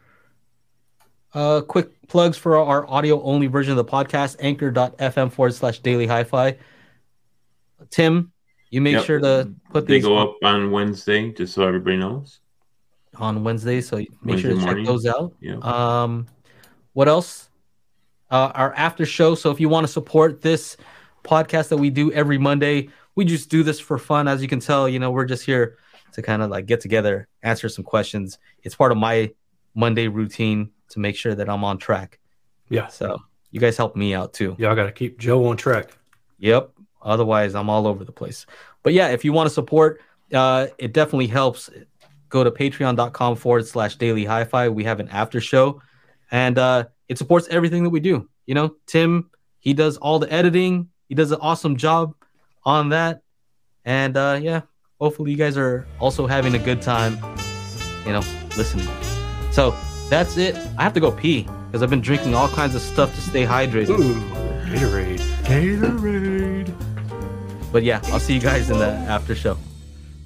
Uh, 1.33 1.61
quick 1.61 1.89
plugs 2.07 2.37
for 2.37 2.57
our 2.57 2.89
audio 2.89 3.21
only 3.21 3.47
version 3.47 3.71
of 3.71 3.77
the 3.77 3.85
podcast 3.85 4.37
anchor.fm 4.39 5.31
forward 5.31 5.53
slash 5.53 5.79
daily 5.79 6.07
hi 6.07 6.23
fi. 6.23 6.57
Tim, 7.91 8.31
you 8.71 8.81
make 8.81 8.93
yep. 8.93 9.05
sure 9.05 9.19
to 9.19 9.53
put 9.71 9.85
these. 9.85 10.03
They 10.03 10.09
go 10.09 10.17
up 10.17 10.37
on 10.43 10.71
Wednesday, 10.71 11.31
just 11.31 11.53
so 11.53 11.67
everybody 11.67 11.97
knows. 11.97 12.39
On 13.15 13.43
Wednesday, 13.43 13.81
so 13.81 13.97
make 13.97 14.09
Wednesday 14.23 14.41
sure 14.41 14.51
to 14.51 14.57
morning. 14.57 14.85
check 14.85 14.91
those 14.91 15.05
out. 15.05 15.33
Yeah. 15.39 15.57
Um, 15.57 16.27
what 16.93 17.07
else? 17.07 17.49
Uh, 18.31 18.51
our 18.53 18.73
after 18.73 19.05
show. 19.05 19.35
So 19.35 19.51
if 19.51 19.59
you 19.59 19.69
want 19.69 19.85
to 19.85 19.91
support 19.91 20.41
this 20.41 20.77
podcast 21.23 21.69
that 21.69 21.77
we 21.77 21.89
do 21.89 22.11
every 22.11 22.37
Monday. 22.37 22.89
We 23.15 23.25
just 23.25 23.49
do 23.49 23.63
this 23.63 23.79
for 23.79 23.97
fun. 23.97 24.27
As 24.27 24.41
you 24.41 24.47
can 24.47 24.59
tell, 24.59 24.87
you 24.87 24.99
know, 24.99 25.11
we're 25.11 25.25
just 25.25 25.45
here 25.45 25.77
to 26.13 26.21
kind 26.21 26.41
of 26.41 26.49
like 26.49 26.65
get 26.65 26.81
together, 26.81 27.27
answer 27.43 27.69
some 27.69 27.83
questions. 27.83 28.39
It's 28.63 28.75
part 28.75 28.91
of 28.91 28.97
my 28.97 29.31
Monday 29.75 30.07
routine 30.07 30.71
to 30.89 30.99
make 30.99 31.15
sure 31.15 31.35
that 31.35 31.49
I'm 31.49 31.63
on 31.63 31.77
track. 31.77 32.19
Yeah. 32.69 32.87
So 32.87 33.19
you 33.51 33.59
guys 33.59 33.77
help 33.77 33.95
me 33.95 34.13
out 34.13 34.33
too. 34.33 34.55
Y'all 34.59 34.75
got 34.75 34.85
to 34.85 34.91
keep 34.91 35.19
Joe 35.19 35.47
on 35.47 35.57
track. 35.57 35.97
Yep. 36.39 36.71
Otherwise, 37.01 37.55
I'm 37.55 37.69
all 37.69 37.87
over 37.87 38.03
the 38.03 38.11
place. 38.11 38.45
But 38.83 38.93
yeah, 38.93 39.09
if 39.09 39.23
you 39.23 39.33
want 39.33 39.47
to 39.47 39.53
support, 39.53 40.01
uh, 40.33 40.67
it 40.77 40.93
definitely 40.93 41.27
helps 41.27 41.69
go 42.29 42.43
to 42.43 42.51
patreon.com 42.51 43.35
forward 43.35 43.65
slash 43.65 43.95
daily 43.95 44.25
hi-fi. 44.25 44.69
We 44.69 44.83
have 44.83 44.99
an 44.99 45.09
after 45.09 45.41
show 45.41 45.81
and 46.31 46.57
uh, 46.57 46.85
it 47.07 47.17
supports 47.17 47.47
everything 47.49 47.83
that 47.83 47.89
we 47.89 47.99
do. 47.99 48.29
You 48.45 48.55
know, 48.55 48.75
Tim, 48.85 49.29
he 49.59 49.73
does 49.73 49.97
all 49.97 50.19
the 50.19 50.31
editing. 50.31 50.89
He 51.09 51.15
does 51.15 51.31
an 51.31 51.39
awesome 51.41 51.75
job 51.75 52.13
on 52.63 52.89
that. 52.89 53.21
And 53.83 54.15
uh, 54.15 54.39
yeah, 54.41 54.61
hopefully 54.99 55.31
you 55.31 55.37
guys 55.37 55.57
are 55.57 55.85
also 55.99 56.27
having 56.27 56.53
a 56.55 56.59
good 56.59 56.81
time, 56.81 57.17
you 58.05 58.13
know, 58.13 58.21
listening. 58.55 58.87
So 59.51 59.75
that's 60.09 60.37
it. 60.37 60.55
I 60.77 60.83
have 60.83 60.93
to 60.93 60.99
go 60.99 61.11
pee 61.11 61.47
because 61.67 61.81
I've 61.83 61.89
been 61.89 62.01
drinking 62.01 62.35
all 62.35 62.47
kinds 62.47 62.75
of 62.75 62.81
stuff 62.81 63.13
to 63.15 63.21
stay 63.21 63.45
hydrated. 63.45 63.89
Ooh, 63.89 64.13
Gatorade. 64.71 65.19
Gatorade. 65.45 66.73
But 67.71 67.83
yeah, 67.83 68.01
I'll 68.05 68.19
see 68.19 68.33
you 68.33 68.39
guys 68.39 68.69
in 68.69 68.79
the 68.79 68.87
after 68.87 69.35
show. 69.35 69.57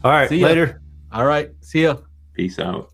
All 0.03 0.11
right, 0.11 0.29
See 0.29 0.37
ya. 0.37 0.47
later. 0.47 0.81
All 1.11 1.25
right, 1.25 1.51
see 1.61 1.83
ya. 1.83 1.97
Peace 2.33 2.59
out. 2.59 2.92